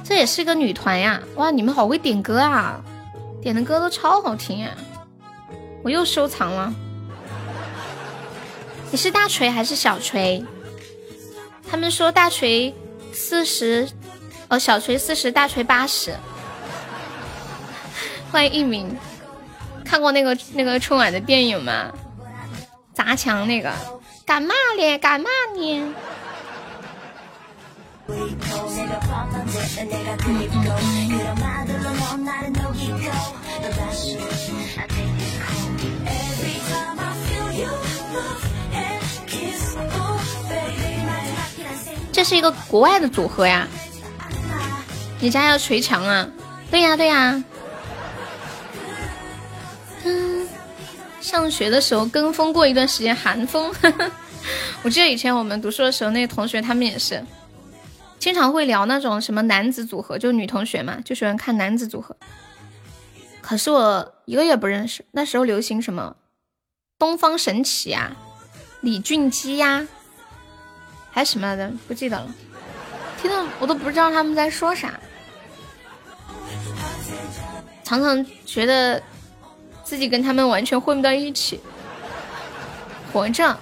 [0.04, 1.20] 这也是个女团呀！
[1.38, 2.80] 哇，你们好会点歌啊，
[3.42, 4.70] 点的歌都超好听呀！
[5.84, 6.72] 我又收藏了。
[8.92, 10.46] 你是大锤还是小锤？
[11.68, 12.72] 他们说大锤
[13.12, 13.90] 四十，
[14.50, 16.16] 哦，小锤四十，大锤八十。
[18.32, 18.96] 欢迎一鸣，
[19.86, 21.92] 看过那个那个春晚的电影吗？
[22.94, 23.72] 砸墙那个，
[24.26, 24.98] 干嘛咧？
[24.98, 25.94] 干嘛呢？
[42.12, 43.68] 这是一个国外的组合呀。
[45.20, 46.28] 你家要捶墙啊？
[46.70, 47.44] 对呀，对呀。
[51.28, 53.70] 上学的时候跟风过一段时间韩风，
[54.82, 57.22] 我记得以前我们读书的时候，那些同学他们也是
[58.18, 62.16] 经常会聊那种什么男子组合，就女同学嘛，就喜欢看男子组合。
[63.42, 65.04] 可是我一个也不认识。
[65.12, 66.16] 那时候流行什么
[66.98, 68.16] 东方神起呀、
[68.80, 69.86] 李俊基呀，
[71.12, 72.34] 还什么的不记得了，
[73.22, 74.98] 听到我都不知道他们在说啥，
[77.84, 79.04] 常常觉得。
[79.88, 81.62] 自己跟他们完全混不到一起，
[83.14, 83.58] 活着，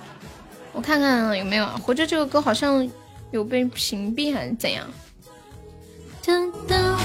[0.73, 1.67] 我看看有没有。
[1.83, 2.89] 活着这个歌好像
[3.29, 4.83] 有被屏蔽还是怎样？
[6.25, 6.95] 噔噔，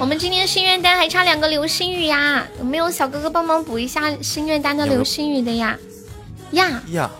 [0.00, 5.78] 我们今天心愿单还差两个流星雨呀，有没有小哥哥帮忙补一下心愿单的流星雨的呀？
[6.50, 7.10] 呀呀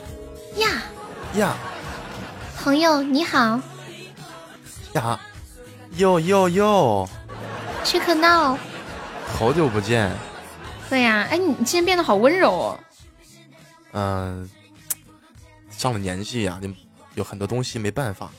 [0.57, 0.83] 呀
[1.37, 1.55] 呀！
[2.61, 3.61] 朋友你好。
[4.95, 5.21] 呀，
[5.99, 7.09] 哟哟哟！
[7.85, 8.59] 切克闹。
[9.39, 10.11] 好久不见。
[10.89, 12.81] 对呀，哎，你今天变得好温柔哦。
[13.93, 14.49] 嗯，
[15.71, 16.69] 上了年纪呀，就
[17.15, 18.31] 有很多东西没办法。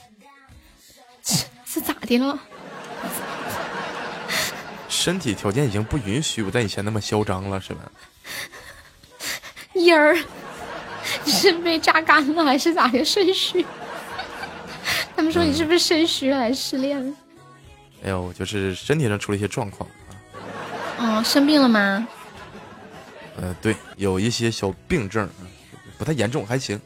[1.65, 2.39] 是咋的了？
[4.87, 7.91] 身体条件已经不允许我在以前那么嚣张了，是吧？
[9.73, 10.17] 音儿，
[11.23, 13.05] 你是被榨干了还是咋的？
[13.05, 13.63] 肾虚？
[15.15, 17.13] 他们说你是不是肾虚还是失恋了？
[18.03, 20.11] 哎呦，就是身体上出了一些状况啊。
[20.97, 22.07] 哦，生病了吗？
[23.41, 25.29] 呃，对，有一些小病症，
[25.97, 26.79] 不太严重，还行。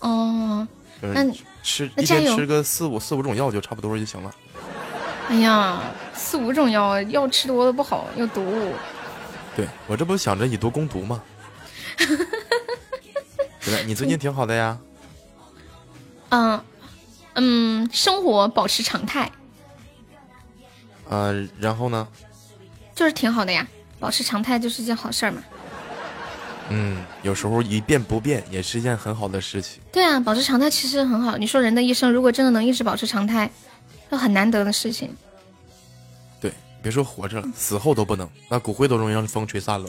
[0.00, 0.66] 哦，
[1.00, 4.34] 那你吃一天吃个四五四五种药就差不多就行了。
[5.28, 5.80] 哎呀，
[6.12, 8.72] 四五种药，药吃多了不好，有毒。
[9.56, 11.22] 对我这不想着以毒攻毒吗？
[13.86, 14.78] 你最近挺好的呀。
[16.30, 16.60] 嗯
[17.34, 19.30] 嗯，生活保持常态。
[21.08, 22.08] 呃，然后呢？
[22.94, 23.66] 就是挺好的呀。
[24.04, 25.42] 保持常态就是件好事儿嘛。
[26.68, 29.80] 嗯，有时候一变不变也是一件很好的事情。
[29.90, 31.38] 对啊，保持常态其实很好。
[31.38, 33.50] 你说人的一生如果真的能一直保持常态，
[34.10, 35.16] 那很难得的事情。
[36.38, 36.52] 对，
[36.82, 39.88] 别说活着了，死后都不能，那骨灰都容易让风吹散了。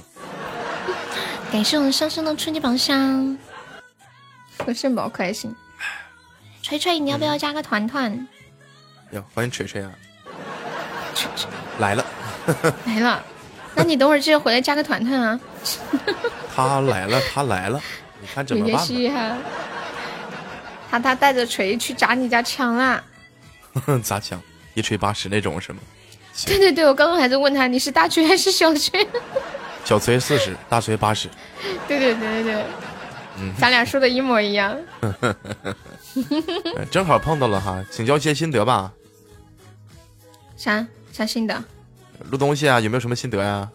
[1.51, 3.37] 感谢我们上升的春节宝箱，
[4.59, 5.53] 和肾宝可爱心。
[6.61, 8.25] 锤锤，你要不要加个团团？
[9.11, 9.91] 要，欢迎锤锤啊！
[11.79, 12.05] 来了，
[12.85, 13.21] 来了。
[13.75, 15.39] 那你等会儿记得回来加个团团啊！
[16.55, 17.81] 他来了，他来了，
[18.21, 19.37] 你看怎么办吧？
[20.89, 23.03] 他他带着锤去砸你家墙啦！
[24.01, 24.41] 砸墙，
[24.73, 25.79] 一锤八十那种是吗？
[26.45, 29.07] 对对对，我刚刚还在问他你是大锤还是小锤？
[29.83, 31.29] 小锤四十，大锤八十。
[31.87, 32.65] 对对对对对，
[33.59, 34.75] 咱俩说的一模一样。
[36.89, 38.91] 正好碰到了哈，请教一些心得吧。
[40.57, 41.63] 啥啥心得？
[42.31, 43.69] 录东西啊，有没有什么心得呀？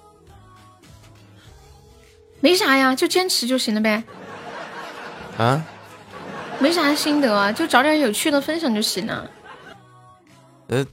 [2.41, 4.03] 没啥呀，就坚持就行了呗。
[5.39, 5.65] 啊？
[6.59, 9.31] 没啥心得啊，就找点有趣的分享就行了。
[10.69, 10.85] 呃，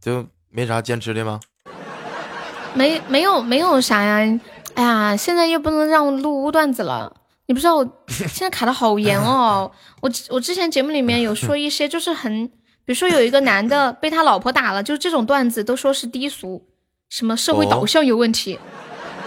[0.00, 1.40] 就没啥坚持的吗？
[2.74, 4.40] 没，没有，没有啥呀。
[4.74, 7.14] 哎呀，现在又不能让录污段子了。
[7.46, 9.70] 你不知道，我现在卡的好严哦。
[10.00, 12.50] 我我之前节目里面有说一些，就是很。
[12.88, 16.66] 比如说有一个男的被他老婆打了，就这种段子都说是低俗，
[17.10, 18.58] 什么社会导向有问题，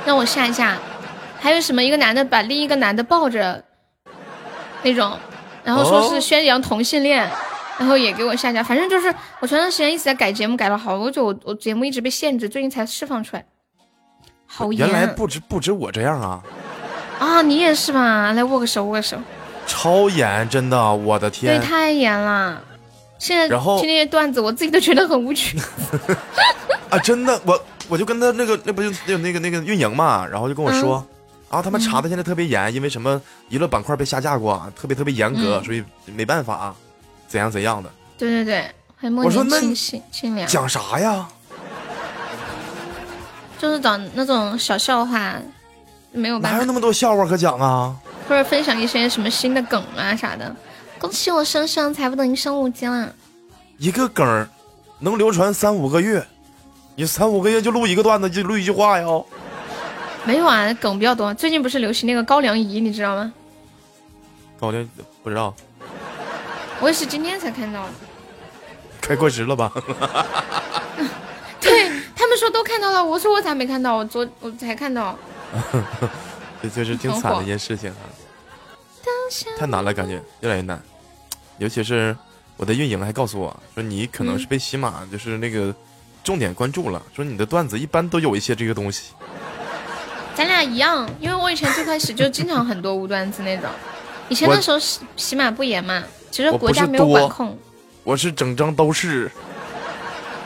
[0.03, 0.79] 让我下一下。
[1.39, 3.63] 还有什么一个男的把另一个男的抱着，
[4.81, 5.15] 那种，
[5.63, 7.29] 然后说是宣扬同性恋，
[7.77, 8.63] 然后也给我下架。
[8.63, 13.45] 反正就是我前段时间一直在改节目，改了好久，我节目一直被限制，最近才释放出来。
[14.47, 14.87] 好严！
[14.87, 16.41] 原来不止不止我这样啊！
[17.19, 18.31] 啊，你也是吧？
[18.31, 19.19] 来握个手，握个手。
[19.67, 21.59] 超严，真的，我的天！
[21.59, 22.59] 对，太严了。
[23.21, 25.55] 现在然后听那些段子，我自己都觉得很无趣。
[26.89, 31.05] 啊，真的，我我就跟他那个那不就有那个那个运营嘛，然后就跟我说，
[31.47, 36.73] 啊，他们查的现在特别严，因为什么娱乐板块被下架过，特别特别严格，所以没办法，
[37.27, 37.87] 怎样怎样的。
[38.17, 39.61] 对对对，我说那
[40.11, 41.27] 清凉讲啥呀？
[43.59, 45.35] 就是讲那种小笑话，
[46.11, 46.57] 没有办法。
[46.57, 47.95] 哪有那么多笑话可讲啊？
[48.27, 50.55] 或者分享一些什么新的梗啊啥的。
[51.01, 53.11] 恭喜我生生财不等于升五级了，
[53.79, 54.47] 一个梗儿
[54.99, 56.23] 能流传三五个月，
[56.95, 59.07] 你三五个月就录一个段子，就录一句话呀？
[60.25, 61.33] 没有啊，梗比较多。
[61.33, 63.33] 最近不是流行那个高粱饴，你知道吗？
[64.59, 64.87] 高粱
[65.23, 65.51] 不知道，
[66.79, 67.93] 我也是今天才看到的。
[69.03, 69.73] 快过时了吧？
[71.59, 73.95] 对他们说都看到了，我说我咋没看到？
[73.95, 75.17] 我昨我才看到。
[76.61, 78.05] 这就是挺惨的一件事情啊。
[79.57, 80.79] 太难了，感觉越来越难，
[81.61, 82.15] 尤其是
[82.57, 85.73] 我的运营还告诉我说，你可能是被喜马就是那个
[86.23, 89.13] 重点关注了，说你的段子一般都有一些这个东西。
[90.33, 93.69] 咱俩一样，因为我以前最开始就经常很多无段子那种，
[94.27, 97.55] 以前那时候喜喜马不严嘛，其实国家没有管控。
[98.03, 99.29] 我是整张都是。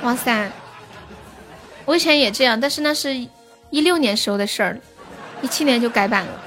[0.03, 0.51] 哇塞，
[1.85, 3.15] 我以前也这样，但是那是
[3.69, 4.79] 一六年时候的事儿了，
[5.41, 6.41] 一七年就改版了。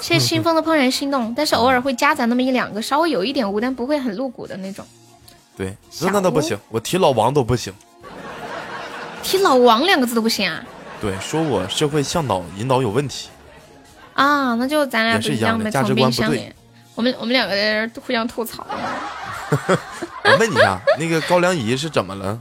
[0.00, 4.84] 谢谢清风的怦然心动，但是偶尔会夹杂那么一两个稍微有一点污，但不会很露骨的那种。
[5.56, 7.72] 对，那那都不行，我提老王都不行。
[9.22, 10.64] 提老王两个字都不行啊？
[11.00, 13.28] 对，说我社会向导引导有问题。
[14.14, 16.54] 啊，那就咱俩不一样呗，价值观不对。
[16.94, 18.66] 我们我们两个在这互相吐槽。
[20.24, 22.40] 我问你啊，那个高粱饴是怎么了？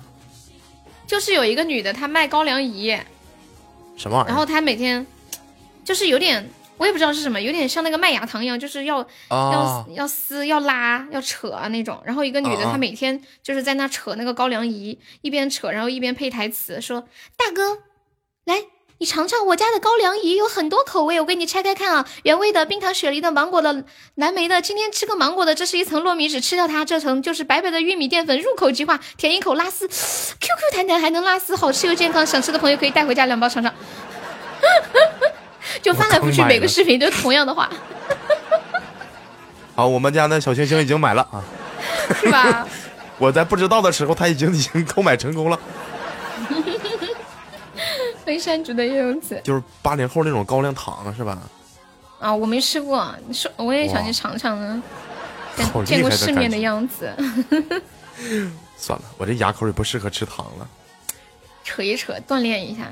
[1.06, 3.00] 就是有一个女的，她卖高粱饴。
[3.98, 4.30] 什么玩意儿？
[4.30, 5.06] 然后她每天
[5.84, 12.02] 就是有点，我也不知道是什么，有点像那个麦芽糖一样，就是要要要撕、要拉、要扯啊那种。
[12.06, 17.08] 然后一个女的，她每天就是在那扯那个高粱饴，一边扯，然后一边配台词说
[17.38, 17.80] ：“大哥，
[18.46, 18.66] 来。”
[18.98, 23.84] 你尝尝我家的高粱饴，有很多口味，我给你拆开看啊，原味的、冰糖雪梨的、芒果的、
[24.16, 24.62] 蓝莓的。
[24.62, 29.96] 今天吃个芒果的，这是一层糯米纸，吃掉它，这层就是白白的玉米淀粉，入口即化，舔一口拉丝，Q
[30.40, 33.74] Q 弹弹还能拉丝，好吃又健康，想吃的朋友可以带回家两包尝尝。
[35.82, 37.70] 就翻来覆去，每个视频都同样的话。
[39.76, 41.44] 好，我们家的小星星已经买了啊，
[42.22, 42.68] 是吧？
[43.18, 45.60] 我在不知道的时候，他已经已经购买成功了。
[48.26, 51.38] 飞山竹的柚子，就是八零后那种高粱糖是吧？
[52.20, 54.84] 啊，我没吃过，你说我也想去尝尝呢。
[55.86, 57.14] 见过世面的样子。
[58.78, 60.68] 算了，我这牙口也不适合吃糖了。
[61.64, 62.84] 扯一扯，锻炼一下。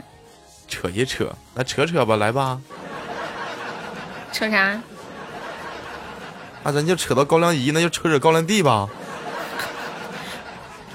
[0.73, 2.59] 扯一扯，那扯扯吧，来吧。
[4.31, 4.81] 扯啥？
[6.63, 8.89] 那咱就扯到高粱饴，那就扯扯高粱地吧。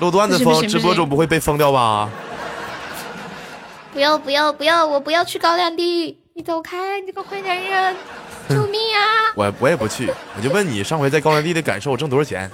[0.00, 2.10] 录段子封，直播中不会被封掉吧？
[3.92, 4.84] 不要不要不要！
[4.84, 7.00] 我不要去高粱地，你走开！
[7.00, 7.96] 你这个坏男人，
[8.50, 9.32] 救命啊！
[9.36, 12.50] 我我也不去，我就问你上回在高粱地的感受，我挣多少钱？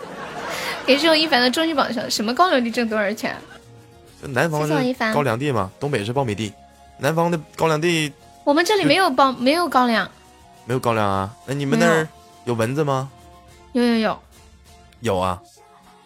[0.86, 3.36] 给这种一凡的终极榜上，什么高粱地挣多少钱？
[4.20, 6.50] 南方是高粱地嘛，东北是苞米地，
[6.98, 8.12] 南方的高粱地。
[8.44, 10.10] 我们这里没有苞，没有高粱，
[10.66, 11.34] 没有高粱啊？
[11.46, 12.06] 那你们那儿
[12.44, 13.10] 有蚊子吗？
[13.72, 14.18] 有有有，
[15.00, 15.40] 有啊，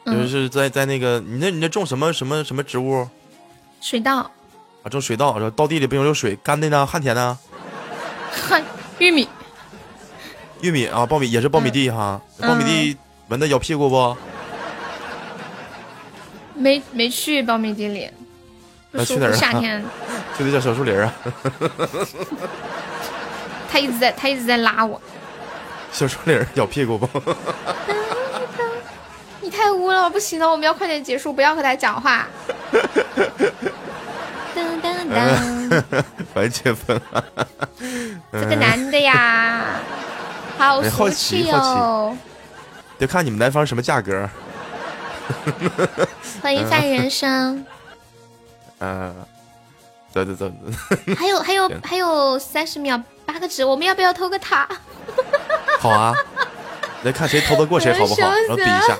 [0.07, 3.09] 就是在在那个你那你那种什么什么什么植物？
[3.81, 4.19] 水稻。
[4.19, 4.31] 啊，
[4.89, 7.39] 种水稻，这稻地里不用有水，干的呢，旱田呢。
[8.31, 8.63] 旱
[8.99, 9.29] 玉米，
[10.61, 12.21] 玉米啊，苞米也是苞米地哈。
[12.39, 12.97] 苞米地
[13.27, 14.17] 蚊子咬屁股不？
[16.55, 18.09] 没没去苞米地里。
[18.91, 19.33] 那去哪儿？
[19.33, 19.85] 夏天。
[20.39, 21.13] 就得叫小树林啊。
[23.71, 25.01] 他一直在，他一直在拉我。
[25.93, 27.09] 小树林咬屁股不？
[29.41, 32.27] 你太污了，不行了，我们要快点结束，不要和他讲话。
[34.55, 36.03] 噔噔噔，
[36.35, 37.01] 白结婚
[38.33, 39.65] 这个男的呀，
[40.59, 42.19] 好好奇好奇，
[43.01, 44.29] 就看你们南方什么价格。
[46.43, 47.57] 欢迎范人生。
[47.57, 47.67] 嗯，
[50.13, 50.51] 走走走。
[51.17, 54.69] 还有还有还有三十秒，八个值，我们要不要偷个塔？
[55.79, 56.15] 好啊，
[57.03, 58.21] 来看谁偷得过谁， 好不好？
[58.21, 58.97] 然后比一下。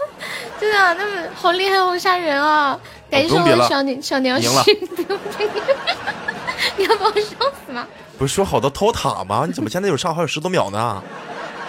[0.61, 2.79] 真的，那么好厉害，好吓人啊！
[3.09, 4.77] 感谢我小鸟小娘心，
[6.77, 7.87] 你要把我笑死吗？
[8.19, 9.45] 不是说好的偷塔吗？
[9.47, 11.01] 你怎么现在有上还有十多秒呢？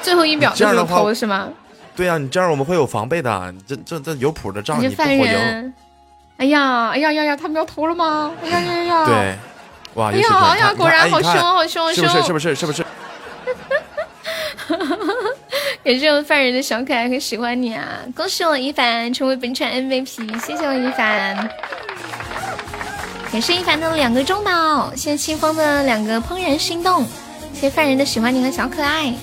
[0.01, 1.49] 最后一秒这样的偷是吗？
[1.95, 3.53] 对呀，你这样我们会有防备的。
[3.67, 5.73] 这这这有谱的仗你不会赢。
[6.39, 7.35] 哎呀哎呀呀呀！
[7.35, 8.31] 他们要投了吗？
[8.41, 9.05] 哎呀呀呀！
[9.05, 9.35] 对，
[9.95, 10.09] 哇！
[10.09, 10.73] 哎呀哎呀！
[10.73, 11.93] 果然好凶好凶好凶！
[11.93, 12.85] 是不是是不是是不是？
[15.83, 17.99] 感谢我犯人的小可爱很喜欢你啊！
[18.15, 21.49] 恭喜我一凡成为本场 MVP，谢谢我一凡。
[23.33, 27.03] 感谢一凡的两个中宝，谢谢清风的两个怦然心动，
[27.53, 29.13] 谢谢犯人的喜欢你和小可爱。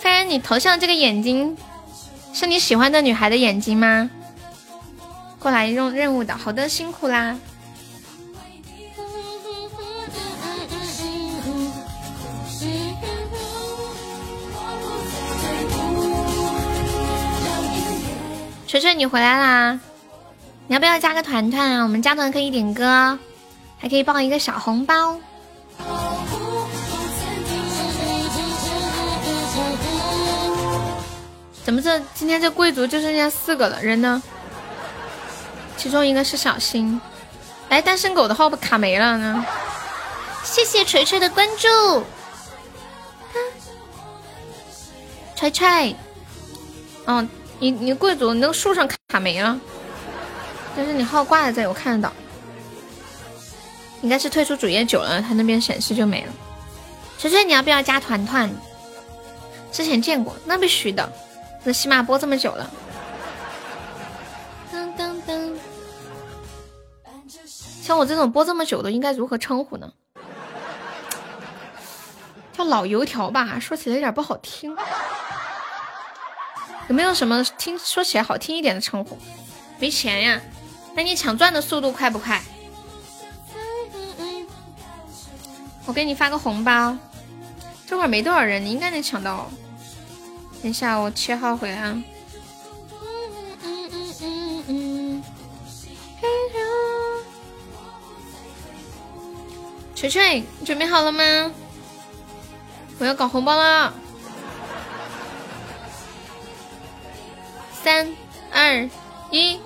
[0.00, 1.56] 犯人，你头像这个眼睛
[2.32, 4.08] 是你喜欢的女孩的眼睛吗？
[5.38, 7.36] 过来用任务的，好的，辛苦啦。
[18.66, 19.80] 锤锤，你回来啦！
[20.66, 21.82] 你要不要加个团团啊？
[21.84, 23.18] 我们加团可以点歌，
[23.78, 25.18] 还可以报一个小红包。
[31.64, 33.80] 怎么这今天这贵族就剩下四个了？
[33.82, 34.22] 人呢？
[35.78, 37.00] 其中一个是小新。
[37.70, 39.46] 来，单身狗的号不卡没了呢。
[40.44, 42.04] 谢谢锤锤的关注。
[45.34, 45.96] 锤锤，
[47.06, 47.26] 嗯。
[47.60, 49.58] 你你贵族，你那个树上卡没了，
[50.76, 52.14] 但是你号挂在这，我看得到。
[54.00, 56.32] 应该是退出主页久了，它那边显示就没了。
[57.18, 58.48] 锤锤，你要不要加团团？
[59.72, 61.12] 之前见过，那必须的。
[61.64, 62.70] 那起码播这么久了。
[67.88, 69.90] 像我这种播这么久的，应该如何称呼呢？
[72.52, 74.76] 叫老油条吧，说起来有点不好听。
[76.88, 79.16] 有没有什么听说起来好听一点的称呼？
[79.78, 80.38] 没钱呀？
[80.94, 82.42] 那你抢钻的速度快不快？
[85.86, 86.94] 我给你发个红包，
[87.86, 89.50] 这会儿没多少人，你应该能抢到。
[90.62, 92.02] 等一下，我切号回来啊。
[99.98, 101.50] 锤锤，你准备好了吗？
[103.00, 103.92] 我要搞红包了。
[107.82, 108.08] 三
[108.52, 108.88] 二
[109.32, 109.58] 一，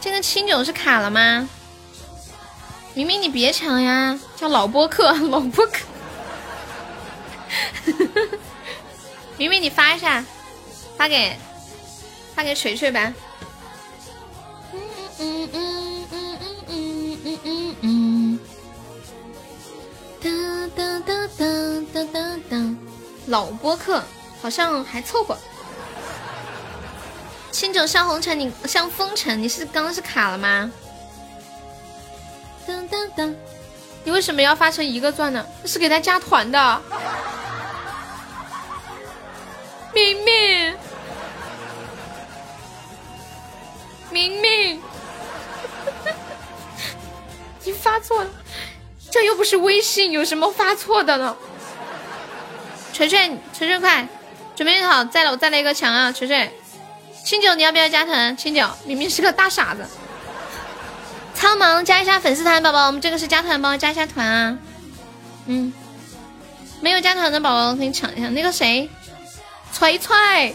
[0.00, 1.48] 这个清酒是卡了吗？
[2.94, 5.78] 明明你别抢呀，叫老播客， 老播客。
[9.36, 10.24] 明明你发一下，
[10.96, 11.36] 发给
[12.36, 13.12] 发给锤锤吧。
[14.72, 14.80] 嗯
[15.18, 15.77] 嗯嗯嗯
[20.20, 20.28] 哒
[20.74, 21.44] 哒哒哒
[21.92, 22.76] 哒哒哒，
[23.26, 24.02] 老播客。
[24.40, 25.36] 好像还凑合。
[27.50, 30.70] 清酒像红尘，你像风尘，你是刚刚是卡了吗？
[32.64, 33.34] 噔噔噔，
[34.04, 35.44] 你为什么要发成一个钻呢？
[35.60, 36.82] 那是给他加团的。
[39.92, 40.76] 明明，
[44.10, 44.80] 明明，
[47.64, 48.30] 你发错了，
[49.10, 51.36] 这又不是微信，有什么发错的呢？
[52.92, 54.06] 锤锤，锤锤快！
[54.56, 56.10] 准备好，再来我再来一个墙啊！
[56.10, 56.50] 锤锤，
[57.24, 58.36] 清酒你要不要加团？
[58.36, 59.86] 清酒明明是个大傻子。
[61.34, 64.58] 苍茫加一下粉丝团，宝宝，我们这个是加团包，加一下团啊。
[65.46, 65.72] 嗯，
[66.80, 68.28] 没有加团的宝宝可以抢一下。
[68.30, 68.90] 那个谁，
[69.72, 70.54] 锤锤，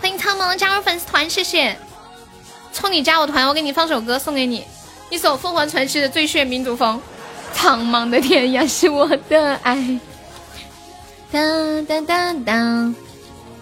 [0.00, 1.78] 欢迎苍茫加入粉丝团，谢谢。
[2.72, 4.66] 冲你加我团，我给你放首歌送给你，
[5.10, 7.00] 一首凤凰传奇的最炫民族风。
[7.52, 10.00] 苍茫的天涯是我的爱。
[11.32, 12.94] 当当当当，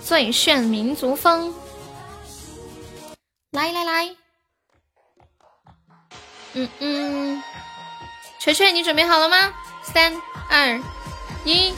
[0.05, 1.53] 最炫民族风！
[3.53, 4.17] 来来来，
[6.53, 7.43] 嗯嗯，
[8.39, 9.53] 锤锤，你准备好了吗？
[9.83, 10.15] 三
[10.51, 10.81] 二
[11.45, 11.73] 一，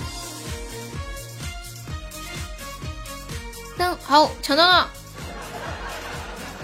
[4.03, 4.91] 好，抢到了！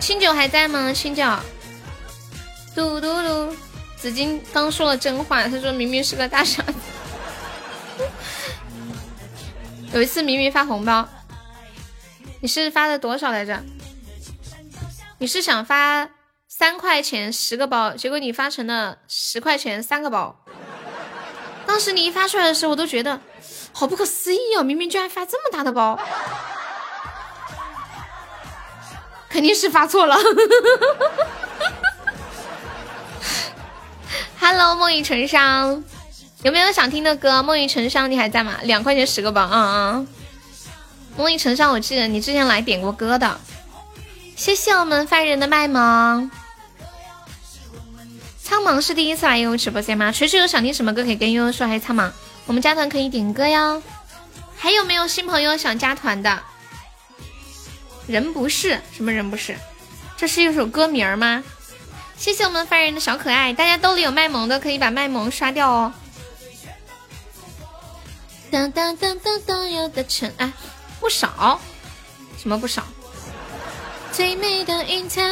[0.01, 0.93] 清酒还在吗？
[0.93, 1.25] 清酒，
[2.77, 3.57] 嘟嘟嘟，
[3.97, 6.75] 紫金刚说了真话，他说明明是个大傻子。
[9.95, 11.09] 有一次明明发红包，
[12.43, 13.65] 你是发的多少来着？
[15.17, 16.11] 你是想发
[16.47, 20.39] 三块钱十个包，结果你发成了十块钱三个包。
[21.67, 23.19] 当时你一发出来的时候，我都觉得
[23.73, 25.99] 好不可思议哦，明明居然发这么大的包，
[29.31, 30.15] 肯定是发错了。
[34.49, 35.83] Hello，梦雨成伤。
[36.45, 37.43] 有没有想听的歌？
[37.43, 38.55] 梦雨成伤，你还在吗？
[38.63, 40.07] 两块钱十个包，啊啊！
[41.17, 43.41] 梦雨成伤，我记得你之前来点过歌的。
[44.37, 46.31] 谢谢我们凡人的卖萌。
[48.41, 50.13] 苍茫是第一次来悠悠直播间吗？
[50.13, 52.13] 锤锤有想听什么歌可以跟悠悠说，还是苍茫？
[52.47, 53.83] 我们加团可以点歌哟。
[54.57, 56.41] 还有没有新朋友想加团的？
[58.07, 59.57] 人不是什么人不是？
[60.17, 61.43] 这是一首歌名吗？
[62.19, 65.93] 谢谢我们凡人的小可爱，大家兜里有卖萌的可以把卖萌刷掉哦。
[68.51, 70.53] 当当当当当，有的尘埃
[70.99, 71.61] 不少，
[72.39, 72.83] 什么不少？
[74.13, 75.23] 最美的云彩，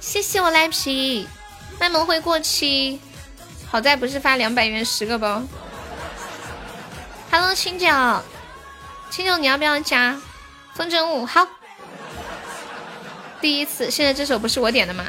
[0.00, 1.28] 谢谢我赖皮，
[1.78, 2.98] 卖萌会过期，
[3.70, 5.42] 好在不是发两百元十个包。
[7.30, 7.86] Hello，青九，
[9.10, 10.18] 青九你要不要加
[10.74, 11.26] 风筝舞？
[11.26, 11.46] 好，
[13.40, 15.04] 第一次，现在这首不是我点的吗？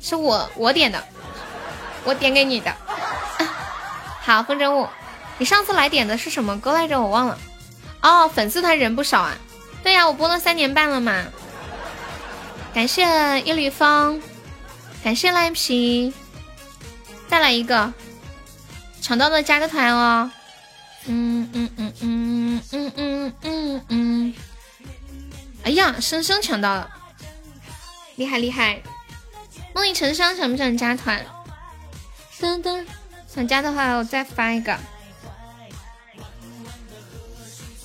[0.00, 1.02] 是我我点的，
[2.04, 2.74] 我点给你的。
[4.20, 4.88] 好，风筝舞。
[5.38, 7.00] 你上次来点的是什么歌来着？
[7.00, 7.38] 我忘了。
[8.02, 9.36] 哦，粉丝团人不少啊。
[9.82, 11.24] 对呀，我播了三年半了嘛。
[12.72, 14.20] 感谢一缕风，
[15.02, 16.12] 感谢赖皮，
[17.28, 17.92] 再来一个，
[19.00, 20.30] 抢到的加个团哦。
[21.06, 24.34] 嗯嗯嗯嗯嗯嗯嗯嗯。
[25.64, 26.90] 哎呀，生生抢到了，
[28.16, 28.82] 厉害厉害。
[29.74, 31.24] 梦已成伤，想不想加团？
[32.40, 32.86] 噔噔，
[33.26, 34.78] 想加的话我再发一个。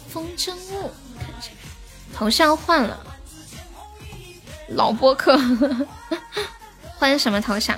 [0.08, 0.92] 风筝雾，
[2.14, 3.06] 头像换了，
[4.70, 5.40] 老播客
[6.98, 7.78] 换什么头像？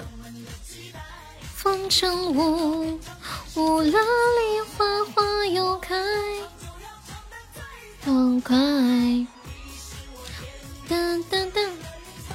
[1.56, 3.00] 风筝雾，
[3.56, 5.96] 雾了里花花又开，
[8.04, 8.56] 多快！
[10.90, 11.51] 噔噔，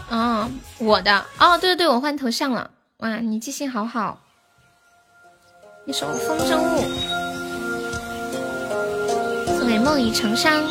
[0.09, 4.19] 哦，我的，哦，对对对，我换头像了，哇，你记性好好，
[5.85, 6.85] 一首风筝误，
[9.59, 10.63] 送给梦已成伤，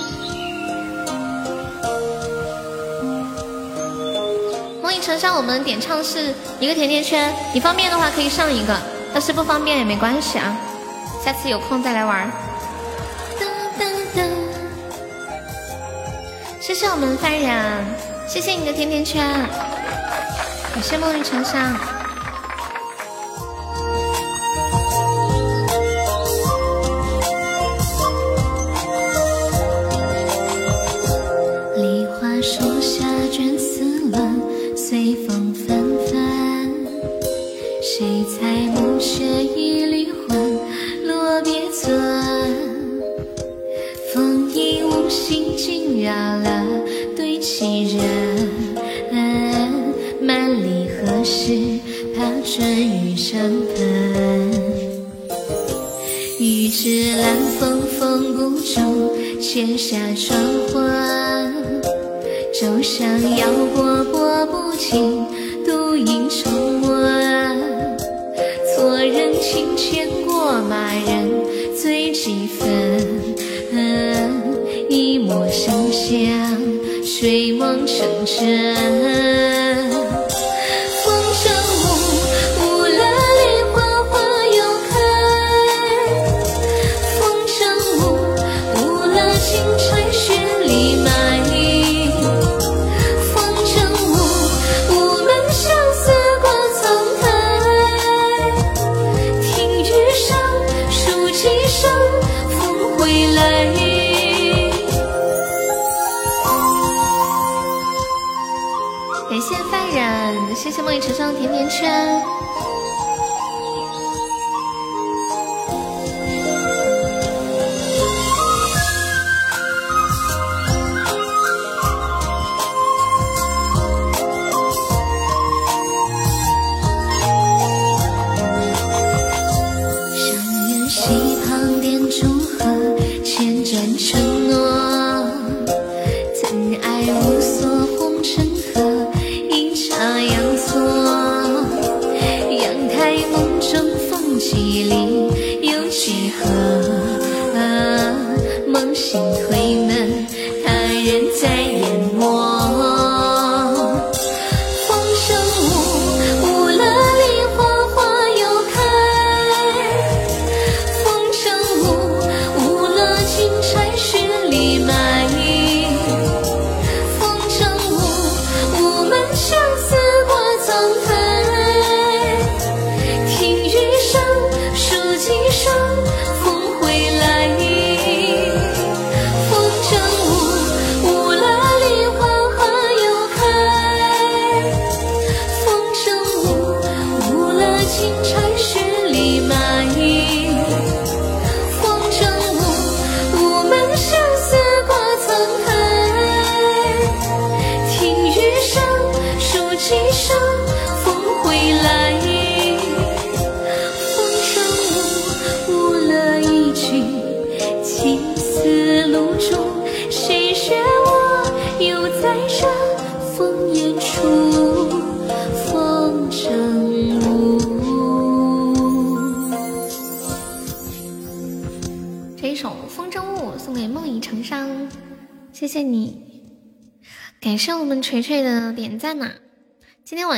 [4.81, 5.35] 梦已成伤。
[5.35, 8.77] 我们点唱是一个甜甜圈，你方便的话可以上一个。
[9.13, 10.55] 要是不方便也没关系啊，
[11.23, 12.31] 下次有空再来玩。
[13.39, 13.45] 噔
[13.79, 13.85] 噔
[14.15, 14.29] 噔。
[16.59, 17.85] 谢谢我们凡人，
[18.27, 19.23] 谢谢你的甜甜圈，
[20.73, 21.94] 感谢梦里成香。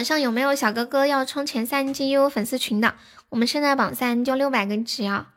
[0.07, 2.93] 上有没有小哥哥要冲前三进悠悠粉丝群的？
[3.27, 5.27] 我们现在榜三就六百个值啊！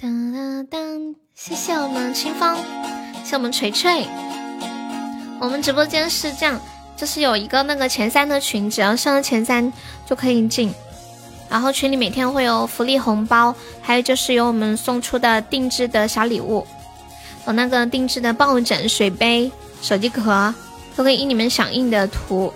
[0.00, 2.56] 当当当，谢谢我们清风，
[3.24, 4.06] 谢谢我们锤锤。
[5.40, 6.60] 我们直播间是这样，
[6.96, 9.72] 就是有一个那个前三的群，只要上了前三
[10.06, 10.72] 就可以进。
[11.50, 13.52] 然后群里每天会有福利红包，
[13.82, 16.64] 还有就是有我们送出的定制的小礼物，
[17.48, 19.50] 有那个定制的抱枕、水杯、
[19.82, 20.54] 手机壳。
[20.96, 22.54] 都可以印你们想印的图，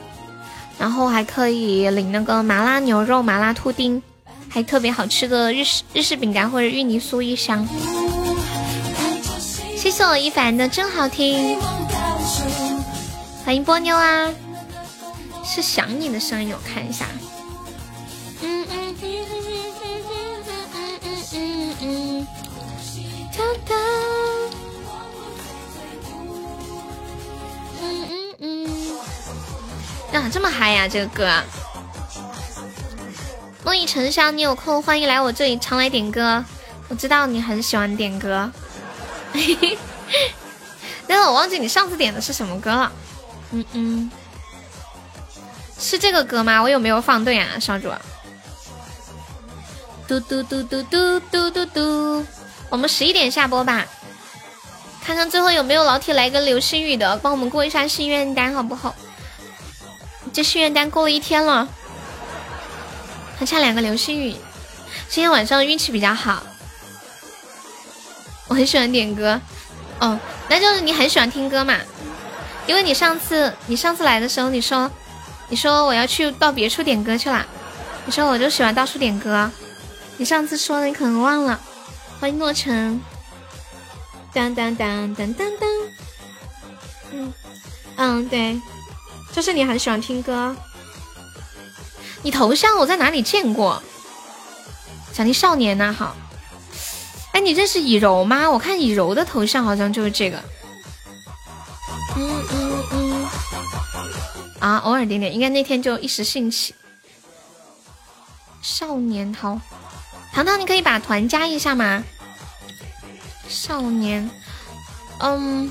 [0.78, 4.00] 然后还可以领那个麻辣牛肉、麻辣兔丁，
[4.48, 7.66] 还特别好吃的日式日式饼干或者芋泥酥一箱。
[9.76, 11.58] 谢谢我一凡的真好听，
[13.44, 14.28] 欢迎波妞啊！
[15.44, 17.06] 是想你的声音，我看一下。
[30.20, 31.42] 呀，这么嗨呀，这个歌！
[33.64, 36.44] 梦已成香，你有空欢迎来我这里常来点歌。
[36.88, 38.50] 我知道你很喜欢点歌，
[39.32, 39.78] 嘿 嘿
[41.06, 42.90] 但是我忘记你上次点的是什么歌了。
[43.50, 44.10] 嗯嗯，
[45.78, 46.62] 是这个歌吗？
[46.62, 47.90] 我有没有放对啊，少主？
[50.06, 52.26] 嘟嘟嘟嘟嘟嘟嘟嘟，
[52.70, 53.84] 我们十一点下播吧，
[55.04, 58.94] 看看最后有没有老铁来个流星雨的，帮我们过一下心愿单好不好？
[60.32, 61.68] 这心愿单过了一天了，
[63.38, 64.36] 还差两个流星雨。
[65.08, 66.42] 今天晚上运气比较好，
[68.48, 69.40] 我很喜欢点歌。
[70.00, 70.18] 哦，
[70.48, 71.76] 那就是你很喜欢听歌嘛？
[72.66, 74.90] 因为你上次你上次来的时候，你说
[75.48, 77.46] 你说我要去到别处点歌去了，
[78.04, 79.50] 你说我就喜欢到处点歌。
[80.18, 81.60] 你上次说的，你可能忘了。
[82.20, 83.00] 欢迎洛城。
[84.34, 85.68] 当当当当当当。
[87.12, 87.32] 嗯
[87.96, 88.60] 嗯，对，
[89.38, 90.56] 就是你很喜欢听歌。
[92.22, 93.80] 你头像我在哪里见过？
[95.12, 96.16] 想听少年呐，好。
[97.30, 98.50] 哎，你认识以柔吗？
[98.50, 100.42] 我看以柔的头像好像就是这个。
[102.16, 103.28] 嗯嗯嗯。
[104.58, 106.74] 啊，偶尔点点，应该那天就一时兴起。
[108.60, 109.60] 少年好。
[110.32, 112.02] 糖糖，你可以把团加一下吗？
[113.48, 114.28] 少年，
[115.20, 115.70] 嗯，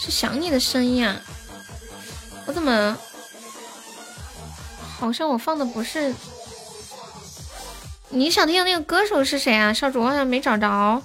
[0.00, 1.20] 是想你的声音啊。
[2.48, 2.96] 我怎么
[4.98, 6.14] 好像我放的不是？
[8.08, 9.70] 你想听的那个歌手是谁啊？
[9.74, 11.02] 少主，我好像没找着。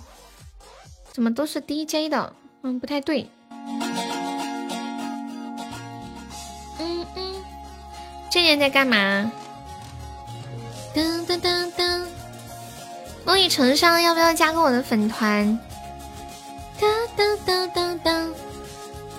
[1.11, 2.33] 怎么都是 DJ 的？
[2.63, 3.29] 嗯，不太对。
[6.79, 7.35] 嗯嗯，
[8.31, 9.29] 这人在干嘛？
[10.95, 12.05] 噔噔噔噔。
[13.25, 15.59] 梦雨成伤，要不要加个我的粉团？
[16.79, 16.87] 噔
[17.17, 18.29] 噔噔噔噔，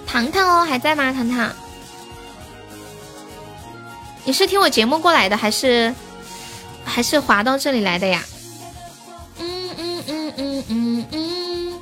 [0.06, 1.12] 糖糖哦，还在吗？
[1.12, 1.54] 糖糖，
[4.26, 5.94] 你是听我节目过来的，还是
[6.84, 8.22] 还是滑到这里来的呀？
[9.38, 11.72] 嗯嗯嗯嗯嗯嗯，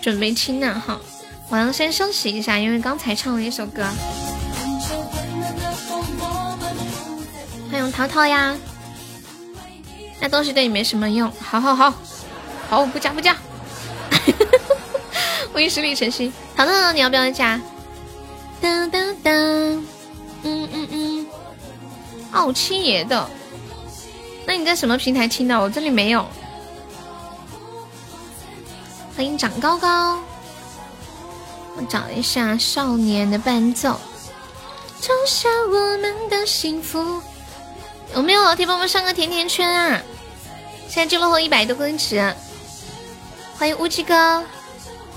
[0.00, 1.00] 准备听呢哈，
[1.48, 3.84] 我要先休息一下，因为刚才唱了一首歌。
[7.70, 8.56] 欢迎涛涛呀。
[10.20, 11.92] 那东西对你没什么用，好好好，
[12.70, 13.36] 好不加不加。
[15.52, 17.60] 欢迎十里晨曦，淘淘你要不要加？
[18.60, 21.26] 当当当，嗯嗯嗯，
[22.36, 23.28] 傲七爷的，
[24.44, 25.58] 那你在什么平台听的？
[25.58, 26.26] 我这里没有。
[29.16, 30.18] 欢迎长高高，
[31.76, 33.98] 我找一下少年的伴奏，
[35.00, 37.22] 种下我们的幸福。
[38.14, 40.02] 有没有老铁帮忙上个甜甜圈啊？
[40.88, 42.34] 现在就落后一百多公尺。
[43.58, 44.44] 欢迎乌鸡哥，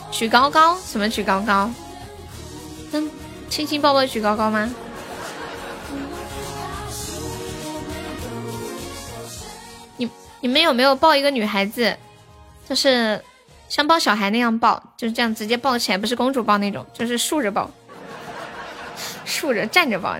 [0.10, 1.70] 举高高，什么举高高？
[2.94, 3.12] 嗯，
[3.50, 4.74] 亲亲抱抱举高高吗？
[10.42, 11.96] 你们有没有抱一个女孩子，
[12.68, 13.22] 就是
[13.68, 17.70] 像抱小孩那样抱，就是这样直接抱起来，不是公主抱那种，就是竖着抱，
[19.26, 20.16] 竖着站着抱。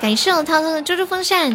[0.00, 1.52] 感谢我涛涛的猪猪风扇，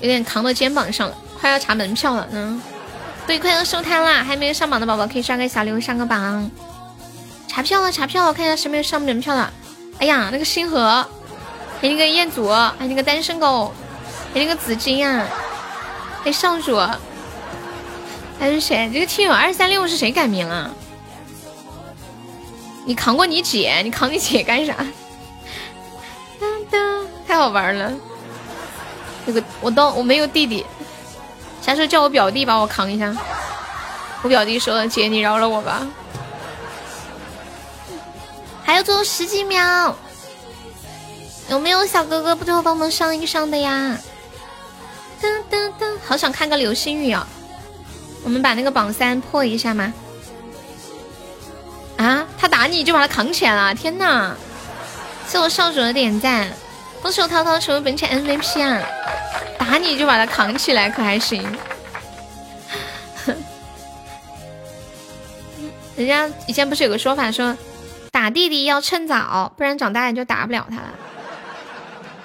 [0.00, 2.60] 有点扛到肩膀上了，快要查门票了，嗯，
[3.26, 6.50] 对，快要收摊啦，还没有上榜的宝宝可以刷个小礼物上个榜，
[7.48, 9.50] 查票了，查票了，我看一下谁没有上门票了，
[9.98, 11.08] 哎呀，那个星河，
[11.80, 13.72] 还有那个彦祖，还有那个单身狗，
[14.34, 15.26] 给那个紫金啊，
[16.24, 16.76] 哎，少主，
[18.38, 18.90] 还是谁？
[18.92, 20.70] 这个听友二三六是谁改名啊？
[22.84, 23.80] 你扛过你姐？
[23.82, 24.74] 你扛你姐干啥？
[27.26, 27.92] 太好玩了！
[29.24, 30.66] 那个我都我没有弟弟，
[31.62, 33.14] 啥时候叫我表弟把我扛一下。
[34.22, 35.86] 我表弟说：“姐，你饶了我吧。”
[38.64, 39.96] 还有最后十几秒，
[41.50, 43.98] 有没有小哥哥不最后帮忙上一上的呀？
[45.20, 47.26] 噔噔噔，好想看个流星雨啊！
[48.22, 49.92] 我们把那个榜三破一下吗？
[51.98, 52.24] 啊！
[52.38, 53.74] 他打你就把他扛起来了！
[53.74, 54.36] 天呐！
[55.26, 56.48] 谢我少主的点赞，
[57.02, 58.80] 恭喜我涛涛成为本场 MVP 啊！
[59.58, 61.44] 打你就把他扛起来，可还行？
[65.96, 67.56] 人家以前不是有个说法说，
[68.12, 70.88] 打弟弟要趁早，不然长大了就打不了他了。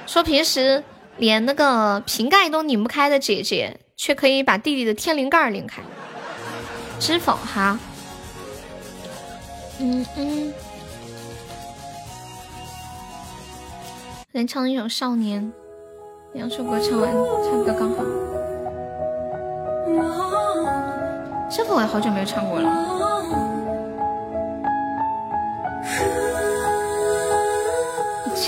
[0.05, 0.83] 说平时
[1.17, 5.81] 连那个瓶盖都拧不开的姐姐，却可以把弟弟的天灵盖拧开，
[6.99, 7.35] 知否？
[7.35, 7.77] 哈。
[9.79, 10.53] 嗯嗯，
[14.31, 15.43] 来唱一首《少年》，
[16.33, 17.97] 两首歌唱完，差不多刚好。
[21.51, 22.69] 这个我也好久没有唱过了。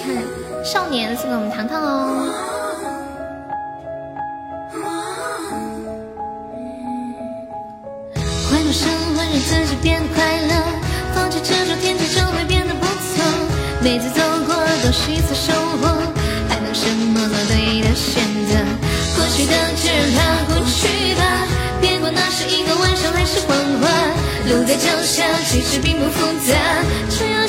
[0.07, 0.15] 看
[0.67, 2.27] 《少年》送给我们糖糖哦。
[8.51, 10.53] 回头生活，让自己变得快乐。
[11.15, 13.23] 放弃执着，天气就会变得不错。
[13.81, 14.53] 每次走过
[14.83, 15.87] 都是一次收获，
[16.49, 18.19] 还等什么做对的选
[18.51, 18.59] 择？
[19.15, 21.47] 过去的就让它过去吧，
[21.79, 23.87] 别管那是一个晚上还是黄昏。
[24.51, 26.59] 路在脚下，其实并不复杂，
[27.09, 27.47] 只要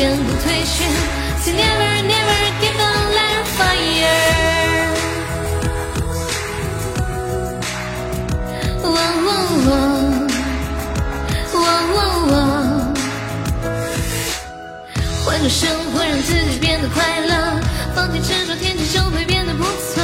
[0.00, 0.72] 艰险不退却
[1.44, 4.16] ，So never never give up like fire。
[8.82, 9.28] 喔喔
[9.66, 9.70] 喔，
[11.52, 11.56] 喔
[11.92, 11.98] 喔
[12.32, 12.34] 喔，
[15.22, 17.60] 换种生活让自己变得快乐，
[17.94, 20.02] 放弃执着，天气就会变得不错。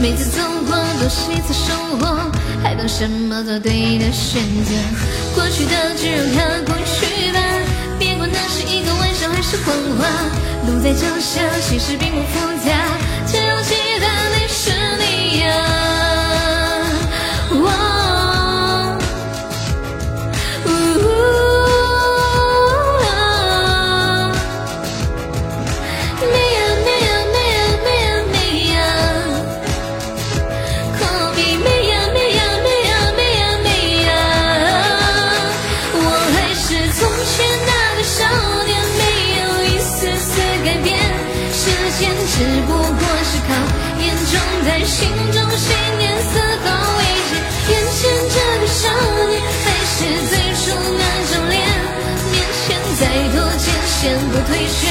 [0.00, 2.28] 每次走过都是一次收获，
[2.60, 3.44] 还等什么？
[3.44, 4.74] 做对的选择，
[5.36, 7.38] 过去的就让它过去吧。
[9.40, 10.00] 是一个晚上还是黄昏，
[10.66, 12.70] 路在脚下，其实并不复杂，
[13.26, 15.67] 只要记得你是你呀。
[54.48, 54.88] 退却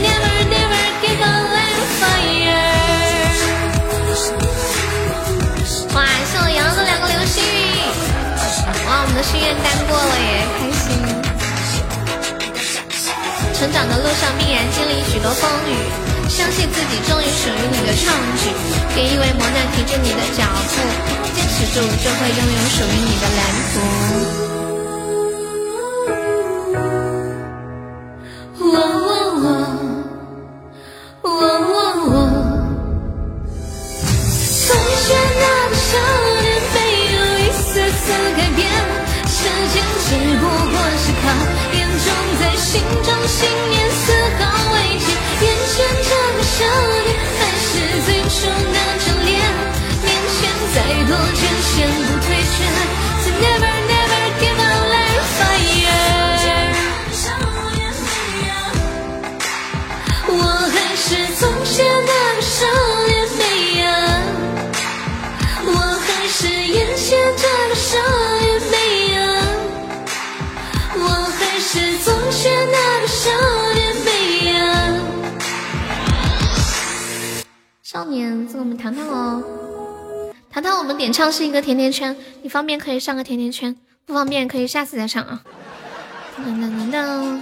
[0.00, 2.64] ，Never never give up like fire。
[5.94, 7.84] 哇，谢我杨子两个流星雨，
[8.88, 10.88] 哇，我们的心愿单过了耶，开心。
[13.58, 15.76] 成长的路上必然经历许多风雨，
[16.30, 18.48] 相信自己终于属于你的创举。
[18.94, 20.80] 别因为磨难停止你的脚步，
[21.36, 23.76] 坚持住就会拥有属于你的蓝图。
[28.70, 29.46] 我我我
[31.22, 31.74] 我我
[32.04, 32.14] 我，
[34.66, 35.08] 从前
[35.40, 35.90] 那个少
[36.42, 36.76] 年，没
[37.16, 38.04] 有一丝丝
[38.36, 38.60] 改变，
[39.26, 39.40] 时
[39.72, 39.74] 间
[40.04, 40.06] 只
[40.36, 41.24] 不过是考
[41.72, 42.06] 验，种
[42.38, 42.68] 在心
[43.02, 43.38] 中信
[43.70, 44.40] 念丝毫
[44.74, 45.08] 未减，
[45.40, 46.56] 眼前这个少
[47.06, 47.70] 年，还是
[48.04, 48.36] 最初
[48.70, 49.32] 那张脸，
[50.04, 50.06] 面
[50.36, 50.38] 前
[50.74, 50.76] 再
[51.08, 51.74] 多艰险
[52.04, 52.56] 不退却
[53.24, 53.87] ，say never。
[77.98, 79.42] 少年，送我们糖糖哦，
[80.52, 83.74] 糖糖，我们点唱是一个甜甜圈，你方便可以上个甜甜圈，
[84.06, 85.42] 不方便可以下次再上啊。
[86.38, 87.40] 噔噔噔噔，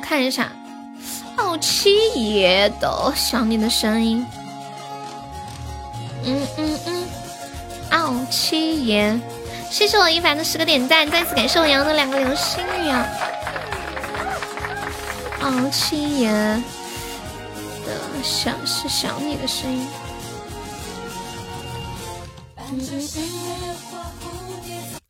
[0.00, 0.52] 看一下，
[1.34, 1.90] 傲七
[2.34, 4.24] 爷的想你的声音，
[6.24, 7.04] 嗯嗯嗯，
[7.90, 9.18] 傲七爷，
[9.72, 13.08] 谢谢我一凡的十个点赞，再次感谢我杨的两个流星雨啊，
[15.42, 16.62] 傲七爷。
[18.26, 19.86] 想是想你的声音。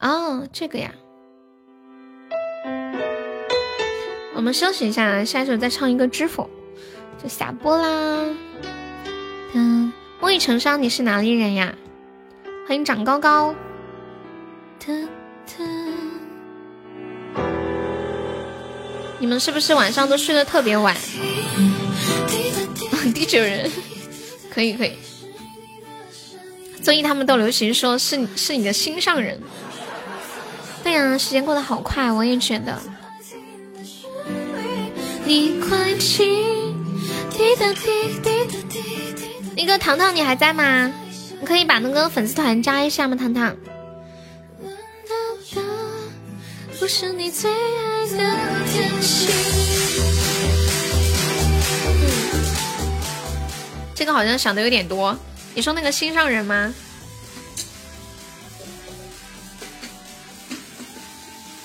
[0.00, 0.92] 哦，这个呀，
[4.34, 6.50] 我们休息一下，下一首再唱一个知否，
[7.22, 8.26] 就下播啦。
[9.54, 11.74] 嗯，梦已成伤，你是哪里人呀？
[12.68, 13.54] 欢迎长高高。
[19.18, 20.94] 你们是不是晚上都睡得特别晚？
[23.15, 23.70] 地球人，
[24.50, 24.92] 可以可以。
[26.83, 29.41] 综艺他们都流行说是是你的心上人。
[30.84, 32.81] 对呀，时间过得好快，我也觉得。
[35.25, 36.75] 你快听，
[37.31, 37.81] 滴答滴，
[38.23, 38.84] 滴答滴
[39.57, 40.92] 那个糖糖你还在吗？
[41.41, 43.16] 你可以把那个粉丝团加一下吗？
[43.16, 43.57] 糖糖。
[46.78, 48.16] 不是你最爱的
[48.70, 50.05] 天气。
[53.97, 55.18] 这个好像想的有点多，
[55.55, 56.73] 你说那个心上人吗？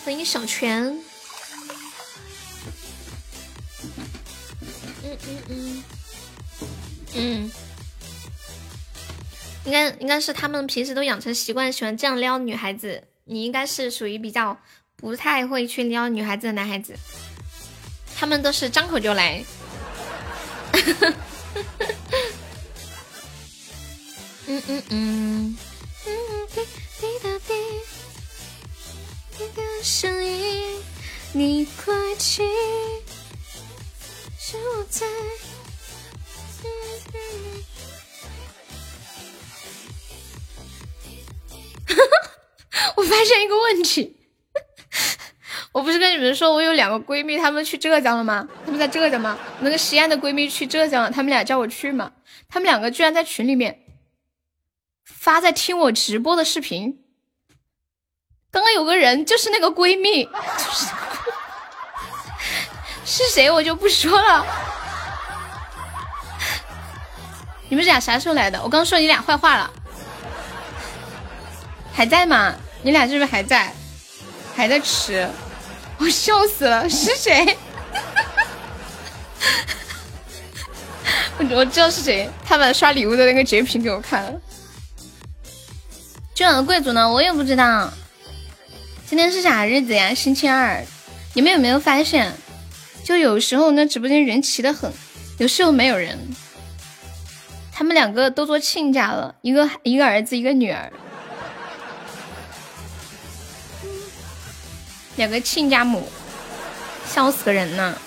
[0.06, 0.98] 欢迎小泉。
[5.04, 5.84] 嗯嗯嗯
[7.16, 7.52] 嗯，
[9.66, 13.04] 应该应该是他们平时都养成习惯，喜欢这样撩女孩子。
[13.26, 14.58] 你应该是属于比较
[14.96, 16.96] 不太会去撩女孩子的男孩子，
[18.16, 19.44] 他们都是张口就来。
[24.52, 25.58] 嗯嗯嗯。
[29.82, 30.78] 声音，
[31.32, 32.44] 你快起，
[34.38, 35.06] 是我在。
[42.98, 44.18] 我发现一个问题，
[45.72, 48.46] 我不是跟你们说我有两个闺蜜，她们去浙江了吗？
[48.66, 49.40] 她们在浙江吗？
[49.62, 52.12] 那个西安的闺蜜去浙江了，她们俩叫我去嘛？
[52.50, 53.80] 她们两个居然在群里面
[55.22, 56.98] 发在听我直播的视频。
[58.50, 60.28] 刚刚有个人就是那个闺蜜，
[63.06, 64.44] 是谁我就不说了。
[67.70, 68.60] 你们俩啥时候来的？
[68.64, 69.72] 我刚说你俩坏话了，
[71.94, 72.56] 还在吗？
[72.82, 73.72] 你俩是不是还在？
[74.56, 75.30] 还在吃？
[76.00, 77.56] 我笑死了，是谁？
[81.38, 84.42] 我 我知道是谁，他把刷礼物的那个截屏给我看了。
[86.34, 87.12] 今晚的贵族呢？
[87.12, 87.92] 我也不知道。
[89.06, 90.14] 今天是啥日子呀？
[90.14, 90.84] 星期二。
[91.34, 92.34] 你们有没有发现，
[93.04, 94.92] 就有时候那直播间人齐的很，
[95.38, 96.18] 有时候没有人。
[97.72, 100.92] 他们两个都做亲家了，一个一个儿子，一个女儿，
[105.16, 106.10] 两个亲家母，
[107.06, 107.98] 笑死个人呢。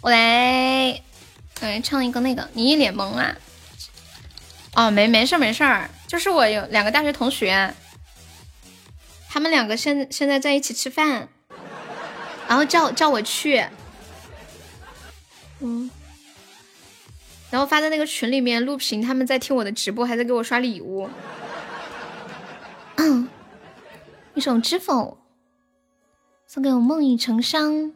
[0.00, 1.02] 我来，
[1.60, 3.34] 我来唱一个那个，你一脸懵啊。
[4.74, 7.74] 哦，没没事没事儿，就是我有两个大学同学，
[9.28, 11.28] 他们两个现现在在一起吃饭，
[12.46, 13.64] 然后叫叫我去，
[15.60, 15.90] 嗯，
[17.50, 21.08] 然后发在那个群里面录屏，他们在听我的直播，还在给我刷礼物，
[22.96, 23.28] 嗯
[24.36, 24.92] 一首《知否》
[26.46, 27.94] 送给我梦已成伤。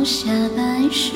[0.00, 1.12] 留下半世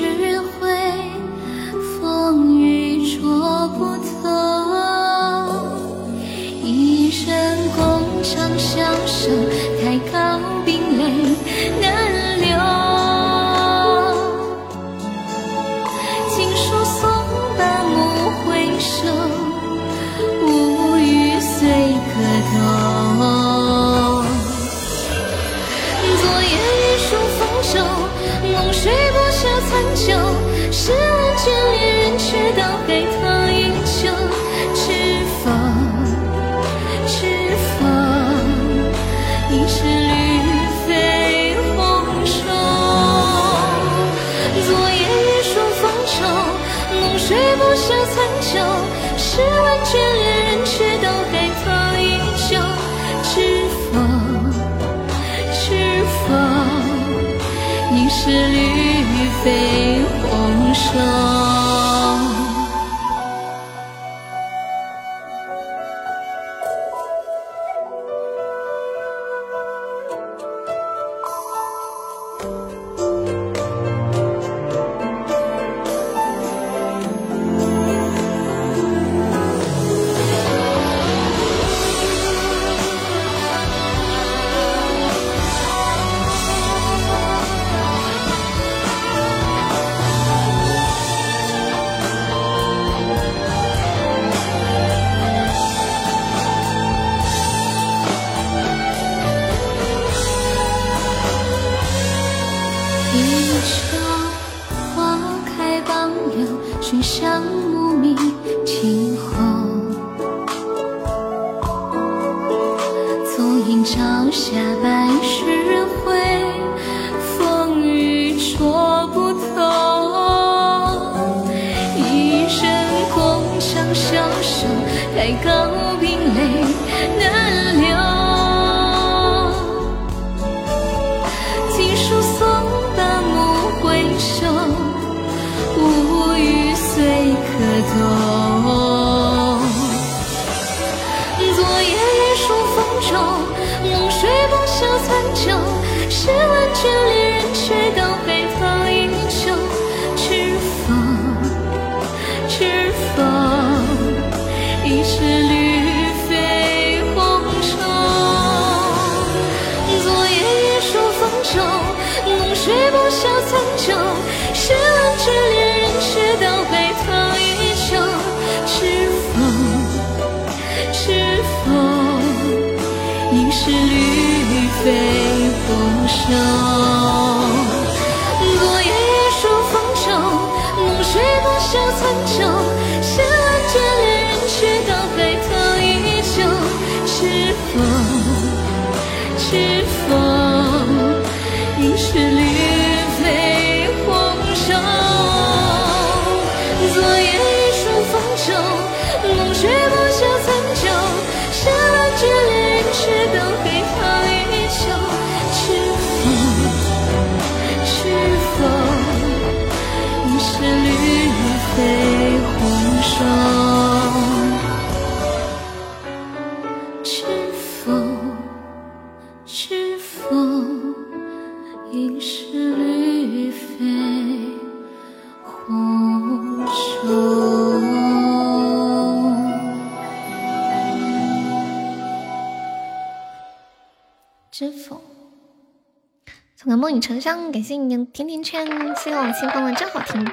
[237.33, 240.23] 感谢你甜甜圈，谢谢我清风的真好听。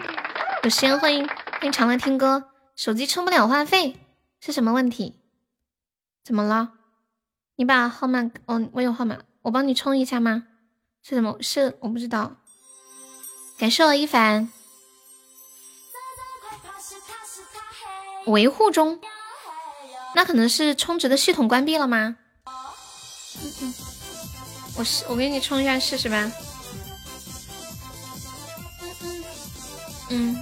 [0.63, 3.97] 有时间欢迎欢迎常来听歌，手机充不了话费
[4.41, 5.19] 是什么问题？
[6.23, 6.73] 怎么了？
[7.57, 10.45] 你把号码，哦，我有号码，我帮你充一下吗？
[11.03, 11.39] 是什么？
[11.41, 12.37] 是我不知道。
[13.57, 14.53] 感谢我一凡，
[18.27, 19.01] 维护中，
[20.15, 22.19] 那可能是充值的系统关闭了吗？
[24.77, 26.31] 我试，我给你充一下试试吧。
[30.15, 30.37] 嗯，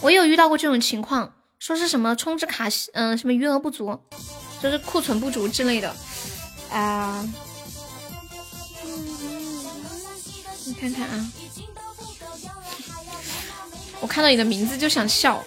[0.00, 3.96] 我有遇到过这种情况，说是什么充值卡，嗯、什么余额不足，
[4.60, 5.94] 就是库存不足之类的，
[6.72, 7.24] 啊、
[10.64, 11.32] 你看看啊，
[14.00, 15.44] 我看到你的名字就想笑。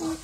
[0.00, 0.16] 嗯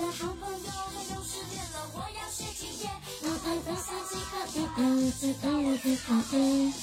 [4.76, 6.74] 嗯嗯嗯嗯嗯。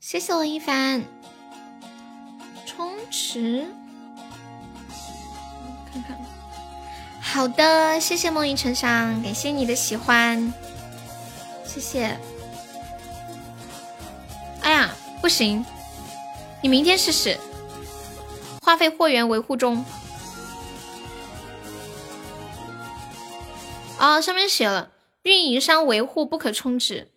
[0.00, 1.04] 谢谢我一凡，
[2.66, 3.66] 充值，
[5.92, 6.18] 看看。
[7.20, 10.52] 好的，谢谢梦一成伤，感谢你的喜欢，
[11.64, 12.18] 谢谢。
[14.62, 15.64] 哎呀，不行，
[16.62, 17.38] 你明天试试。
[18.62, 19.84] 话费货源维护中。
[23.98, 24.90] 啊、上面写了
[25.22, 27.10] 运营商维护不可充值，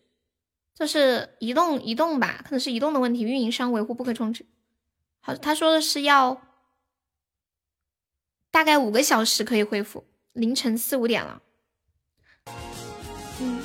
[0.75, 2.41] 这是移动移动吧？
[2.43, 4.45] 可能是移动的问题，运营商维护不可充值。
[5.21, 6.41] 好，他说的是要
[8.51, 11.41] 大概五个小时可以恢复，凌晨四五点了。
[13.39, 13.61] 嗯，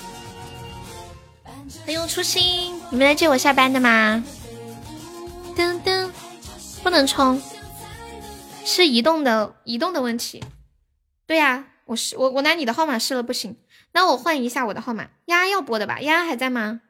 [1.85, 4.25] 很有初心，你们来接我下班的吗？
[5.57, 6.09] 噔噔，
[6.85, 7.43] 不能充，
[8.65, 10.45] 是移动的移动的问题。
[11.27, 13.57] 对呀、我试我我拿你的号码试了不行，
[13.99, 15.09] 那我换一下我的号码。
[15.25, 16.01] 丫丫要播的吧？
[16.01, 16.83] 丫丫还在吗？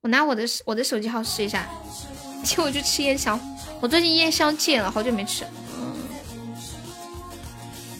[0.00, 1.68] 我拿我的我的手机号试一下。
[2.42, 3.38] 请我去吃夜宵，
[3.80, 5.44] 我最近夜宵戒了，好久没吃。
[5.78, 5.94] 嗯，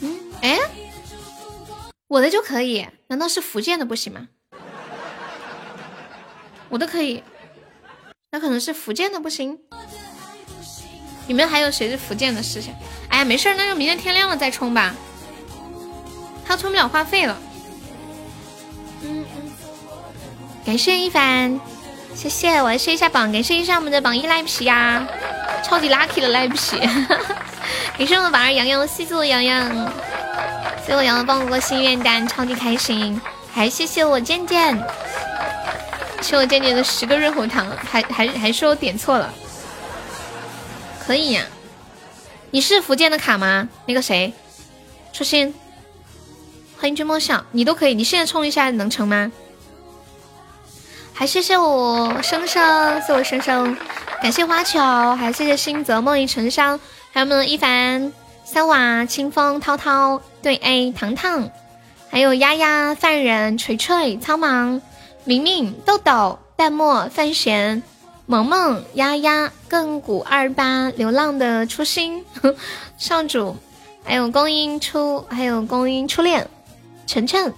[0.01, 0.59] 嗯，哎，
[2.09, 2.85] 我的就可以？
[3.07, 4.27] 难道是福建的不行吗？
[6.71, 7.23] 我的可以，
[8.33, 9.61] 那可能是福建的不行。
[11.29, 12.73] 你们还有谁是福建的试下？
[13.11, 14.93] 哎呀，没事，那就明天天亮了再充吧。
[16.45, 17.41] 他充不了话费了。
[20.65, 21.61] 感谢一凡，
[22.15, 25.05] 谢谢，我来试一下榜，感谢一下我们的榜一赖皮呀，
[25.65, 26.79] 超级 lucky 的赖皮，
[27.99, 29.69] 感谢我们榜二洋洋，谢谢我洋洋，
[30.81, 33.21] 谢谢我洋洋帮我过心愿单，超级开心，
[33.53, 34.81] 还谢谢我健健，
[36.21, 39.35] 谢我健健的十个润喉糖，还还还说我点错了，
[41.05, 41.43] 可以呀、
[42.53, 43.69] 你是福建的卡吗？
[43.87, 44.33] 那个谁，
[45.13, 45.53] 初心。
[46.79, 49.31] 欢迎君莫笑，你都可以，你现在充一下能成吗？
[51.23, 53.77] 还谢谢我生生，谢我生生，
[54.21, 54.81] 感谢花球，
[55.15, 56.81] 还谢谢星泽梦一成伤，
[57.13, 58.13] 还有我们的一凡、
[58.45, 61.49] 三娃、清风、涛涛、对 A、糖糖，
[62.11, 64.81] 还有丫丫、犯人、锤锤、苍茫、
[65.23, 67.85] 明明、豆豆、淡漠、范闲、
[68.27, 72.25] 萌萌、丫丫、亘古二八、流浪的初心、
[72.99, 73.57] 少主。
[74.03, 76.49] 还有公英初，还有公英初恋，
[77.07, 77.55] 晨晨，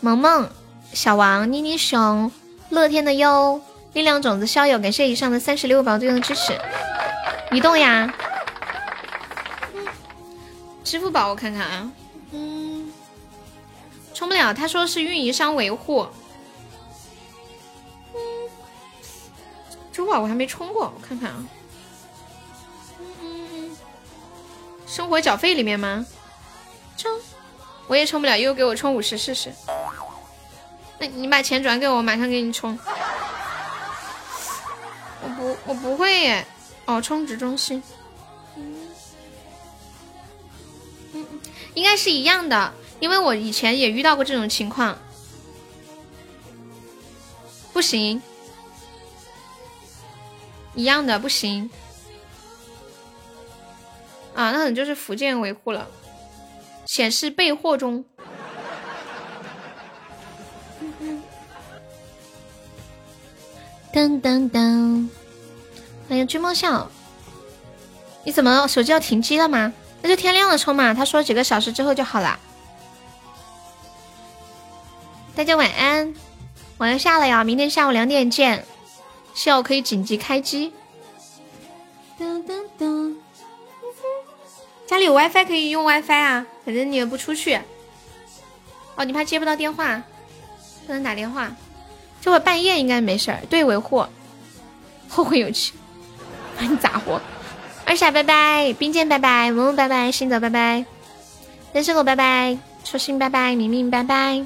[0.00, 0.48] 萌萌，
[0.94, 2.32] 小王，妮妮熊，
[2.72, 3.60] 乐天的优，
[3.92, 6.58] 力量种子逍遥，感谢以上的三十六宝对的支持。
[7.50, 8.10] 移动呀，
[10.82, 11.92] 支付宝我看看啊，
[12.30, 12.90] 嗯，
[14.14, 16.06] 充不了，他说是运营商维护。
[19.92, 21.44] 支付宝我还没充过，我看看啊。
[24.86, 26.06] 生活缴费里面吗？
[26.96, 27.20] 充，
[27.86, 29.52] 我也充不了，又给我充五十试试。
[31.08, 32.78] 你把钱转给我，马上给你充。
[35.22, 36.46] 我不，我不会耶。
[36.84, 37.82] 哦，充值中心。
[38.56, 38.90] 嗯，
[41.74, 44.98] 应该是一样的，因为我以前也遇到过这种情况。
[47.72, 48.20] 不行，
[50.74, 51.70] 一样的不行。
[54.34, 55.88] 啊，那可能就是福建维护了，
[56.86, 58.04] 显示备货中。
[63.92, 65.06] 噔噔噔，
[66.08, 66.90] 欢迎君莫笑。
[68.24, 69.70] 你怎么手机要停机了吗？
[70.00, 70.94] 那就天亮了充嘛。
[70.94, 72.40] 他说几个小时之后就好了。
[75.36, 76.14] 大家晚安，
[76.78, 78.64] 我要下了呀，明天下午两点见。
[79.34, 80.72] 下午可以紧急开机。
[82.18, 83.14] 噔噔噔。
[84.86, 87.60] 家里有 WiFi 可以用 WiFi 啊，反正你也不出去。
[88.96, 90.02] 哦，你怕接不到电话，
[90.86, 91.54] 不能打电话。
[92.22, 93.38] 这会半夜应该没事儿。
[93.50, 94.06] 对，维护。
[95.10, 95.72] 后会有期，
[96.56, 97.20] 把 你咋活？
[97.84, 100.86] 二傻拜拜，冰剑拜拜，萌萌拜拜，心泽拜拜，
[101.74, 104.42] 单身狗拜拜，初心拜拜，明明拜拜，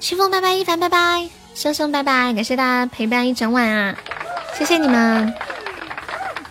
[0.00, 3.96] 清风拜拜，一凡拜拜，生生拜拜，感谢大家陪伴一整晚啊，
[4.58, 5.32] 谢谢你们。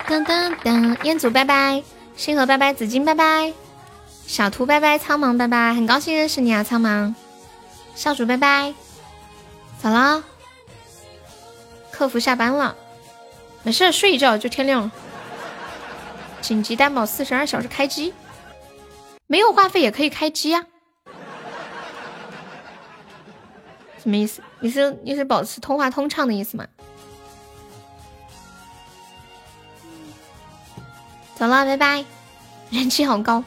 [0.07, 1.83] 噔噔噔，彦祖拜拜。
[2.17, 3.53] 星河拜拜，紫金拜拜，
[4.27, 7.13] 小图拜拜，苍茫拜拜，很高兴认识你啊，苍茫，
[7.95, 8.73] 少主拜拜，
[9.81, 10.23] 咋啦？
[11.91, 12.75] 客服下班了，
[13.63, 14.91] 没事，睡一觉就天亮了。
[16.41, 18.13] 紧急担保四十二小时开机，
[19.27, 20.65] 没有话费也可以开机啊？
[24.01, 24.41] 什么意思？
[24.59, 26.67] 你是你是保持通话通畅的意思吗？
[31.35, 32.05] 走了，拜拜。
[32.69, 33.43] 人气好高，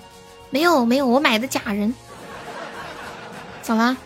[0.50, 1.94] 没有没有，我买的假人。
[3.62, 3.96] 走了。